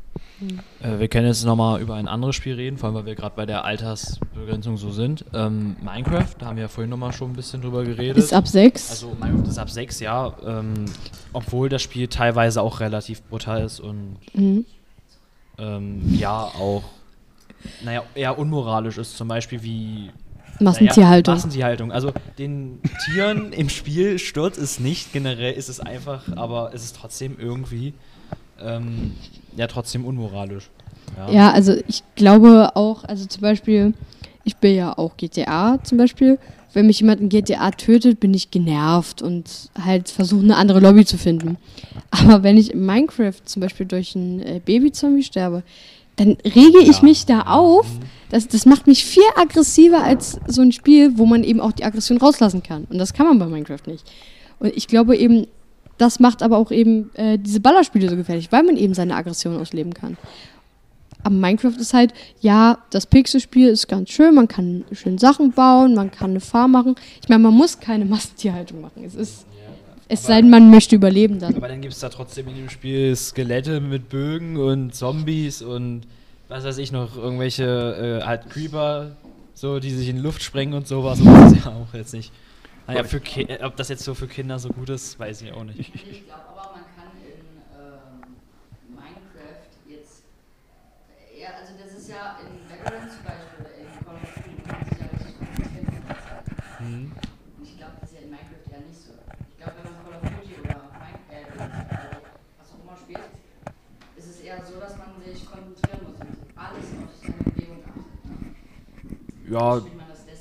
Äh, 0.82 0.98
wir 0.98 1.08
können 1.08 1.26
jetzt 1.26 1.44
nochmal 1.44 1.80
über 1.80 1.94
ein 1.94 2.08
anderes 2.08 2.34
Spiel 2.36 2.54
reden, 2.54 2.78
vor 2.78 2.88
allem 2.88 2.96
weil 2.96 3.06
wir 3.06 3.14
gerade 3.14 3.36
bei 3.36 3.46
der 3.46 3.64
Altersbegrenzung 3.64 4.76
so 4.76 4.90
sind. 4.90 5.24
Ähm, 5.34 5.76
Minecraft, 5.82 6.34
da 6.38 6.46
haben 6.46 6.56
wir 6.56 6.62
ja 6.62 6.68
vorhin 6.68 6.90
nochmal 6.90 7.12
schon 7.12 7.30
ein 7.30 7.36
bisschen 7.36 7.60
drüber 7.62 7.84
geredet. 7.84 8.16
Ist 8.16 8.32
ab 8.32 8.48
sechs. 8.48 8.90
Also 8.90 9.14
Minecraft 9.20 9.48
ist 9.48 9.58
ab 9.58 9.70
6, 9.70 10.00
ja. 10.00 10.34
Ähm, 10.44 10.86
obwohl 11.32 11.68
das 11.68 11.82
Spiel 11.82 12.08
teilweise 12.08 12.62
auch 12.62 12.80
relativ 12.80 13.22
brutal 13.24 13.62
ist 13.64 13.80
und 13.80 14.16
Mhm. 14.32 14.64
ähm, 15.58 16.00
ja 16.16 16.44
auch, 16.44 16.82
naja, 17.84 18.02
eher 18.14 18.38
unmoralisch 18.38 18.98
ist. 18.98 19.16
Zum 19.16 19.28
Beispiel 19.28 19.62
wie 19.62 20.10
Massentierhaltung. 20.60 21.34
Naja, 21.34 21.36
Massentierhaltung. 21.36 21.92
Also 21.92 22.12
den 22.38 22.80
Tieren 23.04 23.52
im 23.56 23.68
Spiel 23.68 24.18
stört 24.18 24.58
es 24.58 24.80
nicht. 24.80 25.12
Generell 25.12 25.54
ist 25.54 25.68
es 25.68 25.80
einfach, 25.80 26.24
aber 26.36 26.70
es 26.74 26.84
ist 26.84 26.96
trotzdem 26.96 27.36
irgendwie 27.38 27.94
ähm, 28.60 29.12
ja 29.56 29.66
trotzdem 29.66 30.04
unmoralisch. 30.04 30.70
Ja, 31.30 31.52
also 31.52 31.74
ich 31.86 32.02
glaube 32.16 32.72
auch, 32.74 33.04
also 33.04 33.26
zum 33.26 33.42
Beispiel, 33.42 33.94
ich 34.42 34.56
bin 34.56 34.74
ja 34.74 34.96
auch 34.96 35.16
GTA 35.16 35.78
zum 35.82 35.98
Beispiel. 35.98 36.38
Wenn 36.72 36.86
mich 36.86 36.98
jemand 36.98 37.20
in 37.20 37.28
GTA 37.28 37.70
tötet, 37.70 38.18
bin 38.18 38.34
ich 38.34 38.50
genervt 38.50 39.22
und 39.22 39.70
halt 39.80 40.08
versuche 40.08 40.42
eine 40.42 40.56
andere 40.56 40.80
Lobby 40.80 41.04
zu 41.04 41.16
finden. 41.16 41.56
Aber 42.10 42.42
wenn 42.42 42.56
ich 42.56 42.72
in 42.72 42.84
Minecraft 42.84 43.44
zum 43.44 43.60
Beispiel 43.60 43.86
durch 43.86 44.16
einen 44.16 44.40
äh, 44.40 44.60
Babyzombie 44.64 45.22
sterbe, 45.22 45.62
dann 46.16 46.36
rege 46.44 46.78
ich 46.80 46.98
Ja. 46.98 47.02
mich 47.02 47.26
da 47.26 47.40
auf. 47.42 47.86
Das, 48.30 48.48
das 48.48 48.66
macht 48.66 48.86
mich 48.86 49.04
viel 49.04 49.22
aggressiver 49.36 50.02
als 50.02 50.38
so 50.48 50.62
ein 50.62 50.72
Spiel, 50.72 51.18
wo 51.18 51.26
man 51.26 51.44
eben 51.44 51.60
auch 51.60 51.72
die 51.72 51.84
Aggression 51.84 52.18
rauslassen 52.18 52.62
kann. 52.62 52.84
Und 52.90 52.98
das 52.98 53.12
kann 53.12 53.26
man 53.26 53.38
bei 53.38 53.46
Minecraft 53.46 53.86
nicht. 53.86 54.04
Und 54.58 54.76
ich 54.76 54.88
glaube 54.88 55.16
eben, 55.16 55.46
das 55.98 56.18
macht 56.18 56.42
aber 56.42 56.56
auch 56.58 56.72
eben 56.72 57.10
äh, 57.14 57.38
diese 57.38 57.60
Ballerspiele 57.60 58.08
so 58.08 58.16
gefährlich, 58.16 58.50
weil 58.50 58.64
man 58.64 58.76
eben 58.76 58.94
seine 58.94 59.14
Aggression 59.14 59.56
ausleben 59.56 59.94
kann. 59.94 60.16
Aber 61.22 61.34
Minecraft 61.34 61.76
ist 61.78 61.94
halt, 61.94 62.12
ja, 62.40 62.78
das 62.90 63.06
Pixelspiel 63.06 63.68
ist 63.68 63.88
ganz 63.88 64.10
schön, 64.10 64.34
man 64.34 64.48
kann 64.48 64.84
schön 64.92 65.16
Sachen 65.18 65.52
bauen, 65.52 65.94
man 65.94 66.10
kann 66.10 66.30
eine 66.30 66.40
Farm 66.40 66.72
machen. 66.72 66.96
Ich 67.22 67.28
meine, 67.28 67.42
man 67.44 67.54
muss 67.54 67.78
keine 67.78 68.04
Massentierhaltung 68.04 68.80
machen. 68.80 69.04
Es 69.04 69.14
ist, 69.14 69.46
es 70.08 70.22
sei 70.24 70.40
denn, 70.40 70.50
man 70.50 70.70
möchte 70.70 70.96
überleben 70.96 71.38
dann. 71.38 71.56
Aber 71.56 71.68
dann 71.68 71.80
gibt 71.80 71.94
es 71.94 72.00
da 72.00 72.08
trotzdem 72.08 72.48
in 72.48 72.56
dem 72.56 72.68
Spiel 72.70 73.14
Skelette 73.16 73.80
mit 73.80 74.08
Bögen 74.08 74.56
und 74.56 74.94
Zombies 74.94 75.62
und 75.62 76.02
was 76.48 76.64
weiß 76.64 76.78
ich 76.78 76.92
noch, 76.92 77.16
irgendwelche 77.16 78.20
äh, 78.22 78.24
halt 78.26 78.50
Creeper, 78.50 79.16
so, 79.54 79.80
die 79.80 79.90
sich 79.90 80.08
in 80.08 80.18
Luft 80.18 80.42
sprengen 80.42 80.74
und 80.74 80.86
sowas. 80.86 81.20
Und 81.20 81.26
das 81.26 81.52
ist 81.52 81.64
ja 81.64 81.72
auch 81.72 81.94
jetzt 81.94 82.12
nicht. 82.12 82.32
Naja, 82.86 83.02
für 83.04 83.18
Ki 83.20 83.46
ob 83.62 83.76
das 83.76 83.88
jetzt 83.88 84.04
so 84.04 84.12
für 84.14 84.26
Kinder 84.26 84.58
so 84.58 84.68
gut 84.68 84.90
ist, 84.90 85.18
weiß 85.18 85.40
ich 85.42 85.52
auch 85.52 85.64
nicht. 85.64 85.78
Ich 85.78 86.26
glaube 86.26 86.42
aber, 86.52 86.76
man 86.76 86.84
kann 86.94 87.08
in 87.24 87.40
ähm, 87.80 88.36
Minecraft 88.92 89.72
jetzt, 89.88 90.20
ja, 91.40 91.48
also 91.58 91.72
das 91.82 91.96
ist 91.98 92.10
ja 92.10 92.36
in 92.44 92.60
Valorant 92.68 93.08
zum 93.10 93.24
Beispiel 93.24 93.56
oder 93.64 93.72
in 93.80 93.88
Call 94.04 94.16
of 94.20 94.28
Duty, 94.36 94.52
kann 94.68 94.76
man 94.76 94.84
sich 94.84 95.00
ja 95.00 95.06
richtig 95.16 95.32
konzentrieren. 95.40 96.04
Mhm. 96.84 97.12
Und 97.56 97.64
ich 97.64 97.76
glaube, 97.80 97.96
das 98.02 98.10
ist 98.12 98.16
ja 98.16 98.22
in 98.28 98.30
Minecraft 98.36 98.68
ja 98.68 98.78
nicht 98.84 99.00
so. 99.00 99.12
Ich 99.48 99.56
glaube, 99.56 99.74
wenn 99.80 99.88
man 99.88 99.96
Call 100.04 100.14
of 100.20 100.24
Duty 100.28 100.52
oder 100.60 100.76
Mine- 101.00 101.24
äh, 101.32 101.48
oder 101.56 102.20
was 102.60 102.68
auch 102.68 102.80
immer 102.84 102.96
spielt, 103.00 103.32
ist 104.20 104.28
es 104.28 104.44
eher 104.44 104.60
so, 104.60 104.76
dass 104.76 104.92
man 105.00 105.08
sich 105.24 105.40
konzentrieren 105.48 106.04
muss 106.04 106.20
und 106.20 106.36
alles 106.52 106.84
auf 107.00 107.16
seine 107.16 107.40
Umgebung 107.48 107.80
achtet. 107.80 108.12
Ja, 109.50 109.74
man? 109.76 109.82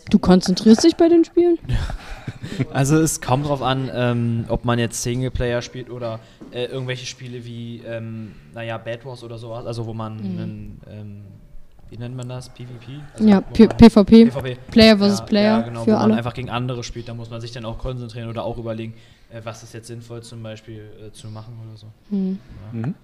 Du 0.10 0.20
konzentrierst 0.20 0.84
dich 0.84 0.96
bei 0.96 1.10
den 1.10 1.24
Spielen? 1.26 1.58
Also 2.74 2.98
es 2.98 3.22
kommt 3.22 3.46
drauf 3.48 3.62
an, 3.62 3.90
ähm, 3.94 4.46
ob 4.50 4.66
man 4.66 4.78
jetzt 4.78 5.02
Singleplayer 5.02 5.62
spielt 5.62 5.90
oder 5.90 6.20
äh, 6.52 6.66
irgendwelche 6.66 7.06
Spiele 7.06 7.46
wie, 7.46 7.82
ähm, 7.86 8.34
naja, 8.54 8.78
Bad 8.78 9.06
Wars 9.06 9.24
oder 9.24 9.38
sowas, 9.38 9.66
also 9.66 9.86
wo 9.86 9.94
man 9.94 10.20
einen, 10.20 10.82
ähm, 10.92 11.22
wie 11.90 11.98
nennt 11.98 12.16
man 12.18 12.28
das, 12.28 12.50
PvP? 12.50 13.00
Also 13.14 13.28
Ja, 13.28 13.42
wo 13.48 13.54
P 13.54 13.66
man- 13.68 13.78
PvP, 13.78 14.26
PvP. 14.26 14.58
Player 14.72 14.98
versus 14.98 15.20
Ja, 15.22 15.26
Player 15.26 15.44
ja, 15.58 15.62
genau, 15.62 15.80
wo 15.82 15.84
für 15.86 15.92
man 15.92 16.02
alle. 16.02 16.16
einfach 16.16 16.34
gegen 16.34 16.50
andere 16.50 16.84
spielt, 16.84 17.08
da 17.08 17.14
muss 17.14 17.30
man 17.30 17.40
sich 17.40 17.52
dann 17.54 17.64
auch 17.66 17.78
konzentrieren 17.80 18.28
oder 18.30 18.44
auch 18.44 18.58
überlegen, 18.58 18.94
äh, 19.32 19.40
was 19.44 19.64
ist 19.64 19.74
jetzt 19.74 19.88
sinnvoll 19.88 20.22
zum 20.22 20.44
Beispiel 20.44 20.84
äh, 21.08 21.12
zu 21.14 21.30
machen 21.30 21.58
oder 21.66 21.78
so. 21.78 21.88
Hm. 22.10 22.40
Mhm. 22.74 22.96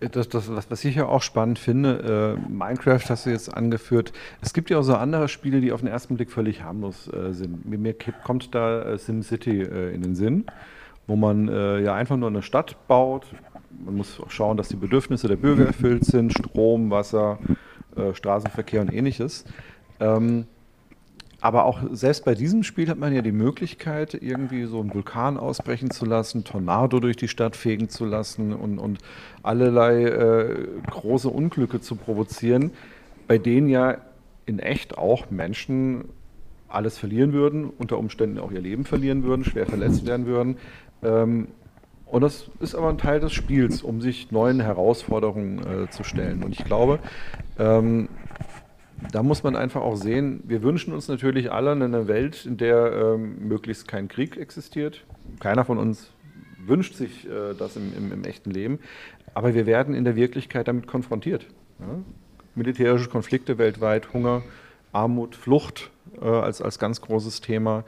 Das, 0.00 0.28
das, 0.28 0.50
was, 0.54 0.84
ich 0.84 0.96
ja 0.96 1.06
auch 1.06 1.22
spannend 1.22 1.58
finde, 1.58 2.36
äh, 2.38 2.50
Minecraft 2.50 3.00
hast 3.08 3.26
du 3.26 3.30
jetzt 3.30 3.52
angeführt. 3.52 4.12
Es 4.42 4.52
gibt 4.52 4.70
ja 4.70 4.78
auch 4.78 4.82
so 4.82 4.94
andere 4.94 5.28
Spiele, 5.28 5.60
die 5.60 5.72
auf 5.72 5.80
den 5.80 5.88
ersten 5.88 6.16
Blick 6.16 6.30
völlig 6.30 6.62
harmlos 6.62 7.08
äh, 7.12 7.32
sind. 7.32 7.64
Mir, 7.64 7.78
mir 7.78 7.94
kommt 8.24 8.54
da 8.54 8.82
äh, 8.82 8.98
SimCity 8.98 9.62
äh, 9.62 9.94
in 9.94 10.02
den 10.02 10.14
Sinn, 10.14 10.44
wo 11.06 11.16
man 11.16 11.48
äh, 11.48 11.80
ja 11.80 11.94
einfach 11.94 12.16
nur 12.16 12.28
eine 12.28 12.42
Stadt 12.42 12.76
baut. 12.86 13.26
Man 13.84 13.96
muss 13.96 14.20
auch 14.20 14.30
schauen, 14.30 14.56
dass 14.56 14.68
die 14.68 14.76
Bedürfnisse 14.76 15.28
der 15.28 15.36
Bürger 15.36 15.66
erfüllt 15.66 16.04
sind: 16.04 16.32
Strom, 16.32 16.90
Wasser, 16.90 17.38
äh, 17.96 18.14
Straßenverkehr 18.14 18.82
und 18.82 18.92
ähnliches. 18.92 19.44
Ähm, 20.00 20.46
aber 21.40 21.66
auch 21.66 21.80
selbst 21.92 22.24
bei 22.24 22.34
diesem 22.34 22.64
Spiel 22.64 22.88
hat 22.88 22.98
man 22.98 23.14
ja 23.14 23.22
die 23.22 23.32
Möglichkeit, 23.32 24.14
irgendwie 24.14 24.64
so 24.64 24.80
einen 24.80 24.92
Vulkan 24.92 25.36
ausbrechen 25.36 25.90
zu 25.90 26.04
lassen, 26.04 26.42
Tornado 26.42 26.98
durch 26.98 27.16
die 27.16 27.28
Stadt 27.28 27.54
fegen 27.54 27.88
zu 27.88 28.04
lassen 28.06 28.52
und, 28.52 28.78
und 28.78 28.98
allerlei 29.42 30.02
äh, 30.02 30.66
große 30.90 31.28
Unglücke 31.28 31.80
zu 31.80 31.94
provozieren, 31.94 32.72
bei 33.28 33.38
denen 33.38 33.68
ja 33.68 33.98
in 34.46 34.58
echt 34.58 34.98
auch 34.98 35.30
Menschen 35.30 36.06
alles 36.68 36.98
verlieren 36.98 37.32
würden, 37.32 37.70
unter 37.78 37.98
Umständen 37.98 38.38
auch 38.38 38.50
ihr 38.50 38.60
Leben 38.60 38.84
verlieren 38.84 39.22
würden, 39.22 39.44
schwer 39.44 39.66
verletzt 39.66 40.06
werden 40.06 40.26
würden. 40.26 40.56
Ähm, 41.02 41.48
und 42.06 42.22
das 42.22 42.50
ist 42.60 42.74
aber 42.74 42.88
ein 42.88 42.98
Teil 42.98 43.20
des 43.20 43.32
Spiels, 43.32 43.82
um 43.82 44.00
sich 44.00 44.32
neuen 44.32 44.60
Herausforderungen 44.60 45.58
äh, 45.58 45.90
zu 45.90 46.04
stellen. 46.04 46.42
Und 46.42 46.52
ich 46.52 46.64
glaube, 46.64 46.98
ähm, 47.58 48.08
da 49.12 49.22
muss 49.22 49.42
man 49.42 49.56
einfach 49.56 49.80
auch 49.80 49.96
sehen, 49.96 50.42
wir 50.44 50.62
wünschen 50.62 50.92
uns 50.92 51.08
natürlich 51.08 51.52
alle 51.52 51.72
eine 51.72 52.08
Welt, 52.08 52.44
in 52.46 52.56
der 52.56 52.92
ähm, 52.92 53.48
möglichst 53.48 53.86
kein 53.86 54.08
Krieg 54.08 54.36
existiert. 54.36 55.04
Keiner 55.40 55.64
von 55.64 55.78
uns 55.78 56.12
wünscht 56.66 56.94
sich 56.94 57.26
äh, 57.26 57.54
das 57.56 57.76
im, 57.76 57.92
im, 57.96 58.12
im 58.12 58.24
echten 58.24 58.50
Leben. 58.50 58.80
Aber 59.34 59.54
wir 59.54 59.66
werden 59.66 59.94
in 59.94 60.04
der 60.04 60.16
Wirklichkeit 60.16 60.68
damit 60.68 60.86
konfrontiert. 60.86 61.46
Ja? 61.78 61.86
Militärische 62.54 63.08
Konflikte 63.08 63.56
weltweit, 63.56 64.12
Hunger, 64.12 64.42
Armut, 64.92 65.36
Flucht 65.36 65.90
äh, 66.20 66.24
als, 66.24 66.60
als 66.60 66.78
ganz 66.78 67.00
großes 67.00 67.40
Thema. 67.40 67.84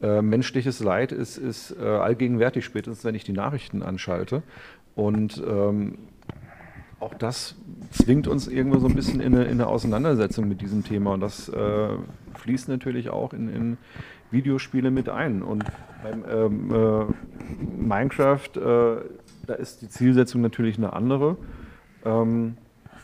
Äh, 0.00 0.22
menschliches 0.22 0.80
Leid 0.80 1.12
ist, 1.12 1.38
ist 1.38 1.76
äh, 1.80 1.84
allgegenwärtig, 1.84 2.64
spätestens 2.64 3.04
wenn 3.04 3.14
ich 3.14 3.24
die 3.24 3.32
Nachrichten 3.32 3.82
anschalte. 3.82 4.42
Und 4.94 5.42
ähm, 5.44 5.98
auch 7.02 7.14
das 7.14 7.56
zwingt 7.90 8.28
uns 8.28 8.46
irgendwo 8.46 8.78
so 8.78 8.86
ein 8.86 8.94
bisschen 8.94 9.20
in 9.20 9.34
eine, 9.34 9.44
in 9.44 9.60
eine 9.60 9.66
Auseinandersetzung 9.66 10.48
mit 10.48 10.60
diesem 10.60 10.84
Thema. 10.84 11.12
Und 11.12 11.20
das 11.20 11.48
äh, 11.48 11.88
fließt 12.34 12.68
natürlich 12.68 13.10
auch 13.10 13.32
in, 13.32 13.48
in 13.48 13.78
Videospiele 14.30 14.90
mit 14.90 15.08
ein. 15.08 15.42
Und 15.42 15.64
beim 16.02 16.24
ähm, 16.30 16.70
äh, 16.72 17.82
Minecraft, 17.82 18.56
äh, 18.56 18.96
da 19.46 19.54
ist 19.54 19.82
die 19.82 19.88
Zielsetzung 19.88 20.40
natürlich 20.40 20.78
eine 20.78 20.92
andere. 20.92 21.36
Ähm, 22.04 22.56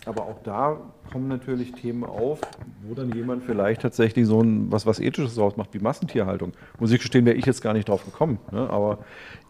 aber 0.06 0.22
auch 0.22 0.42
da 0.42 0.78
kommen 1.10 1.28
natürlich 1.28 1.72
Themen 1.72 2.04
auf, 2.04 2.40
wo 2.86 2.94
dann 2.94 3.10
jemand 3.12 3.42
vielleicht 3.42 3.82
tatsächlich 3.82 4.26
so 4.26 4.40
ein, 4.40 4.70
was, 4.70 4.86
was 4.86 5.00
Ethisches 5.00 5.34
draus 5.34 5.56
macht, 5.56 5.74
wie 5.74 5.80
Massentierhaltung. 5.80 6.52
Muss 6.78 6.92
ich 6.92 7.00
gestehen, 7.00 7.26
wäre 7.26 7.36
ich 7.36 7.46
jetzt 7.46 7.62
gar 7.62 7.74
nicht 7.74 7.88
drauf 7.88 8.04
gekommen. 8.04 8.38
Ne? 8.52 8.70
Aber 8.70 8.98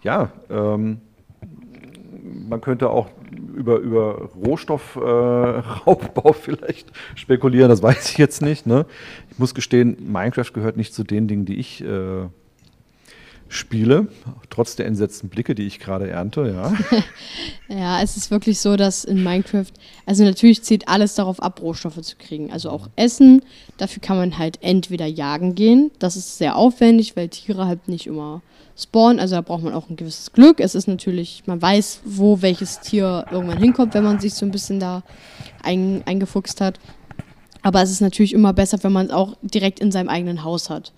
ja, 0.03 0.33
ähm, 0.49 1.01
man 2.49 2.61
könnte 2.61 2.91
auch 2.91 3.09
über, 3.55 3.79
über 3.79 4.29
Rohstoffraubbau 4.45 6.33
vielleicht 6.41 6.93
spekulieren, 7.15 7.69
das 7.69 7.83
weiß 7.83 8.11
ich 8.11 8.19
jetzt 8.19 8.43
nicht. 8.43 8.67
Ne? 8.67 8.87
Ich 9.31 9.39
muss 9.39 9.55
gestehen, 9.55 9.97
Minecraft 10.01 10.53
gehört 10.53 10.77
nicht 10.77 10.95
zu 10.95 11.05
den 11.05 11.29
Dingen, 11.29 11.45
die 11.45 11.57
ich 11.57 11.83
äh, 11.85 12.27
spiele, 13.49 14.09
trotz 14.51 14.77
der 14.77 14.87
entsetzten 14.87 15.29
Blicke, 15.29 15.55
die 15.55 15.67
ich 15.67 15.79
gerade 15.81 16.09
ernte. 16.09 16.53
Ja. 16.55 16.73
Ja, 17.71 18.01
es 18.01 18.17
ist 18.17 18.31
wirklich 18.31 18.61
so, 18.61 18.77
dass 18.77 19.05
in 19.05 19.23
Minecraft, 19.23 19.67
also 20.07 20.25
natürlich 20.25 20.63
zählt 20.63 20.89
alles 20.89 21.15
darauf 21.17 21.43
ab, 21.43 21.61
Rohstoffe 21.61 22.01
zu 22.01 22.17
kriegen. 22.17 22.51
Also 22.51 22.71
auch 22.71 22.89
Essen. 22.97 23.43
Dafür 23.77 24.01
kann 24.01 24.17
man 24.17 24.39
halt 24.39 24.59
entweder 24.63 25.05
jagen 25.05 25.55
gehen. 25.55 25.91
Das 25.99 26.17
ist 26.17 26.39
sehr 26.39 26.57
aufwendig, 26.57 27.15
weil 27.15 27.29
Tiere 27.29 27.67
halt 27.67 27.87
nicht 27.87 28.07
immer 28.07 28.41
spawnen. 28.75 29.21
Also 29.21 29.35
da 29.35 29.43
braucht 29.43 29.65
man 29.65 29.75
auch 29.75 29.91
ein 29.91 29.97
gewisses 29.97 30.33
Glück. 30.33 30.61
Es 30.61 30.75
ist 30.75 30.89
natürlich, 30.89 31.43
man 31.45 31.61
weiß, 31.61 32.01
wo 32.07 32.41
welches 32.41 32.81
Tier 32.81 33.27
irgendwann 33.31 33.59
hinkommt, 33.59 33.93
wenn 33.93 34.05
man 34.05 34.19
sich 34.19 34.33
so 34.33 34.47
ein 34.47 34.51
bisschen 34.51 34.81
da 34.81 35.03
ein, 35.63 36.03
eingefuchst 36.07 36.63
hat. 36.63 36.81
Aber 37.61 37.83
es 37.83 37.91
ist 37.91 38.01
natürlich 38.01 38.33
immer 38.33 38.55
besser, 38.55 38.83
wenn 38.83 38.93
man 38.93 39.07
es 39.07 39.13
auch 39.13 39.37
direkt 39.43 39.79
in 39.79 39.93
seinem 39.93 40.09
eigenen 40.09 40.43
Haus 40.43 40.71
hat. 40.71 40.93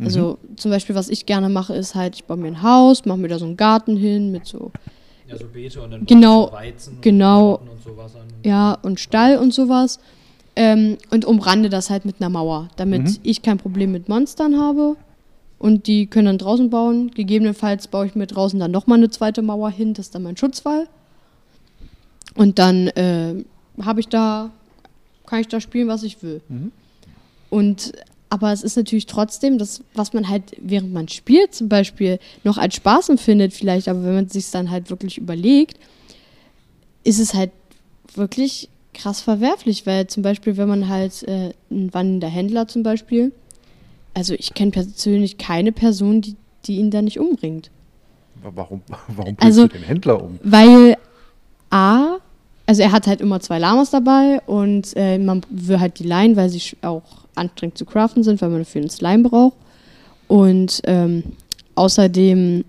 Also 0.00 0.38
zum 0.56 0.70
Beispiel, 0.70 0.94
was 0.94 1.08
ich 1.08 1.26
gerne 1.26 1.48
mache, 1.48 1.74
ist 1.74 1.94
halt, 1.94 2.14
ich 2.14 2.24
baue 2.24 2.36
mir 2.36 2.46
ein 2.48 2.62
Haus, 2.62 3.04
mache 3.04 3.18
mir 3.18 3.28
da 3.28 3.38
so 3.38 3.46
einen 3.46 3.56
Garten 3.56 3.96
hin 3.96 4.30
mit 4.30 4.46
so 4.46 4.70
Ja, 5.28 5.36
so 5.36 5.46
Beete 5.52 5.82
und 5.82 5.90
dann 5.90 6.06
Genau, 6.06 6.46
so 6.46 6.52
Weizen 6.52 6.98
genau. 7.00 7.54
und, 7.56 7.68
und 7.68 7.82
sowas 7.82 8.14
an. 8.14 8.22
ja, 8.44 8.78
und 8.82 9.00
Stall 9.00 9.38
und 9.38 9.52
sowas. 9.52 9.98
Ähm, 10.56 10.98
und 11.10 11.24
umrande 11.24 11.68
das 11.68 11.88
halt 11.90 12.04
mit 12.04 12.16
einer 12.20 12.30
Mauer, 12.30 12.68
damit 12.76 13.02
Mhm. 13.02 13.16
ich 13.22 13.42
kein 13.42 13.58
Problem 13.58 13.92
mit 13.92 14.08
Monstern 14.08 14.58
habe. 14.60 14.96
Und 15.60 15.86
die 15.88 16.06
können 16.06 16.26
dann 16.26 16.38
draußen 16.38 16.70
bauen. 16.70 17.10
Gegebenenfalls 17.12 17.88
baue 17.88 18.06
ich 18.06 18.14
mir 18.14 18.26
draußen 18.28 18.58
dann 18.60 18.70
nochmal 18.70 18.98
eine 18.98 19.10
zweite 19.10 19.42
Mauer 19.42 19.70
hin, 19.70 19.94
das 19.94 20.06
ist 20.06 20.14
dann 20.14 20.22
mein 20.22 20.36
Schutzwall. 20.36 20.86
Und 22.34 22.58
dann 22.58 22.88
äh, 22.88 23.44
habe 23.82 24.00
ich 24.00 24.08
da, 24.08 24.50
kann 25.26 25.40
ich 25.40 25.48
da 25.48 25.60
spielen, 25.60 25.88
was 25.88 26.02
ich 26.04 26.22
will. 26.22 26.40
Mhm. 26.48 26.72
Und 27.50 27.92
aber 28.30 28.52
es 28.52 28.62
ist 28.62 28.76
natürlich 28.76 29.06
trotzdem 29.06 29.58
das, 29.58 29.82
was 29.94 30.12
man 30.12 30.28
halt, 30.28 30.42
während 30.60 30.92
man 30.92 31.08
spielt, 31.08 31.54
zum 31.54 31.68
Beispiel 31.68 32.18
noch 32.44 32.58
als 32.58 32.74
Spaß 32.76 33.08
empfindet, 33.08 33.52
vielleicht, 33.54 33.88
aber 33.88 34.02
wenn 34.04 34.14
man 34.14 34.28
sich 34.28 34.50
dann 34.50 34.70
halt 34.70 34.90
wirklich 34.90 35.16
überlegt, 35.18 35.78
ist 37.04 37.18
es 37.18 37.32
halt 37.34 37.50
wirklich 38.14 38.68
krass 38.94 39.20
verwerflich, 39.20 39.86
weil 39.86 40.06
zum 40.08 40.22
Beispiel, 40.22 40.56
wenn 40.56 40.68
man 40.68 40.88
halt 40.88 41.22
äh, 41.22 41.52
ein 41.70 41.92
wandelnder 41.94 42.28
Händler 42.28 42.68
zum 42.68 42.82
Beispiel, 42.82 43.32
also 44.14 44.34
ich 44.34 44.52
kenne 44.54 44.72
persönlich 44.72 45.38
keine 45.38 45.72
Person, 45.72 46.20
die, 46.20 46.34
die 46.66 46.76
ihn 46.76 46.90
da 46.90 47.00
nicht 47.00 47.18
umbringt. 47.18 47.70
Warum, 48.42 48.82
warum 49.08 49.36
bringst 49.36 49.42
Also- 49.42 49.68
du 49.68 49.74
den 49.74 49.84
Händler 49.84 50.22
um? 50.22 50.38
Weil 50.42 50.96
A, 51.70 52.16
also 52.66 52.82
er 52.82 52.92
hat 52.92 53.06
halt 53.06 53.20
immer 53.20 53.40
zwei 53.40 53.58
Lamas 53.58 53.90
dabei 53.90 54.40
und 54.46 54.92
äh, 54.96 55.18
man 55.18 55.42
will 55.48 55.80
halt 55.80 55.98
die 55.98 56.04
leihen, 56.04 56.36
weil 56.36 56.48
sie 56.50 56.60
auch 56.82 57.02
anstrengend 57.38 57.78
zu 57.78 57.84
craften 57.84 58.22
sind, 58.22 58.40
weil 58.42 58.50
man 58.50 58.58
dafür 58.60 58.80
einen 58.82 58.90
Slime 58.90 59.28
braucht. 59.28 59.56
Und 60.26 60.80
ähm, 60.84 61.22
außerdem, 61.74 62.64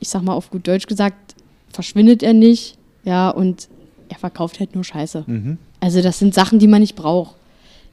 ich 0.00 0.08
sag 0.08 0.22
mal 0.22 0.34
auf 0.34 0.50
gut 0.50 0.66
Deutsch 0.66 0.86
gesagt, 0.86 1.34
verschwindet 1.72 2.22
er 2.22 2.34
nicht. 2.34 2.76
Ja, 3.04 3.30
und 3.30 3.68
er 4.08 4.18
verkauft 4.18 4.60
halt 4.60 4.74
nur 4.74 4.84
Scheiße. 4.84 5.24
Mhm. 5.26 5.58
Also 5.80 6.02
das 6.02 6.18
sind 6.18 6.34
Sachen, 6.34 6.58
die 6.58 6.66
man 6.66 6.80
nicht 6.80 6.96
braucht. 6.96 7.36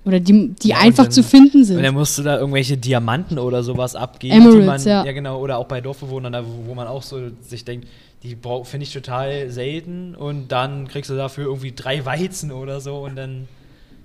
Oder 0.03 0.19
die, 0.19 0.49
die 0.61 0.69
Ja, 0.69 0.77
einfach 0.79 1.05
dann- 1.05 1.11
zu 1.11 1.23
finden 1.23 1.57
Und 1.61 1.69
dann 1.69 1.83
sind. 1.83 1.93
musst 1.93 2.17
du 2.17 2.23
da 2.23 2.37
irgendwelche 2.37 2.77
Diamanten 2.77 3.39
oder 3.39 3.63
sowas 3.63 3.95
abgeben. 3.95 4.35
Emeralds, 4.35 4.83
die 4.83 4.89
man, 4.89 5.05
ja. 5.05 5.11
genau. 5.11 5.39
Oder 5.39 5.57
auch 5.57 5.65
bei 5.65 5.81
Dorfbewohnern, 5.81 6.33
da, 6.33 6.45
wo, 6.45 6.67
wo 6.69 6.75
man 6.75 6.87
auch 6.87 7.01
so 7.01 7.17
sich 7.41 7.65
denkt, 7.65 7.87
die 8.21 8.37
finde 8.63 8.83
ich 8.83 8.93
total 8.93 9.49
selten. 9.49 10.15
Und 10.15 10.51
dann 10.51 10.87
kriegst 10.87 11.09
du 11.09 11.15
dafür 11.15 11.45
irgendwie 11.45 11.71
drei 11.71 12.05
Weizen 12.05 12.51
oder 12.51 12.81
so. 12.81 12.97
Und 12.97 13.15
dann, 13.15 13.47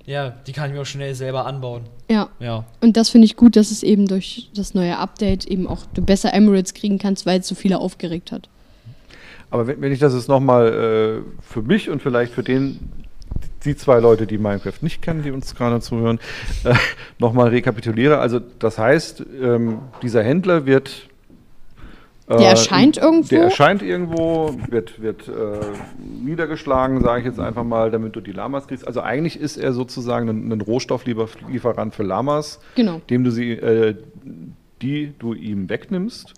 ja, 0.06 0.30
die 0.46 0.52
kann 0.52 0.68
ich 0.70 0.74
mir 0.74 0.82
auch 0.82 0.86
schnell 0.86 1.14
selber 1.14 1.46
anbauen. 1.46 1.82
Ja, 2.08 2.28
Ja. 2.40 2.64
und 2.80 2.96
das 2.96 3.10
finde 3.10 3.26
ich 3.26 3.36
gut, 3.36 3.56
dass 3.56 3.70
es 3.70 3.82
eben 3.82 4.06
durch 4.06 4.50
das 4.54 4.74
neue 4.74 4.98
Update 4.98 5.46
eben 5.46 5.66
auch 5.66 5.86
du 5.94 6.02
besser 6.02 6.34
Emeralds 6.34 6.74
kriegen 6.74 6.98
kannst, 6.98 7.26
weil 7.26 7.40
es 7.40 7.48
so 7.48 7.54
viele 7.54 7.78
aufgeregt 7.78 8.32
hat. 8.32 8.48
Aber 9.50 9.66
wenn, 9.66 9.80
wenn 9.80 9.92
ich 9.92 9.98
das 9.98 10.14
jetzt 10.14 10.28
nochmal 10.28 11.22
äh, 11.24 11.42
für 11.42 11.62
mich 11.62 11.90
und 11.90 12.02
vielleicht 12.02 12.32
für 12.32 12.42
den, 12.42 12.78
die 13.64 13.76
zwei 13.76 13.98
Leute, 13.98 14.26
die 14.26 14.38
Minecraft 14.38 14.78
nicht 14.80 15.02
kennen, 15.02 15.22
die 15.22 15.30
uns 15.30 15.54
gerade 15.54 15.80
zuhören, 15.80 16.18
äh, 16.64 16.74
nochmal 17.18 17.48
rekapituliere. 17.48 18.18
Also 18.18 18.40
das 18.58 18.78
heißt, 18.78 19.24
ähm, 19.42 19.78
dieser 20.02 20.22
Händler 20.22 20.66
wird... 20.66 21.08
äh, 22.30 22.38
Der 22.38 22.50
erscheint 22.50 22.96
irgendwo? 22.96 23.28
Der 23.28 23.42
erscheint 23.44 23.82
irgendwo, 23.82 24.54
wird, 24.68 25.02
wird 25.02 25.28
äh, 25.28 25.32
niedergeschlagen, 26.22 27.02
sage 27.02 27.20
ich 27.20 27.26
jetzt 27.26 27.40
einfach 27.40 27.64
mal, 27.64 27.90
damit 27.90 28.14
du 28.14 28.20
die 28.20 28.32
Lamas 28.32 28.68
kriegst. 28.68 28.86
Also 28.86 29.00
eigentlich 29.00 29.38
ist 29.38 29.56
er 29.56 29.72
sozusagen 29.72 30.28
ein, 30.28 30.52
ein 30.52 30.60
Rohstofflieferant 30.60 31.94
für 31.94 32.04
Lamas, 32.04 32.60
Genau, 32.76 33.00
dem 33.10 33.24
du 33.24 33.30
sie, 33.30 33.52
äh, 33.52 33.96
die 34.80 35.12
du 35.18 35.34
ihm 35.34 35.68
wegnimmst, 35.68 36.34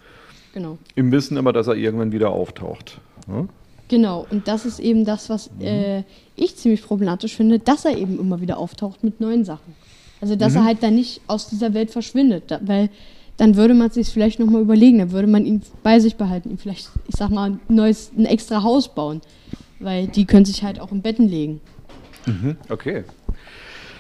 genau. 0.55 0.79
im 0.95 1.13
Wissen 1.13 1.37
immer, 1.37 1.53
dass 1.53 1.67
er 1.67 1.75
irgendwann 1.75 2.13
wieder 2.13 2.31
auftaucht. 2.31 3.01
Ja? 3.29 3.47
Genau, 3.89 4.27
und 4.31 4.49
das 4.49 4.65
ist 4.65 4.79
eben 4.79 5.05
das, 5.05 5.29
was 5.29 5.51
äh, 5.61 6.05
ich 6.35 6.57
ziemlich 6.57 6.83
problematisch 6.83 7.37
finde, 7.37 7.59
dass 7.59 7.85
er 7.85 7.99
eben 7.99 8.19
immer 8.19 8.41
wieder 8.41 8.57
auftaucht 8.57 9.05
mit 9.05 9.21
neuen 9.21 9.45
Sachen. 9.45 9.75
Also, 10.23 10.37
dass 10.37 10.55
er 10.55 10.65
halt 10.65 10.83
dann 10.83 10.95
nicht 10.95 11.21
aus 11.27 11.49
dieser 11.49 11.75
Welt 11.75 11.91
verschwindet, 11.91 12.45
da, 12.47 12.61
weil 12.63 12.89
dann 13.37 13.57
würde 13.57 13.75
man 13.75 13.91
sich 13.91 14.09
vielleicht 14.09 14.39
nochmal 14.39 14.63
überlegen, 14.63 14.99
dann 14.99 15.13
würde 15.13 15.29
man 15.29 15.45
ihn 15.45 15.63
bei 15.83 15.99
sich 16.01 16.17
behalten, 16.17 16.51
ihm 16.51 16.59
vielleicht, 16.59 16.91
ich 17.09 17.17
sag 17.17 17.31
mal, 17.31 17.51
ein 17.51 17.61
neues, 17.69 18.13
ein 18.17 18.27
extra 18.27 18.63
Haus 18.63 18.89
bauen, 18.89 19.21
weil 19.81 20.07
die 20.07 20.27
können 20.27 20.45
sich 20.45 20.63
halt 20.63 20.81
auch 20.81 20.93
im 20.93 21.03
Betten 21.03 21.29
legen. 21.29 21.61
Mhm, 22.27 22.57
okay. 22.69 23.05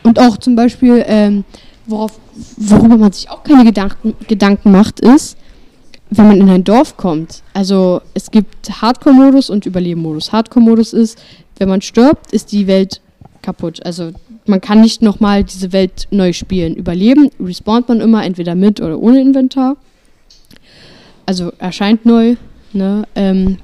Und 0.02 0.18
auch 0.18 0.36
zum 0.36 0.56
Beispiel, 0.56 1.02
ähm, 1.06 1.44
worauf, 1.86 2.18
worüber 2.56 2.96
man 2.96 3.12
sich 3.12 3.30
auch 3.30 3.42
keine 3.42 3.64
Gedanken, 3.64 4.14
Gedanken 4.28 4.70
macht, 4.72 5.00
ist, 5.00 5.36
wenn 6.10 6.28
man 6.28 6.40
in 6.40 6.50
ein 6.50 6.64
Dorf 6.64 6.96
kommt, 6.96 7.42
also 7.54 8.02
es 8.12 8.30
gibt 8.30 8.82
Hardcore-Modus 8.82 9.48
und 9.48 9.64
Überleben-Modus. 9.64 10.30
Hardcore-Modus 10.30 10.92
ist, 10.92 11.18
wenn 11.56 11.68
man 11.68 11.80
stirbt, 11.80 12.32
ist 12.32 12.52
die 12.52 12.66
Welt 12.66 13.00
kaputt. 13.42 13.84
Also 13.84 14.12
man 14.46 14.60
kann 14.60 14.80
nicht 14.80 15.02
nochmal 15.02 15.44
diese 15.44 15.72
Welt 15.72 16.06
neu 16.10 16.32
spielen. 16.32 16.74
Überleben 16.74 17.30
respawnt 17.40 17.88
man 17.88 18.00
immer 18.00 18.24
entweder 18.24 18.54
mit 18.54 18.80
oder 18.80 18.98
ohne 18.98 19.20
Inventar. 19.20 19.76
Also 21.26 21.52
erscheint 21.58 22.06
neu. 22.06 22.36
Ne? 22.72 23.04
Ähm, 23.14 23.58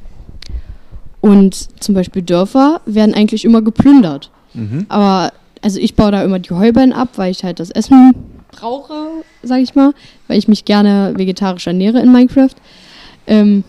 und 1.21 1.83
zum 1.83 1.95
Beispiel 1.95 2.23
Dörfer 2.23 2.81
werden 2.87 3.15
eigentlich 3.15 3.45
immer 3.45 3.63
geplündert. 3.63 4.31
Mhm. 4.55 4.87
Aber 4.89 5.33
also 5.63 5.81
ich 5.81 5.95
baue 5.95 6.13
da 6.13 6.23
immer 6.23 6.39
die 6.39 6.51
Heuballen 6.51 6.93
ab, 6.93 7.11
weil 7.17 7.31
ich 7.31 7.43
halt 7.43 7.61
das 7.61 7.71
Essen 7.71 8.15
brauche, 8.53 8.95
sag 9.43 9.61
ich 9.61 9.75
mal, 9.75 9.93
weil 10.29 10.39
ich 10.39 10.49
mich 10.49 10.65
gerne 10.65 11.13
vegetarisch 11.17 11.67
ernähre 11.67 12.01
in 12.01 12.13
Minecraft. 12.13 12.55
Ähm, 13.27 13.65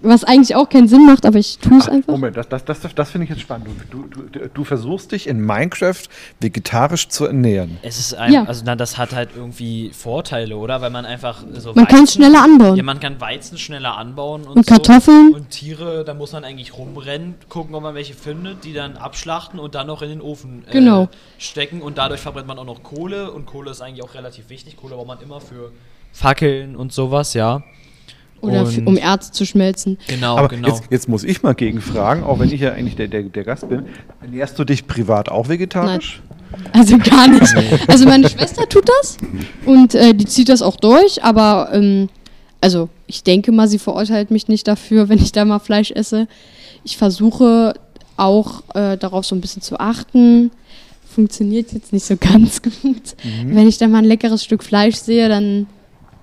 was 0.00 0.22
eigentlich 0.24 0.54
auch 0.54 0.68
keinen 0.68 0.86
Sinn 0.88 1.06
macht, 1.06 1.26
aber 1.26 1.38
ich 1.38 1.58
tue 1.58 1.78
es 1.78 1.88
Ach, 1.88 1.92
einfach. 1.92 2.12
Moment, 2.12 2.36
das, 2.36 2.48
das, 2.48 2.64
das, 2.64 2.80
das 2.94 3.10
finde 3.10 3.24
ich 3.24 3.30
jetzt 3.30 3.40
spannend. 3.40 3.68
Du, 3.90 4.04
du, 4.04 4.22
du, 4.22 4.48
du 4.48 4.64
versuchst 4.64 5.10
dich 5.12 5.26
in 5.26 5.40
Minecraft 5.44 6.02
vegetarisch 6.40 7.08
zu 7.08 7.24
ernähren. 7.26 7.78
Es 7.82 7.98
ist 7.98 8.14
ein, 8.14 8.32
Ja. 8.32 8.44
also 8.44 8.62
na, 8.64 8.76
das 8.76 8.96
hat 8.96 9.12
halt 9.14 9.30
irgendwie 9.34 9.90
Vorteile, 9.92 10.56
oder? 10.56 10.80
Weil 10.80 10.90
man 10.90 11.04
einfach 11.04 11.42
so 11.54 11.72
Man 11.74 11.86
kann 11.88 12.04
es 12.04 12.12
schneller 12.14 12.42
anbauen. 12.42 12.76
Ja, 12.76 12.82
man 12.82 13.00
kann 13.00 13.20
Weizen 13.20 13.58
schneller 13.58 13.96
anbauen 13.96 14.42
und, 14.42 14.56
Und 14.58 14.66
so. 14.66 14.74
Kartoffeln. 14.74 15.32
Und 15.34 15.50
Tiere, 15.50 16.04
da 16.04 16.14
muss 16.14 16.32
man 16.32 16.44
eigentlich 16.44 16.76
rumrennen, 16.76 17.34
gucken, 17.48 17.74
ob 17.74 17.82
man 17.82 17.94
welche 17.94 18.14
findet, 18.14 18.64
die 18.64 18.72
dann 18.72 18.96
abschlachten 18.96 19.58
und 19.58 19.74
dann 19.74 19.86
noch 19.88 20.02
in 20.02 20.10
den 20.10 20.20
Ofen 20.20 20.64
äh, 20.68 20.72
Genau. 20.72 21.08
stecken. 21.38 21.82
Und 21.82 21.98
dadurch 21.98 22.20
verbrennt 22.20 22.46
man 22.46 22.58
auch 22.58 22.64
noch 22.66 22.82
Kohle. 22.82 23.32
Und 23.32 23.46
Kohle 23.46 23.70
ist 23.72 23.80
eigentlich 23.80 24.04
auch 24.04 24.14
relativ 24.14 24.48
wichtig. 24.48 24.76
Kohle 24.76 24.94
braucht 24.94 25.08
man 25.08 25.20
immer 25.20 25.40
für 25.40 25.72
Fackeln 26.12 26.76
und 26.76 26.92
sowas, 26.92 27.34
ja. 27.34 27.62
Oder 28.40 28.62
f- 28.62 28.78
Und- 28.78 28.86
um 28.86 28.96
Erz 28.96 29.32
zu 29.32 29.44
schmelzen. 29.44 29.98
Genau, 30.06 30.36
Aber 30.36 30.48
genau. 30.48 30.68
jetzt, 30.68 30.84
jetzt 30.90 31.08
muss 31.08 31.24
ich 31.24 31.42
mal 31.42 31.54
gegenfragen, 31.54 32.22
auch 32.22 32.38
wenn 32.38 32.50
ich 32.52 32.60
ja 32.60 32.72
eigentlich 32.72 32.96
der, 32.96 33.08
der, 33.08 33.24
der 33.24 33.44
Gast 33.44 33.68
bin. 33.68 33.84
Ernährst 34.20 34.58
du 34.58 34.64
dich 34.64 34.86
privat 34.86 35.28
auch 35.28 35.48
vegetarisch? 35.48 36.22
Also 36.72 36.96
gar 36.98 37.28
nicht. 37.28 37.54
Also 37.88 38.06
meine 38.06 38.28
Schwester 38.28 38.68
tut 38.68 38.88
das 39.00 39.18
und 39.66 39.94
äh, 39.94 40.14
die 40.14 40.24
zieht 40.24 40.48
das 40.48 40.62
auch 40.62 40.76
durch, 40.76 41.22
aber 41.22 41.68
ähm, 41.72 42.08
also 42.60 42.88
ich 43.06 43.22
denke 43.22 43.52
mal, 43.52 43.68
sie 43.68 43.78
verurteilt 43.78 44.30
mich 44.30 44.48
nicht 44.48 44.66
dafür, 44.66 45.08
wenn 45.08 45.18
ich 45.18 45.32
da 45.32 45.44
mal 45.44 45.58
Fleisch 45.58 45.90
esse. 45.90 46.26
Ich 46.84 46.96
versuche 46.96 47.74
auch 48.16 48.62
äh, 48.74 48.96
darauf 48.96 49.26
so 49.26 49.34
ein 49.34 49.40
bisschen 49.40 49.62
zu 49.62 49.78
achten. 49.78 50.50
Funktioniert 51.06 51.72
jetzt 51.72 51.92
nicht 51.92 52.04
so 52.06 52.16
ganz 52.16 52.62
gut. 52.82 52.82
Mhm. 52.82 53.54
Wenn 53.54 53.68
ich 53.68 53.78
da 53.78 53.88
mal 53.88 53.98
ein 53.98 54.04
leckeres 54.04 54.42
Stück 54.44 54.62
Fleisch 54.62 54.96
sehe, 54.96 55.28
dann 55.28 55.66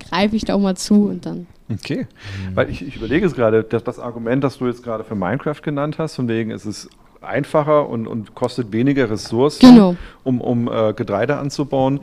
greife 0.09 0.35
ich 0.35 0.43
da 0.45 0.55
auch 0.55 0.59
mal 0.59 0.75
zu 0.77 1.05
und 1.05 1.25
dann. 1.25 1.47
Okay. 1.71 2.05
Weil 2.53 2.69
ich, 2.69 2.85
ich 2.87 2.95
überlege 2.95 3.25
es 3.25 3.33
gerade, 3.33 3.63
dass 3.63 3.83
das 3.83 3.99
Argument, 3.99 4.43
das 4.43 4.57
du 4.59 4.67
jetzt 4.67 4.83
gerade 4.83 5.03
für 5.03 5.15
Minecraft 5.15 5.61
genannt 5.63 5.97
hast, 5.97 6.15
von 6.15 6.27
wegen 6.27 6.51
es 6.51 6.65
ist 6.65 6.89
einfacher 7.21 7.89
und, 7.89 8.05
und 8.07 8.35
kostet 8.35 8.71
weniger 8.71 9.09
Ressourcen, 9.09 9.73
Genau. 9.73 9.95
um, 10.23 10.41
um 10.41 10.67
äh, 10.71 10.93
Getreide 10.93 11.37
anzubauen. 11.37 11.99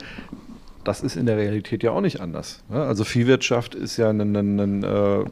Das 0.83 0.99
ist 0.99 1.15
in 1.15 1.25
der 1.25 1.37
Realität 1.37 1.81
ja 1.81 1.91
auch 1.91 2.01
nicht 2.01 2.19
anders. 2.19 2.61
Ne? 2.69 2.81
Also 2.83 3.05
Viehwirtschaft 3.05 3.73
ist 3.73 3.95
ja 3.95 4.09
ein, 4.09 4.19
ein, 4.19 4.59
ein, 4.59 4.83
äh, 4.83 5.23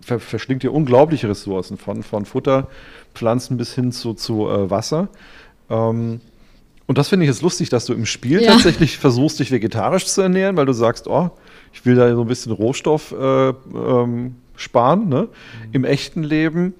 ver, 0.00 0.20
verschlingt 0.20 0.64
ja 0.64 0.70
unglaubliche 0.70 1.28
Ressourcen 1.28 1.76
von, 1.76 2.02
von 2.02 2.24
Futter, 2.24 2.68
Pflanzen 3.14 3.58
bis 3.58 3.74
hin 3.74 3.92
zu, 3.92 4.14
zu 4.14 4.48
äh, 4.48 4.70
Wasser. 4.70 5.08
Ähm, 5.68 6.22
und 6.86 6.96
das 6.96 7.08
finde 7.10 7.26
ich 7.26 7.30
jetzt 7.30 7.42
lustig, 7.42 7.68
dass 7.68 7.84
du 7.84 7.92
im 7.92 8.06
Spiel 8.06 8.40
Ja. 8.42 8.52
tatsächlich 8.52 8.96
versuchst, 8.96 9.38
dich 9.38 9.50
vegetarisch 9.52 10.06
zu 10.06 10.22
ernähren, 10.22 10.56
weil 10.56 10.64
du 10.66 10.72
sagst, 10.72 11.06
oh, 11.08 11.30
ich 11.72 11.84
will 11.86 11.94
da 11.94 12.14
so 12.14 12.22
ein 12.22 12.26
bisschen 12.26 12.52
Rohstoff 12.52 13.12
äh, 13.12 13.48
ähm, 13.48 14.36
sparen. 14.56 15.08
Ne? 15.08 15.28
Im 15.72 15.84
echten 15.84 16.22
Leben 16.22 16.74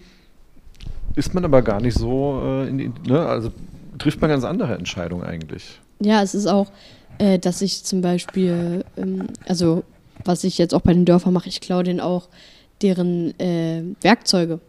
ist 1.17 1.35
man 1.35 1.45
aber 1.45 1.63
gar 1.63 1.81
nicht 1.81 1.97
so, 1.97 2.41
äh, 2.45 2.69
in 2.69 2.79
die, 2.79 2.93
ne? 3.09 3.27
also 3.27 3.51
trifft 3.99 4.21
man 4.21 4.31
ganz 4.31 4.45
andere 4.45 4.75
Entscheidungen 4.75 5.25
eigentlich. 5.25 5.81
Ja, 6.01 6.23
es 6.23 6.35
ist 6.35 6.47
auch, 6.47 6.71
äh, 7.19 7.39
dass 7.39 7.63
ich 7.63 7.85
zum 7.85 8.01
Beispiel, 8.01 8.85
ähm, 8.97 9.29
also 9.47 9.85
was 10.25 10.45
ich 10.45 10.59
jetzt 10.59 10.75
auch 10.75 10.81
bei 10.83 10.93
den 10.93 11.05
Dörfern 11.05 11.33
mache, 11.33 11.49
ich 11.49 11.61
klaue 11.61 11.83
denen 11.83 12.01
auch 12.01 12.29
deren 12.83 13.39
äh, 13.39 13.83
Werkzeuge. 14.03 14.61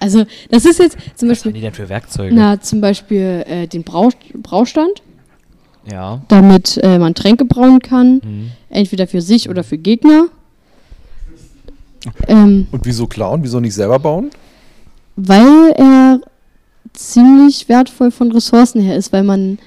Also 0.00 0.24
das 0.50 0.64
ist 0.64 0.80
jetzt 0.80 0.96
zum 0.96 1.04
Was 1.04 1.20
haben 1.20 1.28
Beispiel, 1.28 1.52
die 1.52 1.60
denn 1.60 1.74
für 1.74 1.88
Werkzeuge? 1.88 2.34
na 2.34 2.60
zum 2.60 2.80
Beispiel 2.80 3.44
äh, 3.46 3.66
den 3.68 3.84
Brau 3.84 4.10
Braustand, 4.34 5.02
Ja. 5.90 6.20
damit 6.28 6.78
äh, 6.82 6.98
man 6.98 7.14
Tränke 7.14 7.44
brauen 7.44 7.80
kann, 7.80 8.20
Mhm. 8.24 8.50
entweder 8.70 9.06
für 9.06 9.20
sich 9.20 9.48
oder 9.48 9.64
für 9.64 9.78
Gegner. 9.78 10.26
Ähm, 12.26 12.66
Und 12.72 12.84
wieso 12.84 13.06
klauen? 13.06 13.42
Wieso 13.42 13.60
nicht 13.60 13.74
selber 13.74 13.98
bauen? 13.98 14.30
weil 15.14 15.72
er 15.76 16.20
ziemlich 16.94 17.68
wertvoll 17.68 18.10
von 18.10 18.32
Ressourcen 18.32 18.80
her 18.80 18.96
ist, 18.96 19.12
weil 19.12 19.22
man 19.22 19.58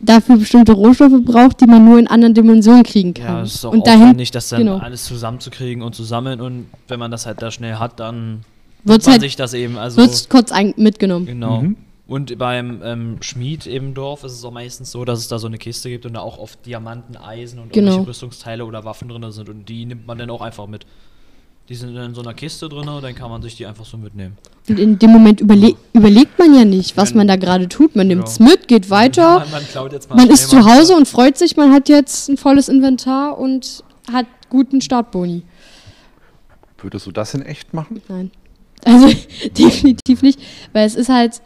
dafür 0.00 0.36
bestimmte 0.36 0.72
Rohstoffe 0.72 1.22
braucht, 1.24 1.60
die 1.60 1.66
man 1.66 1.84
nur 1.84 1.96
in 1.98 2.08
anderen 2.08 2.34
Dimensionen 2.34 2.82
kriegen 2.82 3.14
kann. 3.14 3.36
Ja, 3.36 3.42
es 3.42 3.54
ist 3.54 3.64
auch 3.64 3.72
und 3.72 3.86
dahin 3.86 4.02
aufwendig, 4.02 4.32
das 4.32 4.48
dann 4.48 4.58
genau. 4.60 4.78
alles 4.78 5.04
zusammenzukriegen 5.04 5.82
und 5.82 5.94
zu 5.94 6.02
sammeln. 6.02 6.40
Und 6.40 6.66
wenn 6.88 6.98
man 6.98 7.12
das 7.12 7.24
halt 7.24 7.40
da 7.40 7.52
schnell 7.52 7.76
hat, 7.76 8.00
dann 8.00 8.40
wird's 8.82 9.06
man 9.06 9.12
halt 9.12 9.22
sich 9.22 9.36
das 9.36 9.54
eben. 9.54 9.78
Also 9.78 9.96
wird's 9.98 10.28
kurz 10.28 10.50
ein 10.50 10.74
mitgenommen. 10.76 11.26
Genau. 11.26 11.62
Mhm. 11.62 11.76
Und 12.06 12.36
beim 12.38 12.82
ähm, 12.84 13.16
Schmied 13.22 13.66
im 13.66 13.94
Dorf 13.94 14.24
ist 14.24 14.32
es 14.32 14.44
auch 14.44 14.50
meistens 14.52 14.90
so, 14.90 15.06
dass 15.06 15.20
es 15.20 15.28
da 15.28 15.38
so 15.38 15.46
eine 15.46 15.56
Kiste 15.56 15.88
gibt 15.88 16.04
und 16.04 16.14
da 16.14 16.20
auch 16.20 16.36
oft 16.38 16.64
Diamanten, 16.66 17.16
Eisen 17.16 17.58
und 17.58 17.72
Genau. 17.72 17.92
irgendwelche 17.92 18.08
Rüstungsteile 18.10 18.66
oder 18.66 18.84
Waffen 18.84 19.08
drin 19.08 19.30
sind 19.32 19.48
und 19.48 19.66
die 19.68 19.86
nimmt 19.86 20.06
man 20.06 20.18
dann 20.18 20.28
auch 20.28 20.42
einfach 20.42 20.66
mit. 20.66 20.84
Die 21.70 21.74
sind 21.74 21.94
dann 21.94 22.10
in 22.10 22.14
so 22.14 22.20
einer 22.20 22.34
Kiste 22.34 22.68
drin 22.68 22.86
und 22.88 23.02
dann 23.02 23.14
kann 23.14 23.30
man 23.30 23.40
sich 23.40 23.56
die 23.56 23.64
einfach 23.64 23.86
so 23.86 23.96
mitnehmen. 23.96 24.36
Und 24.68 24.78
in 24.78 24.98
dem 24.98 25.12
Moment 25.12 25.40
überle 25.40 25.74
überlegt 25.94 26.38
man 26.38 26.54
ja 26.54 26.66
nicht, 26.66 26.94
was 26.98 27.14
man 27.14 27.26
da 27.26 27.36
gerade 27.36 27.68
tut. 27.70 27.96
Man 27.96 28.06
nimmt 28.08 28.28
es 28.28 28.36
Genau. 28.36 28.50
mit, 28.50 28.68
geht 28.68 28.90
weiter. 28.90 29.38
Man, 29.38 29.50
man 29.50 29.66
klaut 29.68 29.92
jetzt 29.94 30.10
mal 30.10 30.16
Man 30.16 30.28
ist 30.28 30.50
zu 30.50 30.62
Hause 30.62 30.94
und 30.94 31.08
freut 31.08 31.38
sich, 31.38 31.56
man 31.56 31.72
hat 31.72 31.88
jetzt 31.88 32.28
ein 32.28 32.36
volles 32.36 32.68
Inventar 32.68 33.38
und 33.38 33.82
hat 34.12 34.26
guten 34.50 34.82
Startboni. 34.82 35.42
Würdest 36.78 37.06
du 37.06 37.12
das 37.12 37.32
in 37.32 37.40
echt 37.40 37.72
machen? 37.72 38.02
Nein. 38.08 38.30
Also 38.84 39.08
definitiv 39.58 40.20
nicht. 40.20 40.38
Weil 40.74 40.86
es 40.86 40.96
ist 40.96 41.08
halt, 41.08 41.40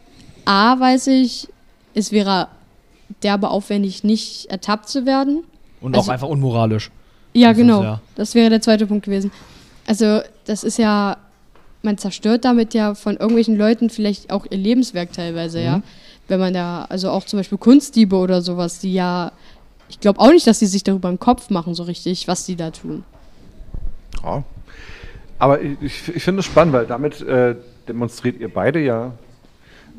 A, 0.49 0.81
weiß 0.81 1.09
ich, 1.09 1.49
es 1.95 2.11
wäre 2.11 2.49
derbe 3.23 3.51
aufwendig, 3.51 4.03
nicht 4.03 4.47
ertappt 4.51 4.89
zu 4.89 5.05
werden. 5.07 5.45
Und 5.81 5.95
also- 5.95 6.09
auch 6.09 6.13
einfach 6.13 6.29
unmoralisch. 6.29 6.91
Ja, 7.35 7.49
Das 7.49 7.59
ist 7.59 7.63
genau. 7.63 7.83
ja- 7.83 8.01
Das 8.17 8.35
wäre 8.35 8.49
der 8.51 8.61
zweite 8.63 8.87
Punkt 8.87 9.05
gewesen. 9.05 9.31
Also, 9.87 10.21
das 10.47 10.65
ist 10.65 10.79
ja, 10.79 11.19
man 11.83 11.99
zerstört 11.99 12.45
damit 12.45 12.73
ja 12.75 12.95
von 12.95 13.17
irgendwelchen 13.17 13.57
Leuten 13.57 13.91
vielleicht 13.91 14.31
auch 14.33 14.47
ihr 14.51 14.57
Lebenswerk 14.59 15.13
teilweise, 15.13 15.61
ja. 15.63 15.83
Wenn 16.29 16.41
man 16.41 16.53
da, 16.55 16.85
also 16.89 17.11
auch 17.11 17.25
zum 17.25 17.39
Beispiel 17.39 17.59
Kunstdiebe 17.59 18.17
oder 18.17 18.43
sowas, 18.43 18.81
die 18.81 18.93
ja, 18.93 19.33
ich 19.89 20.01
glaube 20.01 20.21
auch 20.21 20.31
nicht, 20.31 20.47
dass 20.47 20.59
die 20.59 20.67
sich 20.67 20.83
darüber 20.85 21.09
im 21.09 21.19
Kopf 21.19 21.49
machen, 21.51 21.75
so 21.75 21.83
richtig, 21.85 22.27
was 22.29 22.45
die 22.47 22.57
da 22.57 22.71
tun. 22.71 23.05
Ja. 24.23 24.43
Aber 25.39 25.61
ich, 25.61 25.77
ich, 25.81 26.17
ich 26.17 26.23
finde 26.23 26.41
es 26.41 26.47
spannend, 26.47 26.73
weil 26.75 26.87
damit 26.87 27.21
äh, 27.23 27.55
demonstriert 27.87 28.41
ihr 28.41 28.53
beide 28.53 28.81
ja, 28.81 29.13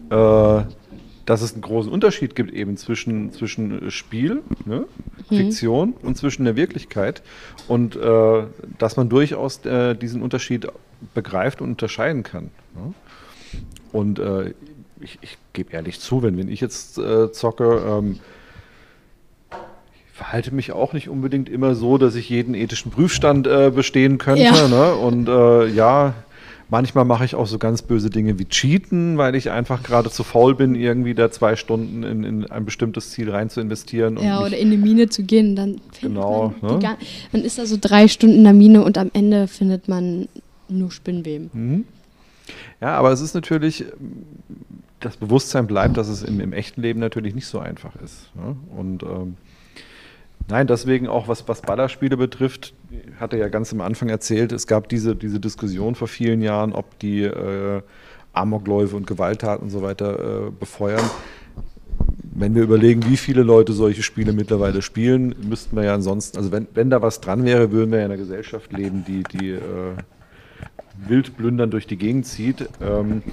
äh, 0.09 0.63
dass 1.29 1.43
es 1.43 1.53
einen 1.53 1.61
großen 1.61 1.91
Unterschied 1.91 2.35
gibt 2.35 2.51
eben 2.51 2.75
zwischen, 2.75 3.31
zwischen 3.31 3.91
Spiel, 3.91 4.41
ne, 4.65 4.85
Fiktion 5.27 5.93
und 6.01 6.17
zwischen 6.17 6.43
der 6.45 6.55
Wirklichkeit. 6.55 7.21
Und 7.67 7.95
äh, 7.95 8.43
dass 8.79 8.97
man 8.97 9.09
durchaus 9.09 9.63
äh, 9.63 9.93
diesen 9.93 10.23
Unterschied 10.23 10.67
begreift 11.13 11.61
und 11.61 11.69
unterscheiden 11.69 12.23
kann. 12.23 12.49
Ne? 12.73 12.93
Und 13.91 14.17
äh, 14.17 14.55
ich, 15.01 15.19
ich 15.21 15.37
gebe 15.53 15.71
ehrlich 15.73 15.99
zu, 15.99 16.23
wenn, 16.23 16.35
wenn 16.35 16.49
ich 16.49 16.61
jetzt 16.61 16.97
äh, 16.97 17.31
zocke, 17.31 17.79
ähm, 17.87 18.19
ich 19.51 20.13
verhalte 20.13 20.53
mich 20.53 20.71
auch 20.71 20.93
nicht 20.93 21.09
unbedingt 21.09 21.47
immer 21.47 21.75
so, 21.75 21.99
dass 21.99 22.15
ich 22.15 22.27
jeden 22.29 22.55
ethischen 22.55 22.91
Prüfstand 22.91 23.45
äh, 23.45 23.71
bestehen 23.73 24.17
könnte. 24.17 24.41
Ja. 24.41 24.67
Ne? 24.67 24.95
Und 24.95 25.29
äh, 25.29 25.67
ja, 25.67 26.15
manchmal 26.69 27.05
mache 27.05 27.25
ich 27.25 27.35
auch 27.35 27.47
so 27.47 27.57
ganz 27.57 27.81
böse 27.81 28.09
Dinge 28.09 28.39
wie 28.39 28.45
Cheaten, 28.45 29.17
weil 29.17 29.35
ich 29.35 29.51
einfach 29.51 29.83
gerade 29.83 30.09
zu 30.09 30.23
faul 30.23 30.55
bin, 30.55 30.75
irgendwie 30.75 31.13
da 31.13 31.31
zwei 31.31 31.55
Stunden 31.55 32.03
in, 32.03 32.23
in 32.23 32.51
ein 32.51 32.65
bestimmtes 32.65 33.11
Ziel 33.11 33.29
rein 33.29 33.49
zu 33.49 33.59
investieren. 33.59 34.17
Ja, 34.21 34.39
oder 34.39 34.57
in 34.57 34.67
eine 34.67 34.77
Mine 34.77 35.09
zu 35.09 35.23
gehen, 35.23 35.55
dann 35.55 35.81
Genau, 36.01 36.53
man, 36.61 36.79
ne? 36.79 36.97
man 37.31 37.41
ist 37.43 37.57
da 37.57 37.65
so 37.65 37.77
drei 37.79 38.07
Stunden 38.07 38.37
in 38.37 38.43
der 38.43 38.53
Mine 38.53 38.83
und 38.83 38.97
am 38.97 39.09
Ende 39.13 39.47
findet 39.47 39.87
man 39.87 40.27
nur 40.67 40.91
Spinnweben. 40.91 41.49
Mhm. 41.53 41.85
Ja, 42.81 42.95
aber 42.95 43.11
es 43.11 43.21
ist 43.21 43.33
natürlich, 43.33 43.85
das 44.99 45.17
Bewusstsein 45.17 45.67
bleibt, 45.67 45.97
dass 45.97 46.07
es 46.07 46.23
im, 46.23 46.39
im 46.39 46.53
echten 46.53 46.81
Leben 46.81 46.99
natürlich 46.99 47.35
nicht 47.35 47.47
so 47.47 47.59
einfach 47.59 47.95
ist. 47.97 48.35
Ne? 48.35 48.55
Und 48.75 49.03
ähm, 49.03 49.37
nein, 50.47 50.67
deswegen 50.67 51.07
auch, 51.07 51.27
was, 51.27 51.47
was 51.47 51.61
Ballerspiele 51.61 52.17
betrifft, 52.17 52.73
hatte 53.19 53.37
ja 53.37 53.49
ganz 53.49 53.71
am 53.73 53.81
Anfang 53.81 54.09
erzählt, 54.09 54.51
es 54.51 54.67
gab 54.67 54.89
diese, 54.89 55.15
diese 55.15 55.39
Diskussion 55.39 55.95
vor 55.95 56.07
vielen 56.07 56.41
Jahren, 56.41 56.73
ob 56.73 56.97
die 56.99 57.23
äh, 57.23 57.81
Amokläufe 58.33 58.95
und 58.95 59.07
Gewalttaten 59.07 59.65
und 59.65 59.69
so 59.69 59.81
weiter 59.81 60.47
äh, 60.47 60.51
befeuern. 60.51 61.03
wenn 62.33 62.55
wir 62.55 62.63
überlegen, 62.63 63.05
wie 63.05 63.17
viele 63.17 63.43
Leute 63.43 63.73
solche 63.73 64.01
Spiele 64.01 64.33
mittlerweile 64.33 64.81
spielen, 64.81 65.35
müssten 65.41 65.75
wir 65.75 65.83
ja 65.83 65.93
ansonsten, 65.93 66.37
also 66.37 66.51
wenn, 66.51 66.67
wenn 66.73 66.89
da 66.89 67.01
was 67.01 67.21
dran 67.21 67.43
wäre, 67.43 67.71
würden 67.71 67.91
wir 67.91 67.99
ja 67.99 68.05
in 68.05 68.11
einer 68.11 68.19
Gesellschaft 68.19 68.71
leben, 68.71 69.03
die, 69.05 69.23
die 69.23 69.49
äh, 69.49 69.59
wild 71.07 71.35
plündern 71.37 71.69
durch 71.69 71.87
die 71.87 71.97
Gegend 71.97 72.25
zieht. 72.25 72.69
Ähm, 72.81 73.23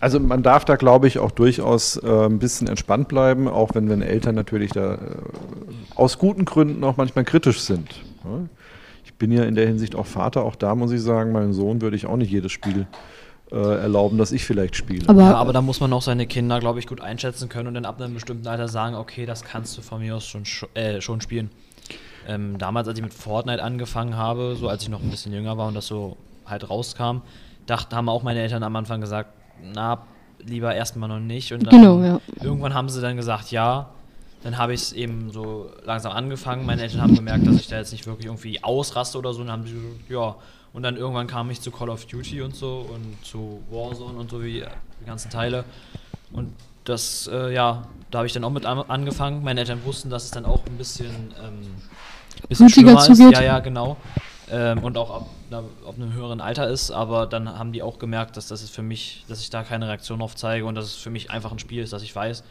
also 0.00 0.18
man 0.18 0.42
darf 0.42 0.64
da, 0.64 0.76
glaube 0.76 1.06
ich, 1.06 1.18
auch 1.18 1.30
durchaus 1.30 1.96
äh, 1.96 2.26
ein 2.26 2.38
bisschen 2.38 2.68
entspannt 2.68 3.08
bleiben, 3.08 3.48
auch 3.48 3.74
wenn, 3.74 3.88
wenn 3.88 4.02
Eltern 4.02 4.34
natürlich 4.34 4.72
da 4.72 4.94
äh, 4.94 4.98
aus 5.94 6.18
guten 6.18 6.44
Gründen 6.44 6.82
auch 6.84 6.96
manchmal 6.96 7.24
kritisch 7.24 7.60
sind. 7.60 8.02
Ne? 8.24 8.48
Ich 9.20 9.28
bin 9.28 9.32
ja 9.36 9.44
in 9.44 9.54
der 9.54 9.66
Hinsicht 9.66 9.94
auch 9.96 10.06
Vater, 10.06 10.44
auch 10.44 10.56
da 10.56 10.74
muss 10.74 10.90
ich 10.92 11.02
sagen, 11.02 11.30
meinem 11.32 11.52
Sohn 11.52 11.82
würde 11.82 11.94
ich 11.94 12.06
auch 12.06 12.16
nicht 12.16 12.30
jedes 12.30 12.52
Spiel 12.52 12.86
äh, 13.52 13.54
erlauben, 13.82 14.16
dass 14.16 14.32
ich 14.32 14.46
vielleicht 14.46 14.76
spiele. 14.76 15.06
Aber, 15.10 15.20
Ja, 15.20 15.34
aber 15.36 15.52
da 15.52 15.60
muss 15.60 15.78
man 15.78 15.92
auch 15.92 16.00
seine 16.00 16.26
Kinder, 16.26 16.58
glaube 16.58 16.78
ich, 16.78 16.86
gut 16.86 17.02
einschätzen 17.02 17.50
können 17.50 17.68
und 17.68 17.74
dann 17.74 17.84
ab 17.84 18.00
einem 18.00 18.14
bestimmten 18.14 18.46
Alter 18.48 18.66
sagen, 18.66 18.94
okay, 18.94 19.26
das 19.26 19.44
kannst 19.44 19.76
du 19.76 19.82
von 19.82 20.00
mir 20.00 20.16
aus 20.16 20.26
schon, 20.26 20.44
sch- 20.44 20.74
äh, 20.74 21.02
schon 21.02 21.20
spielen. 21.20 21.50
Ähm, 22.26 22.56
damals, 22.56 22.88
als 22.88 22.96
ich 22.96 23.04
mit 23.04 23.12
Fortnite 23.12 23.62
angefangen 23.62 24.16
habe, 24.16 24.56
so 24.58 24.70
als 24.70 24.84
ich 24.84 24.88
noch 24.88 25.02
ein 25.02 25.10
bisschen 25.10 25.34
jünger 25.34 25.58
war 25.58 25.68
und 25.68 25.74
das 25.74 25.86
so 25.86 26.16
halt 26.46 26.70
rauskam, 26.70 27.18
dachten, 27.66 27.94
haben 27.94 28.08
auch 28.08 28.22
meine 28.22 28.40
Eltern 28.40 28.62
am 28.62 28.74
Anfang 28.74 29.02
gesagt, 29.02 29.34
na, 29.74 29.98
lieber 30.38 30.74
erstmal 30.74 31.10
noch 31.10 31.20
nicht. 31.20 31.52
Und 31.52 31.66
dann 31.66 31.78
Genau, 31.78 32.00
ja. 32.02 32.22
irgendwann 32.42 32.72
haben 32.72 32.88
sie 32.88 33.02
dann 33.02 33.18
gesagt, 33.18 33.50
ja. 33.50 33.90
Dann 34.42 34.56
habe 34.56 34.72
ich 34.72 34.80
es 34.80 34.92
eben 34.92 35.30
so 35.30 35.70
langsam 35.84 36.12
angefangen. 36.12 36.64
Meine 36.64 36.82
Eltern 36.82 37.02
haben 37.02 37.14
gemerkt, 37.14 37.46
dass 37.46 37.56
ich 37.56 37.68
da 37.68 37.76
jetzt 37.76 37.92
nicht 37.92 38.06
wirklich 38.06 38.26
irgendwie 38.26 38.62
ausraste 38.62 39.18
oder 39.18 39.34
so. 39.34 39.40
Und 39.42 39.48
dann 39.48 39.60
haben 39.60 39.66
sie 39.66 39.74
gesagt, 39.74 40.10
ja. 40.10 40.36
Und 40.72 40.82
dann 40.82 40.96
irgendwann 40.96 41.26
kam 41.26 41.50
ich 41.50 41.60
zu 41.60 41.70
Call 41.70 41.90
of 41.90 42.06
Duty 42.06 42.42
und 42.42 42.54
so 42.54 42.86
und 42.94 43.24
zu 43.24 43.60
Warzone 43.70 44.18
und 44.18 44.30
so 44.30 44.42
wie 44.42 44.64
die 45.00 45.04
ganzen 45.04 45.30
Teile. 45.30 45.64
Und 46.32 46.54
das, 46.84 47.28
äh, 47.32 47.52
ja, 47.52 47.88
da 48.10 48.18
habe 48.18 48.26
ich 48.26 48.32
dann 48.32 48.44
auch 48.44 48.50
mit 48.50 48.64
an 48.64 48.78
angefangen. 48.88 49.42
Meine 49.42 49.60
Eltern 49.60 49.84
wussten, 49.84 50.10
dass 50.10 50.24
es 50.24 50.30
dann 50.30 50.46
auch 50.46 50.64
ein 50.66 50.78
bisschen, 50.78 51.34
ähm, 51.44 51.74
bisschen 52.48 52.66
Blutiger 52.66 52.90
schlimmer 52.90 53.00
ist. 53.00 53.18
zugeht. 53.18 53.32
Ja, 53.32 53.42
ja, 53.42 53.58
genau. 53.58 53.96
Ähm, 54.50 54.82
und 54.82 54.96
auch 54.96 55.10
ab, 55.10 55.26
na, 55.50 55.58
ab 55.58 55.94
einem 55.96 56.12
höheren 56.12 56.40
Alter 56.40 56.68
ist. 56.68 56.90
Aber 56.90 57.26
dann 57.26 57.48
haben 57.58 57.72
die 57.72 57.82
auch 57.82 57.98
gemerkt, 57.98 58.36
dass 58.36 58.48
das 58.48 58.62
ist 58.62 58.70
für 58.70 58.82
mich, 58.82 59.24
dass 59.28 59.40
ich 59.40 59.50
da 59.50 59.62
keine 59.62 59.88
Reaktion 59.88 60.22
auf 60.22 60.34
zeige 60.36 60.64
und 60.64 60.76
dass 60.76 60.86
es 60.86 60.94
für 60.94 61.10
mich 61.10 61.30
einfach 61.30 61.52
ein 61.52 61.58
Spiel 61.58 61.82
ist, 61.82 61.92
dass 61.92 62.02
ich 62.02 62.14
weiß, 62.14 62.42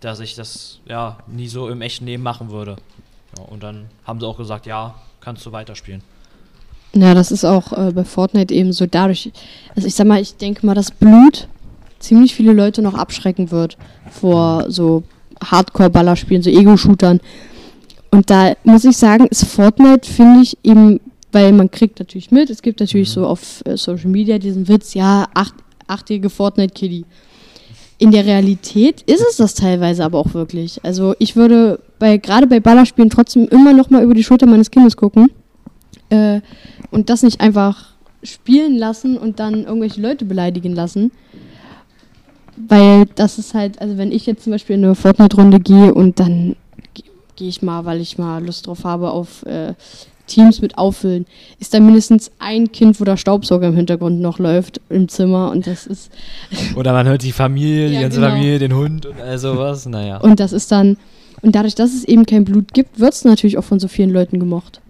dass 0.00 0.20
ich 0.20 0.34
das 0.34 0.80
ja 0.86 1.18
nie 1.26 1.48
so 1.48 1.68
im 1.68 1.82
echten 1.82 2.06
Leben 2.06 2.22
machen 2.22 2.50
würde. 2.50 2.76
Ja, 3.36 3.44
und 3.44 3.62
dann 3.62 3.86
haben 4.04 4.20
sie 4.20 4.26
auch 4.26 4.36
gesagt, 4.36 4.66
ja, 4.66 4.94
kannst 5.20 5.44
du 5.44 5.52
weiterspielen. 5.52 6.02
Ja, 6.94 7.14
das 7.14 7.30
ist 7.30 7.44
auch 7.44 7.72
äh, 7.72 7.92
bei 7.92 8.04
Fortnite 8.04 8.54
eben 8.54 8.72
so 8.72 8.86
dadurch. 8.86 9.30
Also 9.74 9.86
ich 9.86 9.94
sag 9.94 10.06
mal, 10.06 10.20
ich 10.20 10.36
denke 10.36 10.64
mal, 10.64 10.74
dass 10.74 10.90
Blut 10.90 11.48
ziemlich 11.98 12.34
viele 12.34 12.52
Leute 12.52 12.80
noch 12.80 12.94
abschrecken 12.94 13.50
wird 13.50 13.76
vor 14.10 14.70
so 14.70 15.02
Hardcore-Ballerspielen, 15.44 16.42
so 16.42 16.50
Ego-Shootern. 16.50 17.20
Und 18.10 18.30
da 18.30 18.54
muss 18.64 18.84
ich 18.84 18.96
sagen, 18.96 19.26
ist 19.26 19.44
Fortnite, 19.44 20.10
finde 20.10 20.42
ich, 20.42 20.56
eben, 20.62 21.00
weil 21.30 21.52
man 21.52 21.70
kriegt 21.70 21.98
natürlich 21.98 22.30
mit, 22.30 22.48
es 22.48 22.62
gibt 22.62 22.80
natürlich 22.80 23.10
so 23.10 23.26
auf 23.26 23.62
äh, 23.66 23.76
Social 23.76 24.08
Media 24.08 24.38
diesen 24.38 24.66
Witz, 24.66 24.94
ja, 24.94 25.28
acht, 25.34 25.54
achtjährige 25.86 26.30
Fortnite-Kiddie. 26.30 27.04
In 28.00 28.12
der 28.12 28.24
Realität 28.24 29.02
ist 29.02 29.24
es 29.28 29.36
das 29.36 29.54
teilweise 29.54 30.04
aber 30.04 30.18
auch 30.18 30.32
wirklich. 30.32 30.80
Also 30.84 31.14
ich 31.18 31.34
würde 31.34 31.80
bei 31.98 32.16
gerade 32.16 32.46
bei 32.46 32.60
Ballerspielen 32.60 33.10
trotzdem 33.10 33.48
immer 33.48 33.72
noch 33.72 33.90
mal 33.90 34.04
über 34.04 34.14
die 34.14 34.22
Schulter 34.22 34.46
meines 34.46 34.70
Kindes 34.70 34.96
gucken 34.96 35.30
äh, 36.10 36.40
und 36.92 37.10
das 37.10 37.24
nicht 37.24 37.40
einfach 37.40 37.88
spielen 38.22 38.76
lassen 38.76 39.18
und 39.18 39.40
dann 39.40 39.64
irgendwelche 39.64 40.00
Leute 40.00 40.24
beleidigen 40.24 40.74
lassen. 40.74 41.10
Weil 42.56 43.06
das 43.14 43.38
ist 43.38 43.54
halt, 43.54 43.80
also 43.80 43.98
wenn 43.98 44.12
ich 44.12 44.26
jetzt 44.26 44.44
zum 44.44 44.52
Beispiel 44.52 44.76
in 44.76 44.84
eine 44.84 44.94
Fortnite-Runde 44.94 45.60
gehe 45.60 45.94
und 45.94 46.18
dann 46.18 46.56
ge- 46.94 47.04
gehe 47.36 47.48
ich 47.48 47.62
mal, 47.62 47.84
weil 47.84 48.00
ich 48.00 48.18
mal 48.18 48.44
Lust 48.44 48.66
drauf 48.66 48.84
habe, 48.84 49.10
auf 49.10 49.44
äh, 49.46 49.74
Teams 50.28 50.60
mit 50.62 50.78
auffüllen, 50.78 51.26
ist 51.58 51.74
da 51.74 51.80
mindestens 51.80 52.30
ein 52.38 52.70
Kind, 52.70 53.00
wo 53.00 53.04
der 53.04 53.16
Staubsauger 53.16 53.68
im 53.68 53.74
Hintergrund 53.76 54.20
noch 54.20 54.38
läuft 54.38 54.80
im 54.88 55.08
Zimmer 55.08 55.50
und 55.50 55.66
das 55.66 55.86
ist 55.86 56.12
Oder 56.76 56.92
man 56.92 57.06
hört 57.08 57.22
die 57.22 57.32
Familie, 57.32 57.88
die 57.88 57.94
Ja, 57.96 58.02
ganze 58.02 58.20
genau. 58.20 58.30
Familie, 58.32 58.58
den 58.60 58.74
Hund 58.74 59.06
und 59.06 59.20
all 59.20 59.38
sowas. 59.38 59.86
Naja. 59.86 60.18
und 60.18 60.38
das 60.38 60.52
ist 60.52 60.70
dann 60.70 60.96
und 61.42 61.54
dadurch, 61.54 61.74
dass 61.74 61.92
es 61.94 62.04
eben 62.04 62.26
kein 62.26 62.44
Blut 62.44 62.72
gibt, 62.74 62.98
wird 62.98 63.14
es 63.14 63.24
natürlich 63.24 63.58
auch 63.58 63.64
von 63.64 63.78
so 63.80 63.88
vielen 63.88 64.10
Leuten 64.10 64.38
gemocht. 64.40 64.80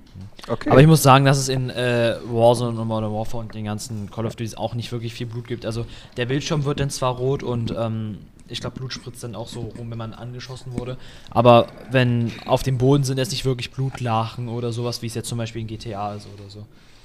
Okay. 0.48 0.70
Aber 0.70 0.80
ich 0.80 0.86
muss 0.86 1.02
sagen, 1.02 1.26
dass 1.26 1.36
es 1.36 1.50
in 1.50 1.68
äh, 1.68 2.14
Warzone 2.24 2.78
und 2.80 2.88
Modern 2.88 3.12
Warfare 3.12 3.42
und 3.44 3.54
den 3.54 3.66
ganzen 3.66 4.10
Call 4.10 4.24
of 4.24 4.34
Duty 4.34 4.56
auch 4.56 4.74
nicht 4.74 4.90
wirklich 4.92 5.12
viel 5.12 5.26
Blut 5.26 5.46
gibt. 5.46 5.66
Also 5.66 5.84
der 6.16 6.24
Bildschirm 6.24 6.64
wird 6.64 6.80
dann 6.80 6.88
zwar 6.88 7.16
rot 7.16 7.42
und 7.42 7.74
ähm, 7.78 8.16
ich 8.48 8.60
glaube, 8.60 8.76
Blut 8.78 8.92
spritzt 8.92 9.22
dann 9.24 9.34
auch 9.34 9.48
so 9.48 9.60
rum, 9.78 9.90
wenn 9.90 9.98
man 9.98 10.12
angeschossen 10.14 10.72
wurde. 10.78 10.96
Aber 11.30 11.66
wenn 11.90 12.32
auf 12.46 12.62
dem 12.62 12.78
Boden 12.78 13.04
sind 13.04 13.18
jetzt 13.18 13.30
nicht 13.32 13.44
wirklich 13.44 13.70
Blutlachen 13.70 14.48
oder 14.48 14.72
sowas, 14.72 15.02
wie 15.02 15.06
es 15.06 15.14
jetzt 15.14 15.28
zum 15.28 15.38
Beispiel 15.38 15.62
in 15.62 15.68
GTA 15.68 16.14
ist 16.14 16.26
oder 16.38 16.48
so. 16.48 16.64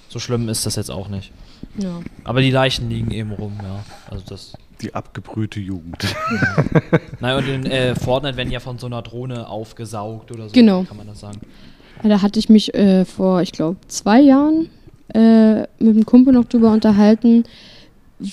So 0.10 0.20
schlimm 0.20 0.48
ist 0.50 0.66
das 0.66 0.76
jetzt 0.76 0.92
auch 0.92 1.08
nicht. 1.08 1.32
Ja. 1.78 2.00
Aber 2.24 2.42
die 2.42 2.52
Leichen 2.52 2.90
liegen 2.90 3.12
eben 3.12 3.32
rum, 3.32 3.54
ja. 3.64 3.84
Also 4.12 4.24
das. 4.28 4.54
die 4.82 4.94
abgebrühte 4.94 5.60
Jugend. 5.60 6.06
Naja, 7.20 7.38
und 7.38 7.48
in 7.48 7.66
äh, 7.66 7.96
Fortnite 7.96 8.38
werden 8.38 8.52
ja 8.52 8.60
von 8.60 8.78
so 8.78 8.86
einer 8.86 9.02
Drohne 9.02 9.48
aufgesaugt 9.50 10.32
oder 10.32 10.48
so, 10.50 10.54
Genau. 10.54 10.84
kann 10.84 10.98
man 10.98 11.08
das 11.08 11.20
sagen. 11.22 11.40
Ja, 12.04 12.10
Da 12.10 12.22
hatte 12.22 12.38
ich 12.40 12.50
mich 12.50 12.74
äh, 12.76 13.06
vor, 13.06 13.42
ich 13.42 13.52
glaube, 13.54 13.78
zwei 13.88 14.20
Jahren 14.22 14.70
äh, 15.16 15.62
mit 15.80 15.96
einem 15.96 16.06
Kumpel 16.06 16.34
noch 16.34 16.46
drüber 16.46 16.72
unterhalten. 16.72 17.46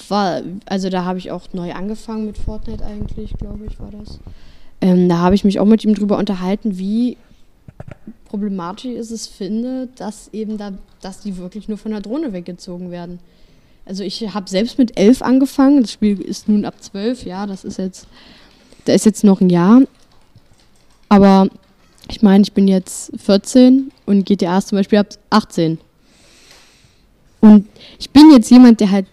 War, 0.08 0.42
also 0.66 0.88
da 0.88 1.04
habe 1.04 1.18
ich 1.18 1.30
auch 1.30 1.52
neu 1.52 1.72
angefangen 1.72 2.26
mit 2.26 2.38
Fortnite 2.38 2.84
eigentlich, 2.84 3.34
glaube 3.34 3.66
ich, 3.66 3.80
war 3.80 3.90
das. 3.90 4.20
Ähm, 4.80 5.08
da 5.08 5.18
habe 5.18 5.34
ich 5.34 5.44
mich 5.44 5.58
auch 5.58 5.66
mit 5.66 5.84
ihm 5.84 5.94
drüber 5.94 6.16
unterhalten, 6.16 6.78
wie 6.78 7.16
problematisch 8.28 8.92
ist 8.92 9.10
es 9.10 9.26
finde, 9.26 9.88
dass 9.96 10.28
eben 10.32 10.56
da, 10.56 10.72
dass 11.00 11.20
die 11.20 11.36
wirklich 11.36 11.68
nur 11.68 11.78
von 11.78 11.90
der 11.90 12.00
Drohne 12.00 12.32
weggezogen 12.32 12.90
werden. 12.90 13.18
Also 13.84 14.04
ich 14.04 14.32
habe 14.32 14.48
selbst 14.48 14.78
mit 14.78 14.96
elf 14.98 15.22
angefangen, 15.22 15.82
das 15.82 15.92
Spiel 15.92 16.20
ist 16.20 16.48
nun 16.48 16.64
ab 16.64 16.74
zwölf, 16.80 17.24
ja, 17.24 17.46
das 17.46 17.64
ist 17.64 17.78
jetzt, 17.78 18.06
da 18.84 18.92
ist 18.92 19.06
jetzt 19.06 19.24
noch 19.24 19.40
ein 19.40 19.50
Jahr. 19.50 19.82
Aber 21.08 21.48
ich 22.08 22.22
meine, 22.22 22.42
ich 22.42 22.52
bin 22.52 22.68
jetzt 22.68 23.10
14 23.18 23.90
und 24.06 24.26
GTA 24.26 24.58
ist 24.58 24.68
zum 24.68 24.78
Beispiel 24.78 25.00
ab 25.00 25.08
18. 25.30 25.78
Und 27.40 27.66
ich 27.98 28.10
bin 28.10 28.30
jetzt 28.32 28.50
jemand, 28.50 28.80
der 28.80 28.90
halt 28.90 29.06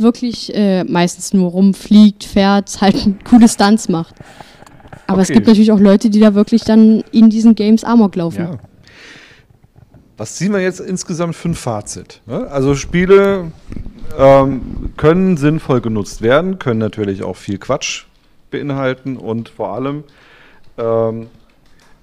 wirklich 0.00 0.54
äh, 0.54 0.84
meistens 0.84 1.32
nur 1.32 1.50
rumfliegt, 1.50 2.24
fährt, 2.24 2.76
halt 2.80 3.24
coole 3.24 3.48
Stunts 3.48 3.88
macht. 3.88 4.14
Aber 5.06 5.22
es 5.22 5.28
Okay. 5.28 5.34
gibt 5.38 5.48
natürlich 5.48 5.72
auch 5.72 5.80
Leute, 5.80 6.08
die 6.10 6.20
da 6.20 6.34
wirklich 6.34 6.62
dann 6.64 7.02
in 7.12 7.30
diesen 7.30 7.54
Games 7.54 7.84
Amok 7.84 8.14
laufen. 8.16 8.42
Ja. 8.42 8.58
Was 10.16 10.36
ziehen 10.36 10.52
wir 10.52 10.60
jetzt 10.60 10.80
insgesamt 10.80 11.34
für 11.34 11.48
ein 11.48 11.54
Fazit? 11.54 12.20
ne? 12.26 12.46
Also 12.48 12.74
Spiele 12.74 13.52
ähm, 14.18 14.92
können 14.96 15.36
sinnvoll 15.36 15.80
genutzt 15.80 16.20
werden, 16.22 16.58
können 16.58 16.78
natürlich 16.78 17.22
auch 17.22 17.36
viel 17.36 17.58
Quatsch 17.58 18.04
beinhalten 18.50 19.16
und 19.16 19.48
vor 19.48 19.74
allem 19.74 20.04
ähm, 20.76 21.28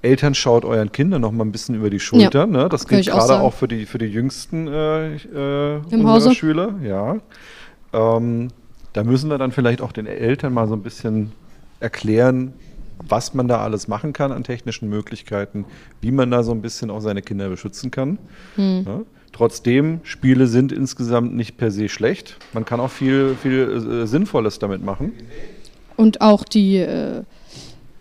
Eltern 0.01 0.35
schaut 0.35 0.65
euren 0.65 0.91
Kindern 0.91 1.21
noch 1.21 1.31
mal 1.31 1.43
ein 1.43 1.51
bisschen 1.51 1.75
über 1.75 1.89
die 1.89 1.99
Schulter. 1.99 2.45
Ne? 2.45 2.69
Das 2.69 2.87
gilt 2.87 3.09
auch 3.09 3.15
gerade 3.17 3.27
sagen. 3.27 3.43
auch 3.43 3.53
für 3.53 3.67
die, 3.67 3.85
für 3.85 3.97
die 3.97 4.05
jüngsten 4.05 4.67
äh, 4.67 5.15
äh. 5.15 6.33
Schüler. 6.33 6.75
Ja. 6.83 7.17
Ähm, 7.93 8.49
da 8.93 9.03
müssen 9.03 9.29
wir 9.29 9.37
dann 9.37 9.51
vielleicht 9.51 9.81
auch 9.81 9.91
den 9.91 10.07
Eltern 10.07 10.53
mal 10.53 10.67
so 10.67 10.73
ein 10.73 10.83
bisschen 10.83 11.31
erklären, 11.79 12.53
was 13.07 13.33
man 13.33 13.47
da 13.47 13.59
alles 13.61 13.87
machen 13.87 14.13
kann 14.13 14.31
an 14.31 14.43
technischen 14.43 14.89
Möglichkeiten, 14.89 15.65
wie 16.01 16.11
man 16.11 16.31
da 16.31 16.43
so 16.43 16.51
ein 16.51 16.61
bisschen 16.61 16.89
auch 16.89 16.99
seine 16.99 17.21
Kinder 17.21 17.49
beschützen 17.49 17.91
kann. 17.91 18.17
Hm. 18.55 18.83
Ja. 18.85 19.01
Trotzdem, 19.33 19.99
Spiele 20.03 20.47
sind 20.47 20.71
insgesamt 20.71 21.35
nicht 21.35 21.57
per 21.57 21.69
se 21.69 21.89
schlecht. 21.89 22.37
Man 22.53 22.65
kann 22.65 22.79
auch 22.79 22.89
viel, 22.89 23.35
viel 23.41 24.01
äh, 24.03 24.07
Sinnvolles 24.07 24.57
damit 24.57 24.83
machen. 24.83 25.13
Und 25.95 26.21
auch 26.21 26.43
die 26.43 26.77
äh, 26.77 27.23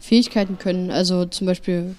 Fähigkeiten 0.00 0.58
können, 0.58 0.90
also 0.90 1.26
zum 1.26 1.46
Beispiel 1.46 1.94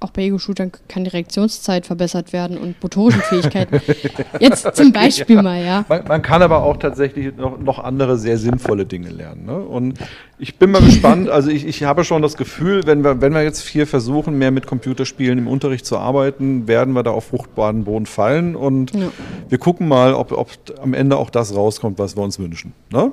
auch 0.00 0.10
bei 0.10 0.22
Ego-Shootern 0.22 0.72
kann 0.88 1.04
die 1.04 1.10
Reaktionszeit 1.10 1.86
verbessert 1.86 2.32
werden 2.32 2.58
und 2.58 2.82
motorischen 2.82 3.22
Fähigkeiten. 3.22 3.80
Jetzt 4.40 4.74
zum 4.76 4.92
Beispiel 4.92 5.40
mal, 5.42 5.64
ja. 5.64 5.84
Man, 5.88 6.04
man 6.06 6.22
kann 6.22 6.42
aber 6.42 6.62
auch 6.62 6.76
tatsächlich 6.76 7.36
noch, 7.36 7.58
noch 7.58 7.78
andere 7.78 8.18
sehr 8.18 8.38
sinnvolle 8.38 8.86
Dinge 8.86 9.08
lernen. 9.10 9.46
Ne? 9.46 9.56
Und 9.58 9.98
ich 10.38 10.58
bin 10.58 10.70
mal 10.70 10.82
gespannt, 10.82 11.28
also 11.30 11.50
ich, 11.50 11.66
ich 11.66 11.84
habe 11.84 12.04
schon 12.04 12.22
das 12.22 12.36
Gefühl, 12.36 12.86
wenn 12.86 13.04
wir, 13.04 13.20
wenn 13.20 13.32
wir 13.32 13.42
jetzt 13.42 13.66
hier 13.66 13.86
versuchen, 13.86 14.38
mehr 14.38 14.50
mit 14.50 14.66
Computerspielen 14.66 15.38
im 15.38 15.48
Unterricht 15.48 15.86
zu 15.86 15.98
arbeiten, 15.98 16.68
werden 16.68 16.92
wir 16.94 17.02
da 17.02 17.10
auf 17.10 17.26
fruchtbaren 17.26 17.84
Boden 17.84 18.06
fallen 18.06 18.54
und 18.56 18.94
Ja. 18.94 19.10
wir 19.48 19.58
gucken 19.58 19.88
mal, 19.88 20.14
ob, 20.14 20.32
ob 20.32 20.50
am 20.82 20.94
Ende 20.94 21.16
auch 21.16 21.30
das 21.30 21.54
rauskommt, 21.54 21.98
was 21.98 22.16
wir 22.16 22.22
uns 22.22 22.38
wünschen. 22.38 22.72
Ne? 22.90 23.12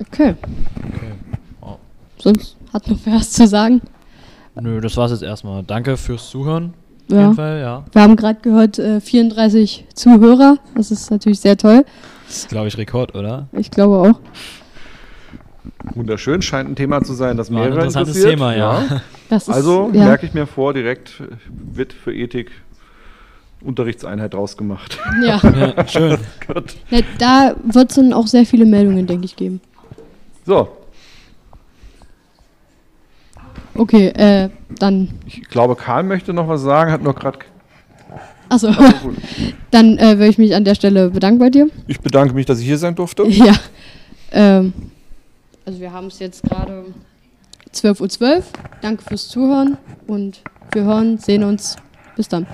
Okay. 0.00 0.34
Oh. 1.60 1.76
Sonst 2.18 2.57
hat 2.72 2.88
noch 2.88 2.98
wer 3.04 3.14
was 3.14 3.30
zu 3.32 3.46
sagen? 3.46 3.80
Nö, 4.60 4.80
das 4.80 4.96
war's 4.96 5.10
jetzt 5.12 5.22
erstmal. 5.22 5.62
Danke 5.62 5.96
fürs 5.96 6.28
Zuhören. 6.30 6.74
Auf 7.10 7.14
Ja. 7.14 7.20
jeden 7.22 7.34
Fall, 7.34 7.60
ja. 7.60 7.84
Wir 7.92 8.02
haben 8.02 8.16
gerade 8.16 8.40
gehört, 8.40 8.78
äh, 8.78 9.00
34 9.00 9.86
Zuhörer. 9.94 10.58
Das 10.74 10.90
ist 10.90 11.10
natürlich 11.10 11.40
sehr 11.40 11.56
toll. 11.56 11.84
Das 12.26 12.36
ist, 12.38 12.48
glaube 12.48 12.68
ich, 12.68 12.76
Rekord, 12.76 13.14
oder? 13.14 13.46
Ich 13.52 13.70
glaube 13.70 13.96
auch. 14.10 14.20
Wunderschön, 15.94 16.42
scheint 16.42 16.68
ein 16.68 16.76
Thema 16.76 17.02
zu 17.02 17.14
sein, 17.14 17.36
das 17.36 17.50
mehrere 17.50 17.74
interessantes 17.76 18.16
interessiert. 18.16 18.38
Thema, 18.38 18.54
ja. 18.54 19.00
Das 19.30 19.48
ist, 19.48 19.54
Also 19.54 19.90
ja, 19.92 20.04
merke 20.04 20.26
ich 20.26 20.34
mir 20.34 20.46
vor, 20.46 20.74
direkt 20.74 21.20
äh, 21.20 21.36
wird 21.74 21.92
für 21.92 22.14
Ethik 22.14 22.50
Unterrichtseinheit 23.62 24.34
draus 24.34 24.56
gemacht. 24.56 24.98
ja. 25.22 25.40
ja, 25.42 25.86
schön. 25.88 26.18
Gut. 26.46 26.76
Da 27.18 27.54
wird 27.64 27.90
es 27.90 27.96
dann 27.96 28.12
auch 28.12 28.26
sehr 28.26 28.44
viele 28.46 28.64
Meldungen, 28.64 29.06
denke 29.06 29.24
ich, 29.24 29.34
geben. 29.36 29.60
So, 30.46 30.68
Okay, 33.78 34.08
äh, 34.08 34.50
dann. 34.78 35.08
ich 35.24 35.42
glaube, 35.48 35.76
Karl 35.76 36.02
möchte 36.02 36.32
noch 36.32 36.48
was 36.48 36.62
sagen, 36.62 36.90
hat 36.90 37.00
nur 37.00 37.14
gerade. 37.14 37.38
Achso, 38.48 38.70
dann 39.70 39.98
äh, 39.98 40.18
würde 40.18 40.28
ich 40.28 40.38
mich 40.38 40.54
an 40.54 40.64
der 40.64 40.74
Stelle 40.74 41.10
bedanken 41.10 41.38
bei 41.38 41.48
dir. 41.48 41.68
Ich 41.86 42.00
bedanke 42.00 42.34
mich, 42.34 42.44
dass 42.44 42.58
ich 42.58 42.66
hier 42.66 42.78
sein 42.78 42.94
durfte. 42.94 43.22
Ja. 43.28 43.54
Ähm, 44.30 44.72
also 45.64 45.80
wir 45.80 45.92
haben 45.92 46.08
es 46.08 46.18
jetzt 46.18 46.42
gerade 46.42 46.86
12.12 47.72 48.22
Uhr. 48.22 48.42
Danke 48.82 49.04
fürs 49.04 49.28
Zuhören 49.28 49.78
und 50.06 50.42
wir 50.72 50.84
hören, 50.84 51.18
sehen 51.18 51.44
uns. 51.44 51.76
Bis 52.16 52.28
dann. 52.28 52.46